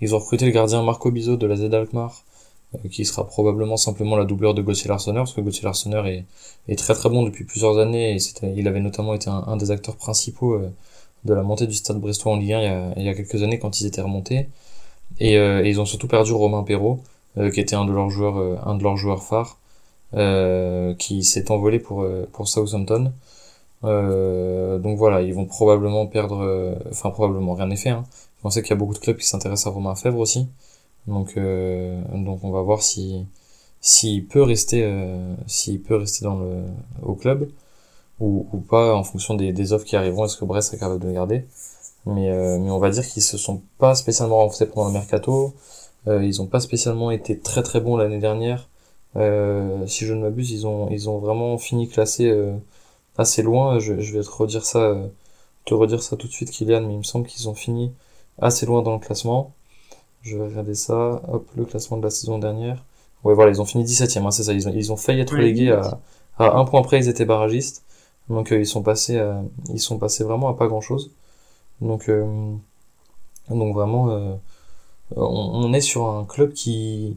Ils 0.01 0.15
ont 0.15 0.19
recruté 0.19 0.47
le 0.47 0.53
gardien 0.53 0.83
Marco 0.83 1.11
Bizot 1.11 1.37
de 1.37 1.47
la 1.47 1.57
Z 1.57 1.75
Alkmaar, 1.75 2.23
euh, 2.75 2.89
qui 2.89 3.05
sera 3.05 3.27
probablement 3.27 3.77
simplement 3.77 4.17
la 4.17 4.25
doubleur 4.25 4.55
de 4.55 4.63
Gauthier 4.63 4.89
Larsonneur, 4.89 5.25
parce 5.25 5.35
que 5.35 5.41
Gauthier 5.41 5.65
Larsonneur 5.65 6.07
est, 6.07 6.25
est 6.69 6.79
très 6.79 6.95
très 6.95 7.09
bon 7.09 7.25
depuis 7.25 7.45
plusieurs 7.45 7.79
années 7.79 8.17
et 8.17 8.19
il 8.57 8.69
avait 8.69 8.81
notamment 8.81 9.15
été 9.15 9.29
un, 9.29 9.57
des 9.57 9.71
acteurs 9.73 9.97
principaux 9.97 10.61
de 11.25 11.35
la 11.35 11.43
montée 11.43 11.67
du 11.67 11.75
stade 11.75 11.99
brestois 12.01 12.33
en 12.33 12.37
Ligue 12.37 12.53
1 12.53 12.61
il 12.61 12.65
y 12.65 12.69
a, 12.69 12.93
il 12.97 13.03
y 13.05 13.09
a 13.09 13.15
quelques 13.15 13.43
années 13.43 13.59
quand 13.59 13.81
ils 13.81 13.87
étaient 13.87 14.01
remontés. 14.01 14.49
Et, 15.19 15.35
et 15.35 15.69
ils 15.69 15.81
ont 15.81 15.85
surtout 15.87 16.07
perdu 16.07 16.33
Romain 16.33 16.63
Perrault, 16.63 17.01
euh, 17.01 17.20
qui 17.37 17.61
était 17.61 17.77
un 17.77 17.85
de 17.85 17.93
leurs 17.93 18.11
joueurs, 18.11 18.39
euh, 18.39 18.57
un 18.65 18.75
de 18.75 18.83
leurs 18.83 18.97
joueurs 18.97 19.23
phares, 19.23 19.59
euh, 20.15 20.95
qui 20.95 21.23
s'est 21.23 21.51
envolé 21.51 21.79
pour 21.79 22.07
pour 22.33 22.49
Southampton. 22.49 23.13
donc 23.83 24.99
voilà, 24.99 25.23
ils 25.23 25.35
vont 25.35 25.47
probablement 25.47 26.07
perdre, 26.07 26.77
enfin 26.91 27.11
probablement 27.11 27.55
rien 27.55 27.67
n'est 27.67 27.77
fait. 27.77 27.91
Hein. 27.91 28.05
On 28.45 28.51
sait 28.51 28.63
qu'il 28.63 28.71
y 28.71 28.73
a 28.73 28.77
beaucoup 28.77 28.95
de 28.95 28.99
clubs 28.99 29.17
qui 29.17 29.27
s'intéressent 29.27 29.69
à 29.69 29.71
Romain 29.71 29.95
Fèvre 29.95 30.19
aussi. 30.19 30.49
Donc, 31.07 31.37
donc 31.37 32.45
on 32.45 32.51
va 32.51 32.63
voir 32.63 32.83
si 32.83 33.27
s'il 33.81 34.27
peut 34.27 34.43
rester 34.43 34.83
s'il 35.47 35.81
peut 35.83 35.97
rester 35.97 36.25
dans 36.25 36.39
le 36.39 36.65
au 37.03 37.15
club 37.15 37.49
ou, 38.21 38.47
ou 38.53 38.59
pas 38.59 38.95
en 38.95 39.05
fonction 39.05 39.35
des, 39.35 39.53
des 39.53 39.73
offres 39.73 39.87
qui 39.87 39.97
arriveront 39.97 40.27
est-ce 40.27 40.37
que 40.37 40.45
Brest 40.45 40.69
serait 40.69 40.79
capable 40.79 41.01
de 41.01 41.09
le 41.09 41.15
garder 41.15 41.47
mais 42.07 42.29
mais 42.59 42.71
on 42.71 42.79
va 42.79 42.91
dire 42.91 43.07
qu'ils 43.07 43.23
se 43.23 43.39
sont 43.39 43.63
pas 43.79 43.95
spécialement 43.95 44.39
renforcés 44.39 44.67
pendant 44.67 44.89
le 44.89 44.93
mercato 44.95 45.47
euh, 45.47 45.51
ils 46.07 46.41
ont 46.43 46.47
pas 46.47 46.61
spécialement 46.61 47.11
été 47.11 47.39
très 47.39 47.63
très 47.63 47.81
bons 47.81 47.97
l'année 47.97 48.19
dernière. 48.19 48.69
Euh, 49.17 49.87
si 49.87 50.07
je 50.07 50.15
ne 50.15 50.23
m'abuse, 50.23 50.51
ils 50.53 50.67
ont 50.67 50.89
ils 50.91 51.09
ont 51.11 51.19
vraiment 51.19 51.59
fini 51.59 51.89
classé 51.89 52.29
euh, 52.29 52.57
assez 53.19 53.43
loin. 53.43 53.79
Je, 53.79 54.01
je, 54.01 54.17
vais 54.17 54.25
te 54.25 54.31
redire 54.31 54.65
ça, 54.65 54.97
te 55.65 55.75
redire 55.75 56.03
ça 56.03 56.17
tout 56.17 56.29
de 56.29 56.33
suite, 56.33 56.51
Kylian, 56.51 56.83
mais 56.83 56.95
il 56.95 56.99
me 56.99 57.03
semble 57.03 57.27
qu'ils 57.27 57.49
ont 57.49 57.55
fini 57.55 57.93
assez 58.41 58.67
loin 58.67 58.83
dans 58.83 58.95
le 58.95 59.01
classement. 59.01 59.55
Je 60.23 60.37
vais 60.39 60.47
regarder 60.49 60.75
ça. 60.75 61.23
Hop, 61.29 61.49
le 61.57 61.65
classement 61.65 61.97
de 61.99 62.03
la 62.05 62.11
saison 62.11 62.39
dernière. 62.39 62.85
Ouais, 63.25 63.35
voilà, 63.35 63.51
ils 63.51 63.61
ont 63.61 63.67
fini 63.67 63.85
17ème, 63.85 64.27
hein, 64.27 64.31
c'est 64.31 64.45
ça. 64.45 64.53
Ils 64.53 64.69
ont, 64.69 64.73
ils 64.75 64.93
ont 64.93 64.97
failli 64.97 65.21
être 65.21 65.33
relégués 65.33 65.73
à, 65.73 66.01
À 66.39 66.57
un 66.57 66.65
point 66.65 66.83
près, 66.83 66.99
ils 66.99 67.09
étaient 67.09 67.25
barragistes. 67.27 67.85
Donc 68.29 68.51
ils 68.53 68.67
sont 68.67 68.83
passés 68.83 69.19
à, 69.19 69.43
ils 69.71 69.81
sont 69.81 69.99
passés 69.99 70.25
vraiment 70.25 70.49
à 70.49 70.55
pas 70.55 70.69
grand 70.69 70.81
chose. 70.81 71.11
Donc 71.81 72.11
donc 73.51 73.75
vraiment 73.75 74.39
on, 75.17 75.73
est 75.73 75.81
sur 75.81 76.07
un 76.07 76.25
club 76.25 76.53
qui 76.53 77.17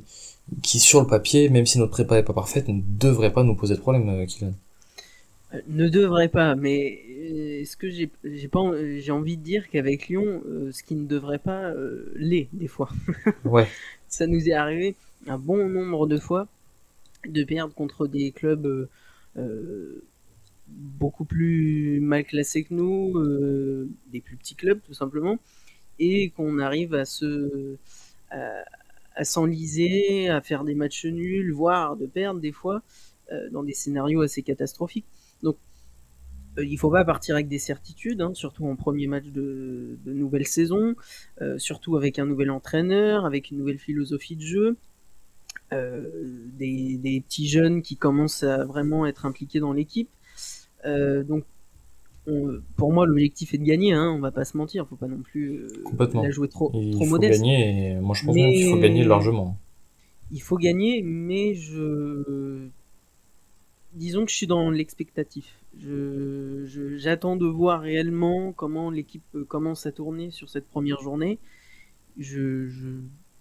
qui 0.62 0.80
sur 0.80 1.00
le 1.00 1.08
papier, 1.08 1.50
même 1.50 1.66
si 1.66 1.80
notre 1.80 1.92
prépa 1.92 2.18
est 2.18 2.24
pas 2.24 2.34
parfaite, 2.34 2.68
ne 2.68 2.82
devrait 2.82 3.32
pas 3.32 3.44
nous 3.44 3.56
poser 3.56 3.76
de 3.76 3.80
problème, 3.80 4.26
Kylian. 4.28 4.54
Ne 5.70 5.88
devrait 5.88 6.28
pas, 6.28 6.56
mais 6.56 7.00
est-ce 7.62 7.78
que 7.78 7.90
j'ai 7.90 8.08
pas 8.48 8.60
j'ai 8.98 9.12
envie 9.12 9.38
de 9.38 9.44
dire 9.44 9.70
qu'avec 9.70 10.10
Lyon, 10.10 10.42
ce 10.72 10.84
qui 10.84 10.96
ne 10.96 11.06
devrait 11.06 11.40
pas 11.40 11.72
l'est 12.16 12.50
des 12.52 12.68
fois. 12.68 12.90
ouais. 13.46 13.68
Ça 14.10 14.28
nous 14.28 14.50
est 14.50 14.54
arrivé 14.54 14.96
un 15.28 15.38
bon 15.38 15.70
nombre 15.70 16.08
de 16.08 16.18
fois 16.18 16.48
de 17.28 17.44
perdre 17.44 17.74
contre 17.74 18.08
des 18.08 18.32
clubs 18.32 18.66
euh, 18.66 18.90
euh, 19.38 20.04
beaucoup 20.68 21.26
plus 21.26 22.00
mal 22.02 22.26
classés 22.26 22.64
que 22.64 22.74
nous, 22.74 23.18
euh, 23.18 23.90
des 24.12 24.22
plus 24.22 24.36
petits 24.36 24.56
clubs 24.56 24.80
tout 24.86 24.94
simplement, 24.94 25.38
et 26.00 26.30
qu'on 26.32 26.60
arrive 26.60 26.94
à 26.94 27.06
se 27.06 27.78
à, 29.16 29.24
s'enliser, 29.24 30.30
à 30.30 30.42
faire 30.42 30.64
des 30.64 30.74
matchs 30.74 31.06
nuls, 31.06 31.52
voire 31.54 31.96
de 31.96 32.08
perdre 32.08 32.40
des 32.40 32.52
fois 32.52 32.82
dans 33.52 33.64
des 33.64 33.74
scénarios 33.74 34.22
assez 34.22 34.42
catastrophiques. 34.42 35.06
Donc 35.44 35.58
il 36.58 36.78
faut 36.78 36.90
pas 36.90 37.06
partir 37.06 37.36
avec 37.36 37.48
des 37.48 37.60
certitudes, 37.60 38.22
hein, 38.22 38.34
surtout 38.34 38.66
en 38.68 38.76
premier 38.76 39.06
match 39.06 39.26
de, 39.26 39.98
nouvelle 40.06 40.48
saison, 40.48 40.96
surtout 41.58 41.96
avec 41.96 42.18
un 42.18 42.26
nouvel 42.26 42.50
entraîneur, 42.50 43.26
avec 43.26 43.52
une 43.52 43.58
nouvelle 43.58 43.80
philosophie 43.80 44.36
de 44.36 44.42
jeu. 44.42 44.78
Euh, 45.74 46.02
des, 46.58 47.24
petits 47.26 47.48
jeunes 47.48 47.82
qui 47.82 47.98
commencent 47.98 48.44
à 48.44 48.64
vraiment 48.64 49.06
être 49.06 49.26
impliqués 49.26 49.60
dans 49.60 49.74
l'équipe. 49.74 50.10
Euh, 50.86 51.24
donc, 52.28 52.62
pour 52.78 52.94
moi, 52.94 53.06
l'objectif 53.06 53.54
est 53.54 53.58
de 53.58 53.64
gagner. 53.64 53.94
Hein, 53.94 54.14
on 54.16 54.20
va 54.20 54.32
pas 54.32 54.46
se 54.46 54.56
mentir, 54.58 54.88
faut 54.88 54.96
pas 54.96 55.08
non 55.08 55.22
plus 55.22 55.66
euh, 55.66 56.22
la 56.22 56.32
jouer 56.32 56.48
trop, 56.48 56.72
il 56.74 56.94
trop 56.94 57.06
faut 57.06 57.20
Gagner, 57.20 57.98
moi, 58.02 58.16
je 58.16 58.26
pense 58.26 58.36
qu'il 58.36 58.70
faut 58.70 58.78
gagner 58.78 59.04
largement. 59.04 59.58
Il 60.32 60.42
faut 60.42 60.58
gagner, 60.58 61.02
mais 61.04 61.54
je 61.54 62.68
disons 63.94 64.26
que 64.26 64.32
je 64.32 64.38
suis 64.38 64.48
dans 64.48 64.72
l'expectatif. 64.72 65.60
j'attends 65.78 67.36
de 67.36 67.46
voir 67.46 67.82
réellement 67.82 68.52
comment 68.52 68.90
l'équipe 68.90 69.38
commence 69.48 69.86
à 69.86 69.92
tourner 69.92 70.32
sur 70.32 70.50
cette 70.50 70.68
première 70.68 71.02
journée. 71.02 71.40
je, 72.18 72.70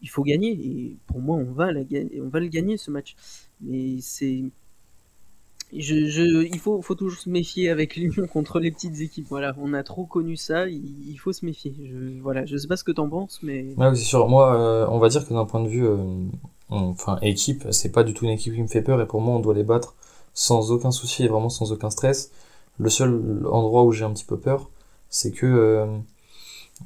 il 0.03 0.09
faut 0.09 0.25
gagner. 0.25 0.51
Et 0.51 0.97
pour 1.07 1.21
moi, 1.21 1.37
on 1.37 1.53
va, 1.53 1.73
la, 1.73 1.81
on 2.21 2.29
va 2.29 2.40
le 2.40 2.49
gagner 2.49 2.77
ce 2.77 2.90
match. 2.90 3.14
Mais 3.61 4.01
c'est. 4.01 4.45
Il 5.74 6.58
faut, 6.58 6.82
toujours 6.94 7.18
se 7.18 7.30
méfier 7.30 7.70
avec 7.70 7.96
l'Union 7.96 8.26
contre 8.26 8.61
les 8.61 8.70
petites 8.70 9.00
équipes. 9.00 9.26
Voilà, 9.30 9.54
on 9.58 9.72
a 9.72 9.82
trop 9.82 10.04
connu 10.04 10.37
ça, 10.37 10.68
il, 10.68 11.16
faut 11.16 11.32
se 11.32 11.46
méfier. 11.46 11.74
Je, 11.82 12.20
voilà, 12.20 12.44
je 12.44 12.58
sais 12.58 12.68
pas 12.68 12.76
ce 12.76 12.85
que 12.85 12.92
t'en 12.92 13.08
penses, 13.08 13.40
mais. 13.42 13.74
Ouais, 13.78 13.94
c'est 13.94 14.04
sûr. 14.04 14.28
Moi, 14.28 14.54
euh, 14.54 14.87
on 14.90 14.98
va 14.98 15.08
dire 15.08 15.26
que 15.26 15.32
d'un 15.32 15.46
point 15.46 15.62
de 15.62 15.68
vue, 15.68 15.87
euh, 15.87 15.96
enfin, 16.68 17.18
équipe, 17.22 17.66
c'est 17.70 17.90
pas 17.90 18.04
du 18.04 18.12
tout 18.12 18.26
une 18.26 18.32
équipe 18.32 18.54
qui 18.54 18.61
me 18.61 18.66
fait 18.66 18.82
peur 18.82 19.00
et 19.00 19.06
pour 19.06 19.22
moi, 19.22 19.35
on 19.35 19.40
doit 19.40 19.54
les 19.54 19.64
battre 19.64 19.94
sans 20.35 20.72
aucun 20.72 20.90
souci 20.90 21.24
et 21.24 21.28
vraiment 21.28 21.48
sans 21.48 21.72
aucun 21.72 21.88
stress. 21.88 22.32
Le 22.78 22.90
seul 22.90 23.46
endroit 23.50 23.85
où 23.85 23.92
j'ai 23.92 24.04
un 24.04 24.12
petit 24.12 24.24
peu 24.24 24.38
peur, 24.38 24.68
c'est 25.08 25.32
que, 25.32 25.46
euh, 25.46 25.87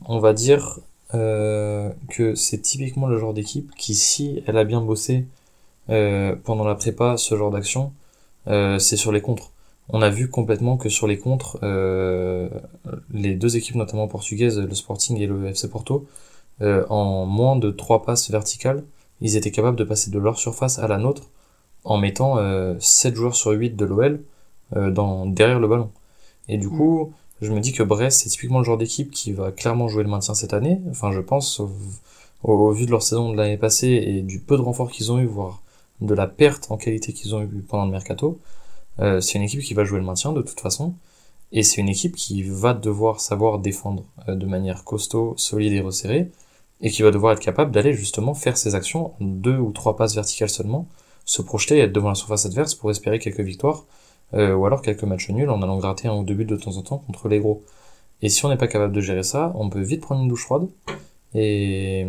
on 0.07 0.21
va 0.21 0.33
dire, 0.33 0.79
euh, 1.15 1.91
que 2.09 2.37
c'est 2.37 2.59
typiquement 2.59 3.09
le 3.09 3.19
genre 3.19 3.35
d'équipe 3.35 3.73
qui, 3.77 3.95
si 3.97 4.43
elle 4.47 4.59
a 4.59 4.65
bien 4.65 4.81
bossé 4.81 5.25
pendant 5.89 6.65
la 6.65 6.75
prépa, 6.75 7.17
ce 7.17 7.37
genre 7.37 7.53
d'action, 7.53 7.93
c'est 8.47 8.97
sur 8.97 9.13
les 9.13 9.21
contres. 9.21 9.53
On 9.89 10.03
a 10.03 10.11
vu 10.11 10.29
complètement 10.29 10.77
que 10.77 10.89
sur 10.89 11.07
les 11.07 11.19
contres, 11.19 11.59
les 13.13 13.35
deux 13.35 13.57
équipes, 13.57 13.77
notamment 13.77 14.09
portugaises, 14.09 14.59
le 14.59 14.75
Sporting 14.75 15.19
et 15.19 15.27
le 15.27 15.47
FC 15.47 15.69
Porto, 15.69 16.07
en 16.61 17.27
moins 17.27 17.57
de 17.57 17.71
trois 17.71 18.03
passes 18.03 18.31
verticales, 18.31 18.85
ils 19.21 19.37
étaient 19.37 19.51
capables 19.51 19.77
de 19.77 19.85
passer 19.85 20.11
de 20.11 20.19
leur 20.19 20.39
surface 20.39 20.79
à 20.79 20.89
la 20.89 20.99
nôtre 20.99 21.31
en 21.85 21.99
mettant 21.99 22.39
7 22.81 23.15
joueurs 23.15 23.37
sur 23.37 23.53
8 23.53 23.77
de 23.77 23.85
l'OL 23.85 24.23
dans 24.75 25.27
derrière 25.27 25.61
le 25.61 25.69
ballon. 25.69 25.91
Et 26.49 26.59
du 26.59 26.69
mm. 26.69 26.77
coup, 26.77 27.13
je 27.41 27.53
me 27.53 27.61
dis 27.61 27.73
que 27.73 27.83
Brest, 27.83 28.23
c'est 28.23 28.31
typiquement 28.31 28.59
le 28.59 28.65
genre 28.65 28.79
d'équipe 28.79 29.11
qui 29.11 29.33
va 29.33 29.53
clairement 29.53 29.89
jouer 29.89 30.03
le 30.03 30.09
maintien 30.09 30.35
cette 30.35 30.55
année. 30.55 30.81
Enfin, 30.91 31.13
je 31.13 31.21
pense, 31.21 31.61
au, 32.43 32.71
vu 32.73 32.87
de 32.87 32.91
leur 32.91 33.03
saison 33.03 33.33
de 33.33 33.37
l'année 33.37 33.59
passée 33.59 33.89
et 33.89 34.23
du 34.23 34.41
peu 34.41 34.57
de 34.57 34.63
renfort 34.63 34.91
qu'ils 34.91 35.13
ont 35.13 35.19
eu, 35.19 35.27
voire 35.27 35.63
de 36.01 36.15
la 36.15 36.27
perte 36.27 36.71
en 36.71 36.77
qualité 36.77 37.13
qu'ils 37.13 37.35
ont 37.35 37.43
eu 37.43 37.65
pendant 37.67 37.87
le 37.87 37.91
mercato, 37.91 38.39
euh, 39.01 39.21
c'est 39.21 39.39
une 39.39 39.45
équipe 39.45 39.63
qui 39.63 39.75
va 39.75 39.85
jouer 39.85 39.99
le 39.99 40.05
maintien 40.05 40.33
de 40.33 40.43
toute 40.43 40.61
façon. 40.61 40.95
Et 41.53 41.63
c'est 41.63 41.81
une 41.81 41.89
équipe 41.89 42.17
qui 42.17 42.43
va 42.43 42.75
devoir 42.75 43.21
savoir 43.21 43.59
défendre 43.59 44.05
euh, 44.29 44.35
de 44.35 44.47
manière 44.47 44.85
costaud, 44.85 45.35
solide 45.37 45.73
et 45.73 45.81
resserrée, 45.81 46.31
et 46.81 46.91
qui 46.91 47.03
va 47.03 47.11
devoir 47.11 47.33
être 47.33 47.41
capable 47.41 47.71
d'aller 47.71 47.93
justement 47.95 48.35
faire 48.35 48.57
ses 48.57 48.75
actions, 48.75 49.13
deux 49.21 49.57
ou 49.57 49.73
trois 49.73 49.97
passes 49.97 50.15
verticales 50.15 50.51
seulement, 50.51 50.87
se 51.25 51.43
projeter 51.43 51.79
et 51.79 51.81
être 51.81 51.93
devant 51.93 52.09
la 52.09 52.15
surface 52.15 52.47
adverse 52.47 52.75
pour 52.75 52.91
espérer 52.91 53.19
quelques 53.19 53.41
victoires 53.41 53.85
euh, 54.35 54.55
ou 54.55 54.67
alors 54.67 54.83
quelques 54.83 55.05
matchs 55.05 55.31
nuls 55.31 55.51
en 55.51 55.63
allant 55.63 55.79
gratter 55.79 56.09
un 56.09 56.17
ou 56.17 56.25
deux 56.25 56.35
buts 56.35 56.45
de 56.45 56.57
temps 56.57 56.77
en 56.77 56.83
temps 56.83 56.99
contre 56.99 57.29
les 57.29 57.41
gros. 57.41 57.63
Et 58.23 58.29
si 58.29 58.45
on 58.45 58.49
n'est 58.49 58.57
pas 58.57 58.69
capable 58.69 58.93
de 58.93 59.01
gérer 59.01 59.23
ça, 59.23 59.53
on 59.57 59.69
peut 59.69 59.81
vite 59.81 60.01
prendre 60.01 60.23
une 60.23 60.29
douche 60.29 60.45
froide. 60.45 60.69
Et, 61.35 62.07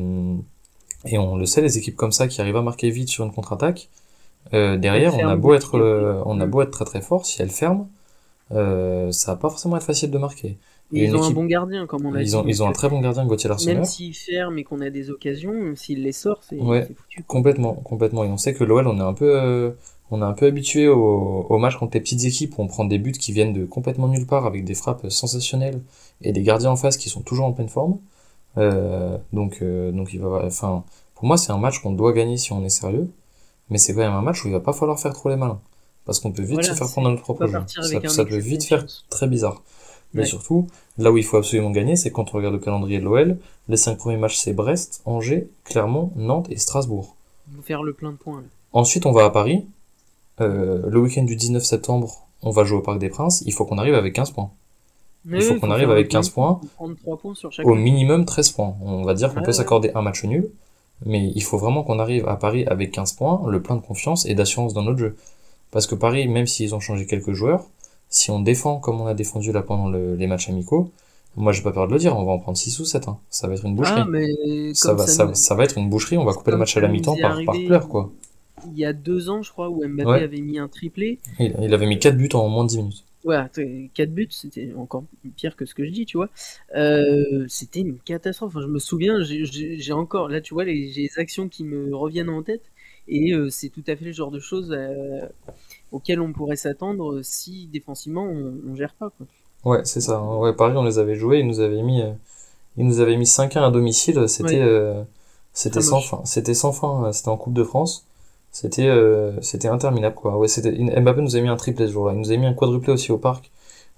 et 1.05 1.17
on 1.17 1.37
le 1.37 1.45
sait, 1.45 1.61
les 1.61 1.77
équipes 1.77 1.95
comme 1.95 2.11
ça 2.11 2.27
qui 2.27 2.41
arrivent 2.41 2.57
à 2.57 2.61
marquer 2.61 2.89
vite 2.89 3.09
sur 3.09 3.23
une 3.23 3.31
contre-attaque, 3.31 3.89
euh, 4.53 4.77
derrière, 4.77 5.15
on 5.17 5.27
a 5.27 5.35
beau 5.35 5.53
être, 5.53 5.77
euh, 5.77 6.21
on 6.25 6.39
a 6.39 6.45
beau 6.45 6.61
être 6.61 6.71
très 6.71 6.85
très 6.85 7.01
fort, 7.01 7.25
si 7.25 7.41
elles 7.41 7.49
ferment, 7.49 7.89
euh, 8.53 9.11
ça 9.11 9.33
va 9.33 9.37
pas 9.37 9.49
forcément 9.49 9.77
être 9.77 9.83
facile 9.83 10.09
de 10.09 10.17
marquer. 10.17 10.57
ils 10.91 11.15
ont 11.15 11.23
un 11.23 11.31
bon 11.31 11.45
gardien, 11.45 11.85
comme 11.85 12.05
on 12.05 12.13
a 12.15 12.21
ils 12.21 12.29
dit. 12.29 12.35
Ont, 12.35 12.45
ils 12.47 12.63
ont 12.63 12.67
un 12.67 12.71
très 12.71 12.89
bon 12.89 13.01
gardien, 13.01 13.25
Gauthier 13.25 13.49
Larseneur. 13.49 13.75
Même 13.75 13.85
s'il 13.85 14.15
ferme 14.15 14.57
et 14.57 14.63
qu'on 14.63 14.79
a 14.81 14.89
des 14.89 15.09
occasions, 15.09 15.75
s'il 15.75 16.03
les 16.03 16.13
sort, 16.13 16.39
c'est 16.41 16.57
ouais, 16.57 16.87
Complètement, 17.27 17.73
complètement. 17.73 18.23
Et 18.23 18.29
on 18.29 18.37
sait 18.37 18.53
que 18.53 18.63
l'OL, 18.63 18.87
on 18.87 18.97
est 18.97 19.01
un 19.01 19.13
peu, 19.13 19.75
on 20.11 20.21
est 20.21 20.25
un 20.25 20.33
peu 20.33 20.45
habitué 20.45 20.87
au, 20.87 21.45
au 21.49 21.57
match 21.57 21.75
contre 21.75 21.95
les 21.95 22.01
petites 22.01 22.23
équipes 22.23 22.57
où 22.57 22.61
on 22.61 22.67
prend 22.67 22.85
des 22.85 22.99
buts 22.99 23.11
qui 23.11 23.33
viennent 23.33 23.53
de 23.53 23.65
complètement 23.65 24.07
nulle 24.07 24.25
part 24.25 24.45
avec 24.45 24.63
des 24.63 24.75
frappes 24.75 25.09
sensationnelles 25.09 25.81
et 26.21 26.31
des 26.31 26.41
gardiens 26.41 26.71
en 26.71 26.77
face 26.77 26.97
qui 26.97 27.09
sont 27.09 27.21
toujours 27.21 27.45
en 27.45 27.51
pleine 27.51 27.69
forme. 27.69 27.99
Euh, 28.57 29.17
donc, 29.33 29.59
euh, 29.61 29.91
donc 29.91 30.13
il 30.13 30.19
va, 30.19 30.43
enfin, 30.45 30.83
pour 31.15 31.25
moi, 31.25 31.37
c'est 31.37 31.51
un 31.51 31.57
match 31.57 31.79
qu'on 31.79 31.91
doit 31.91 32.13
gagner 32.13 32.37
si 32.37 32.51
on 32.53 32.63
est 32.63 32.69
sérieux, 32.69 33.09
mais 33.69 33.77
c'est 33.77 33.93
quand 33.93 34.01
même 34.01 34.13
un 34.13 34.21
match 34.21 34.43
où 34.43 34.47
il 34.47 34.53
va 34.53 34.59
pas 34.59 34.73
falloir 34.73 34.99
faire 34.99 35.13
trop 35.13 35.29
les 35.29 35.35
malins 35.35 35.59
parce 36.07 36.21
qu'on 36.21 36.31
peut 36.31 36.41
vite 36.41 36.63
se 36.63 36.73
faire 36.73 36.87
prendre 36.87 37.09
dans 37.09 37.11
notre 37.11 37.23
propre 37.23 37.45
jeu. 37.47 37.59
Ça, 37.67 38.09
ça 38.09 38.25
peut 38.25 38.37
vite 38.37 38.63
faire 38.63 38.85
très 39.09 39.27
bizarre. 39.27 39.61
Mais 40.13 40.25
surtout, 40.25 40.67
là 40.97 41.11
où 41.11 41.17
il 41.17 41.23
faut 41.23 41.37
absolument 41.37 41.69
gagner, 41.69 41.97
c'est 41.97 42.11
quand 42.11 42.33
on 42.33 42.37
regarde 42.37 42.53
le 42.53 42.59
calendrier 42.59 42.99
de 42.99 43.03
l'OL, 43.03 43.37
les 43.67 43.77
cinq 43.77 43.97
premiers 43.97 44.17
matchs 44.17 44.37
c'est 44.37 44.53
Brest, 44.53 45.01
Angers, 45.05 45.49
Clermont, 45.65 46.11
Nantes 46.15 46.47
et 46.49 46.57
Strasbourg. 46.57 47.15
On 47.51 47.57
va 47.57 47.61
faire 47.61 47.83
le 47.83 47.93
plein 47.93 48.13
de 48.13 48.17
points. 48.17 48.41
Ensuite, 48.71 49.05
on 49.05 49.11
va 49.11 49.25
à 49.25 49.29
Paris, 49.29 49.67
euh, 50.39 50.81
le 50.87 50.99
week-end 50.99 51.23
du 51.23 51.35
19 51.35 51.63
septembre, 51.63 52.25
on 52.41 52.51
va 52.51 52.63
jouer 52.63 52.77
au 52.77 52.81
Parc 52.81 52.99
des 52.99 53.09
Princes, 53.09 53.43
il 53.45 53.53
faut 53.53 53.65
qu'on 53.65 53.77
arrive 53.77 53.95
avec 53.95 54.13
15 54.13 54.31
points. 54.31 54.49
Il 55.31 55.41
faut 55.41 55.55
qu'on 55.59 55.71
arrive 55.71 55.91
avec 55.91 56.09
15 56.09 56.29
points, 56.29 56.61
au 57.63 57.75
minimum 57.75 58.25
13 58.25 58.51
points. 58.51 58.75
On 58.81 59.03
va 59.03 59.13
dire 59.13 59.33
qu'on 59.33 59.41
peut 59.41 59.51
s'accorder 59.51 59.91
un 59.95 60.01
match 60.01 60.23
nul, 60.23 60.49
mais 61.05 61.31
il 61.35 61.43
faut 61.43 61.57
vraiment 61.57 61.83
qu'on 61.83 61.99
arrive 61.99 62.27
à 62.27 62.35
Paris 62.35 62.65
avec 62.65 62.91
15 62.91 63.13
points, 63.13 63.41
le 63.47 63.61
plein 63.61 63.75
de 63.75 63.81
confiance 63.81 64.25
et 64.25 64.35
d'assurance 64.35 64.73
dans 64.73 64.83
notre 64.83 64.99
jeu. 64.99 65.15
Parce 65.71 65.85
que 65.87 65.95
Paris, 65.95 66.27
même 66.27 66.47
s'ils 66.47 66.73
ont 66.73 66.79
changé 66.79 67.05
quelques 67.05 67.33
joueurs, 67.33 67.65
si 68.09 68.31
on 68.31 68.39
défend 68.39 68.79
comme 68.79 69.01
on 69.01 69.07
a 69.07 69.13
défendu 69.13 69.51
là 69.51 69.61
pendant 69.61 69.89
les 69.89 70.27
matchs 70.27 70.49
amicaux, 70.49 70.91
moi 71.35 71.51
j'ai 71.51 71.61
pas 71.61 71.71
peur 71.71 71.87
de 71.87 71.93
le 71.93 71.99
dire, 71.99 72.17
on 72.17 72.23
va 72.23 72.31
en 72.31 72.39
prendre 72.39 72.57
6 72.57 72.79
ou 72.79 72.85
7. 72.85 73.07
Hein. 73.07 73.17
Ça 73.29 73.47
va 73.47 73.53
être 73.53 73.65
une 73.65 73.75
boucherie. 73.75 74.01
Ah, 74.01 74.73
ça, 74.73 74.93
va, 74.93 75.05
ça, 75.07 75.55
va 75.55 75.63
être 75.63 75.77
une 75.77 75.89
boucherie, 75.89 76.17
on 76.17 76.25
va 76.25 76.33
couper 76.33 76.51
le 76.51 76.57
match 76.57 76.75
à 76.77 76.79
la 76.79 76.87
mi-temps 76.87 77.17
par, 77.21 77.37
par 77.45 77.55
pleurs 77.65 77.87
quoi 77.87 78.11
il 78.65 78.79
y 78.79 78.85
a 78.85 78.93
deux 78.93 79.29
ans, 79.29 79.41
je 79.41 79.51
crois, 79.51 79.69
où 79.69 79.85
Mbappé 79.87 80.23
avait 80.23 80.41
mis 80.41 80.59
un 80.59 80.67
triplé. 80.67 81.19
Il, 81.39 81.73
avait 81.73 81.85
mis 81.85 81.99
4 81.99 82.17
buts 82.17 82.29
en 82.33 82.47
moins 82.49 82.63
de 82.63 82.69
10 82.69 82.77
minutes. 82.77 83.03
Ouais, 83.27 83.35
4 83.93 84.09
buts, 84.11 84.29
c'était 84.31 84.71
encore 84.77 85.03
pire 85.35 85.57
que 85.57 85.65
ce 85.65 85.75
que 85.75 85.83
je 85.83 85.91
dis, 85.91 86.05
tu 86.05 86.15
vois. 86.15 86.29
Euh, 86.77 87.45
c'était 87.49 87.81
une 87.81 87.99
catastrophe. 87.99 88.53
je 88.57 88.67
me 88.67 88.79
souviens, 88.79 89.17
j'ai 89.21 89.91
encore, 89.91 90.29
là, 90.29 90.39
tu 90.39 90.53
vois, 90.53 90.63
les, 90.63 90.93
les, 90.95 91.19
actions 91.19 91.49
qui 91.49 91.65
me 91.65 91.93
reviennent 91.93 92.29
en 92.29 92.41
tête. 92.41 92.61
Et 93.09 93.33
euh, 93.33 93.49
c'est 93.49 93.67
tout 93.67 93.83
à 93.87 93.97
fait 93.97 94.05
le 94.05 94.13
genre 94.13 94.31
de 94.31 94.39
choses 94.39 94.71
euh, 94.71 95.25
auxquelles 95.91 96.21
on 96.21 96.31
pourrait 96.31 96.55
s'attendre 96.55 97.19
si 97.21 97.67
défensivement 97.67 98.23
on, 98.23 98.53
on, 98.65 98.75
gère 98.75 98.93
pas. 98.93 99.09
Quoi. 99.09 99.27
Ouais, 99.65 99.81
c'est 99.83 99.99
ça. 99.99 100.23
Ouais, 100.23 100.53
pareil, 100.53 100.77
on 100.77 100.85
les 100.85 100.97
avait 100.97 101.15
joués, 101.15 101.39
ils 101.39 101.47
nous 101.47 101.59
avaient 101.59 101.83
mis, 101.83 102.01
ils 102.77 102.85
nous 102.85 103.01
avaient 103.01 103.17
mis 103.17 103.25
5-1 103.25 103.59
à 103.59 103.71
domicile. 103.71 104.29
C'était, 104.29 104.63
c'était 105.51 105.81
sans 105.81 105.99
fin. 105.99 106.21
C'était 106.23 106.53
sans 106.53 106.71
fin. 106.71 107.11
C'était 107.11 107.27
en 107.27 107.35
Coupe 107.35 107.55
de 107.55 107.65
France. 107.65 108.06
C'était 108.59 108.87
euh, 108.87 109.39
c'était 109.41 109.67
interminable 109.67 110.15
quoi. 110.15 110.35
Ouais, 110.35 110.47
c'était 110.47 110.71
Mbappé 110.71 111.21
nous 111.21 111.35
a 111.35 111.41
mis 111.41 111.47
un 111.47 111.57
triplé 111.57 111.85
ce 111.85 111.91
jour-là. 111.91 112.13
Il 112.13 112.19
nous 112.19 112.31
a 112.31 112.37
mis 112.37 112.47
un 112.47 112.55
quadruplé 112.55 112.91
aussi 112.91 113.11
au 113.11 113.19
parc 113.19 113.51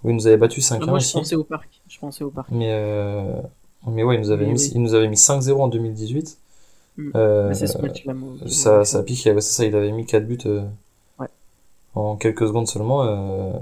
où 0.04 0.10
il 0.10 0.16
nous 0.16 0.28
avait 0.28 0.36
battu 0.36 0.60
5-1 0.60 0.86
Moi 0.86 1.00
je 1.00 1.14
pensais 1.14 1.36
au 1.38 1.46
parc. 1.46 1.70
Je 1.88 1.98
pensais 1.98 2.26
au 2.26 2.30
parc. 2.30 2.50
Mais 2.52 2.72
euh... 2.74 3.42
mais 3.88 4.04
ouais, 4.04 4.16
il 4.16 4.20
nous 4.20 4.32
avait 4.32 4.46
mis 4.48 4.62
il 4.76 4.82
nous 4.82 4.96
avait 4.96 5.08
mis 5.08 5.16
5-0 5.16 5.54
en 5.54 5.70
2018. 5.70 6.38
Mm. 6.98 7.12
Euh, 7.16 7.54
c'est 7.54 7.68
ce 7.68 7.78
match-là. 7.78 8.14
Ça 8.48 8.84
ça 8.84 9.02
pique, 9.02 9.22
c'est 9.24 9.40
ça, 9.40 9.64
il 9.64 9.74
avait 9.78 9.94
mis 9.94 10.06
4 10.06 10.28
buts. 10.28 10.38
Euh... 10.46 10.66
Ouais. 11.20 11.28
en 11.96 12.18
quelques 12.18 12.46
secondes 12.46 12.68
seulement. 12.68 13.04
Euh, 13.06 13.54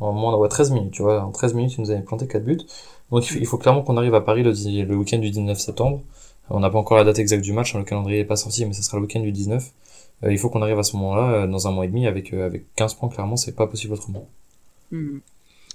en 0.00 0.12
moins 0.12 0.36
de 0.36 0.48
13 0.48 0.72
minutes, 0.72 0.94
tu 0.94 1.02
vois. 1.02 1.22
En 1.22 1.30
13 1.30 1.54
minutes, 1.54 1.76
il 1.78 1.82
nous 1.82 1.92
avait 1.92 2.02
planté 2.02 2.26
4 2.26 2.42
buts. 2.42 2.58
Donc 3.12 3.30
il 3.30 3.46
faut, 3.46 3.56
clairement 3.56 3.82
qu'on 3.82 3.96
arrive 3.96 4.16
à 4.16 4.20
Paris 4.20 4.42
le, 4.42 4.50
le 4.82 4.96
week-end 4.96 5.18
du 5.18 5.30
19 5.30 5.56
septembre. 5.60 6.00
On 6.50 6.58
n'a 6.58 6.70
pas 6.70 6.78
encore 6.78 6.96
la 6.96 7.04
date 7.04 7.20
exacte 7.20 7.44
du 7.44 7.52
match, 7.52 7.76
hein, 7.76 7.78
le 7.78 7.84
calendrier 7.84 8.18
n'est 8.18 8.24
pas 8.24 8.34
sorti, 8.34 8.66
mais 8.66 8.72
ce 8.72 8.82
sera 8.82 8.96
le 8.96 9.04
week-end 9.04 9.20
du 9.20 9.30
19. 9.30 9.70
Euh, 10.24 10.32
il 10.32 10.38
faut 10.38 10.48
qu'on 10.48 10.62
arrive 10.62 10.78
à 10.78 10.82
ce 10.82 10.96
moment-là, 10.96 11.32
euh, 11.32 11.46
dans 11.46 11.68
un 11.68 11.70
mois 11.70 11.84
et 11.84 11.88
demi, 11.88 12.06
avec, 12.06 12.32
euh, 12.32 12.46
avec 12.46 12.64
15 12.76 12.94
points, 12.94 13.08
clairement, 13.08 13.36
c'est 13.36 13.54
pas 13.54 13.66
possible 13.66 13.94
autrement. 13.94 14.28
Hmm. 14.90 15.18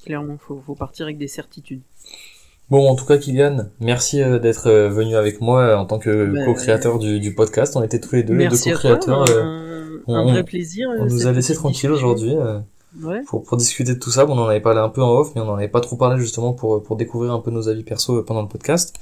Clairement, 0.05 0.37
faut, 0.37 0.61
faut 0.65 0.75
partir 0.75 1.05
avec 1.05 1.17
des 1.17 1.27
certitudes. 1.27 1.81
Bon, 2.69 2.87
en 2.87 2.95
tout 2.95 3.05
cas, 3.05 3.17
Kylian, 3.17 3.65
merci 3.79 4.17
d'être 4.17 4.69
venu 4.69 5.15
avec 5.15 5.41
moi 5.41 5.75
en 5.75 5.85
tant 5.85 5.97
que 5.97 6.27
ben, 6.27 6.45
co-créateur 6.45 6.99
du, 6.99 7.19
du, 7.19 7.33
podcast. 7.33 7.75
On 7.75 7.83
était 7.83 7.99
tous 7.99 8.15
les 8.15 8.23
deux, 8.23 8.35
les 8.35 8.47
deux 8.47 8.57
co-créateurs. 8.57 9.25
Un, 10.07 10.23
vrai 10.23 10.43
plaisir. 10.43 10.87
On 10.99 11.05
nous 11.05 11.25
a 11.25 11.31
laissé 11.31 11.55
tranquille 11.55 11.89
aujourd'hui. 11.89 12.35
Ouais. 13.01 13.21
Pour, 13.27 13.43
pour 13.43 13.57
discuter 13.57 13.93
de 13.93 13.99
tout 13.99 14.09
ça, 14.09 14.25
bon, 14.25 14.35
on 14.35 14.41
en 14.43 14.47
avait 14.47 14.61
parlé 14.61 14.79
un 14.79 14.89
peu 14.89 15.03
en 15.03 15.11
off, 15.11 15.31
mais 15.35 15.41
on 15.41 15.49
en 15.49 15.55
avait 15.55 15.67
pas 15.67 15.81
trop 15.81 15.95
parlé 15.95 16.19
justement 16.19 16.53
pour, 16.53 16.81
pour 16.81 16.95
découvrir 16.95 17.33
un 17.33 17.39
peu 17.39 17.51
nos 17.51 17.69
avis 17.69 17.83
perso 17.83 18.23
pendant 18.23 18.41
le 18.41 18.47
podcast. 18.47 18.95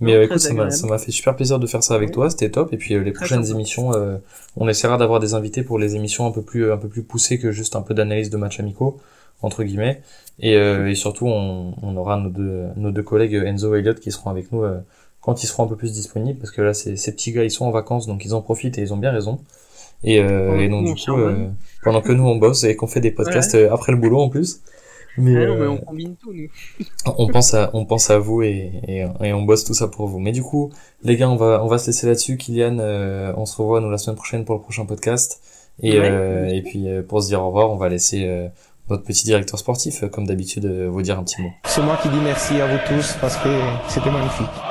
Mais 0.00 0.14
euh, 0.14 0.24
écoute, 0.24 0.38
ça 0.38 0.52
m'a, 0.54 0.70
ça 0.70 0.86
m'a 0.86 0.98
fait 0.98 1.12
super 1.12 1.36
plaisir 1.36 1.58
de 1.58 1.66
faire 1.66 1.82
ça 1.82 1.94
avec 1.94 2.10
toi, 2.12 2.30
c'était 2.30 2.50
top. 2.50 2.72
Et 2.72 2.76
puis 2.76 2.94
euh, 2.94 3.02
les 3.02 3.12
prochaines 3.12 3.50
émissions, 3.50 3.92
euh, 3.94 4.16
on 4.56 4.68
essaiera 4.68 4.96
d'avoir 4.96 5.20
des 5.20 5.34
invités 5.34 5.62
pour 5.62 5.78
les 5.78 5.94
émissions 5.94 6.26
un 6.26 6.32
peu 6.32 6.42
plus, 6.42 6.72
un 6.72 6.78
peu 6.78 6.88
plus 6.88 7.02
poussées 7.02 7.38
que 7.38 7.52
juste 7.52 7.76
un 7.76 7.82
peu 7.82 7.94
d'analyse 7.94 8.30
de 8.30 8.36
matchs 8.36 8.60
amicaux 8.60 8.98
entre 9.42 9.62
guillemets. 9.62 10.02
Et, 10.38 10.52
et 10.52 10.94
surtout, 10.94 11.26
on, 11.26 11.74
on, 11.82 11.96
aura 11.96 12.18
nos 12.18 12.28
deux, 12.28 12.66
nos 12.76 12.90
deux 12.90 13.02
collègues 13.02 13.34
Enzo 13.34 13.74
et 13.74 13.78
Elliot 13.78 13.94
qui 13.94 14.10
seront 14.10 14.28
avec 14.28 14.52
nous 14.52 14.62
quand 15.22 15.42
ils 15.42 15.46
seront 15.46 15.64
un 15.64 15.66
peu 15.66 15.76
plus 15.76 15.92
disponibles, 15.92 16.38
parce 16.38 16.50
que 16.50 16.62
là, 16.62 16.74
ces, 16.74 16.96
ces 16.96 17.12
petits 17.12 17.32
gars, 17.32 17.44
ils 17.44 17.50
sont 17.50 17.64
en 17.64 17.70
vacances, 17.70 18.06
donc 18.06 18.24
ils 18.24 18.34
en 18.34 18.42
profitent 18.42 18.78
et 18.78 18.82
ils 18.82 18.92
ont 18.92 18.98
bien 18.98 19.12
raison. 19.12 19.38
Et, 20.02 20.16
et 20.16 20.68
donc 20.68 20.86
du 20.86 20.94
coup, 20.94 21.18
pendant 21.82 22.00
que 22.00 22.12
nous 22.12 22.26
on 22.26 22.36
bosse 22.36 22.64
et 22.64 22.74
qu'on 22.76 22.86
fait 22.86 23.00
des 23.00 23.10
podcasts 23.10 23.54
après 23.54 23.92
le 23.92 23.98
boulot 23.98 24.20
en 24.20 24.28
plus, 24.28 24.62
mais, 25.16 25.36
ah 25.36 25.54
mais 25.54 25.66
on 25.66 25.74
euh, 25.74 25.78
combine 25.78 26.16
tout, 26.16 26.32
nous. 26.32 26.48
on 27.18 27.28
pense 27.28 27.54
à, 27.54 27.70
on 27.74 27.84
pense 27.84 28.10
à 28.10 28.18
vous 28.18 28.42
et, 28.42 28.72
et, 28.86 29.06
et, 29.22 29.32
on 29.32 29.42
bosse 29.42 29.64
tout 29.64 29.74
ça 29.74 29.88
pour 29.88 30.06
vous. 30.06 30.18
Mais 30.18 30.32
du 30.32 30.42
coup, 30.42 30.70
les 31.02 31.16
gars, 31.16 31.28
on 31.28 31.36
va, 31.36 31.62
on 31.64 31.66
va 31.66 31.78
se 31.78 31.88
laisser 31.88 32.06
là-dessus. 32.06 32.36
Kylian, 32.36 32.78
euh, 32.78 33.32
on 33.36 33.46
se 33.46 33.56
revoit 33.56 33.80
nous 33.80 33.90
la 33.90 33.98
semaine 33.98 34.16
prochaine 34.16 34.44
pour 34.44 34.54
le 34.54 34.60
prochain 34.60 34.86
podcast. 34.86 35.40
Et, 35.82 35.98
euh, 35.98 36.48
et 36.48 36.62
puis, 36.62 36.86
pour 37.08 37.22
se 37.22 37.28
dire 37.28 37.42
au 37.42 37.46
revoir, 37.46 37.70
on 37.70 37.76
va 37.76 37.88
laisser 37.88 38.28
notre 38.88 39.04
petit 39.04 39.24
directeur 39.24 39.58
sportif, 39.58 40.04
comme 40.10 40.26
d'habitude, 40.26 40.66
vous 40.66 41.02
dire 41.02 41.18
un 41.18 41.24
petit 41.24 41.40
mot. 41.40 41.50
C'est 41.64 41.82
moi 41.82 41.98
qui 42.02 42.08
dis 42.08 42.20
merci 42.22 42.60
à 42.60 42.66
vous 42.66 42.78
tous 42.86 43.16
parce 43.20 43.36
que 43.36 43.48
c'était 43.88 44.10
magnifique. 44.10 44.69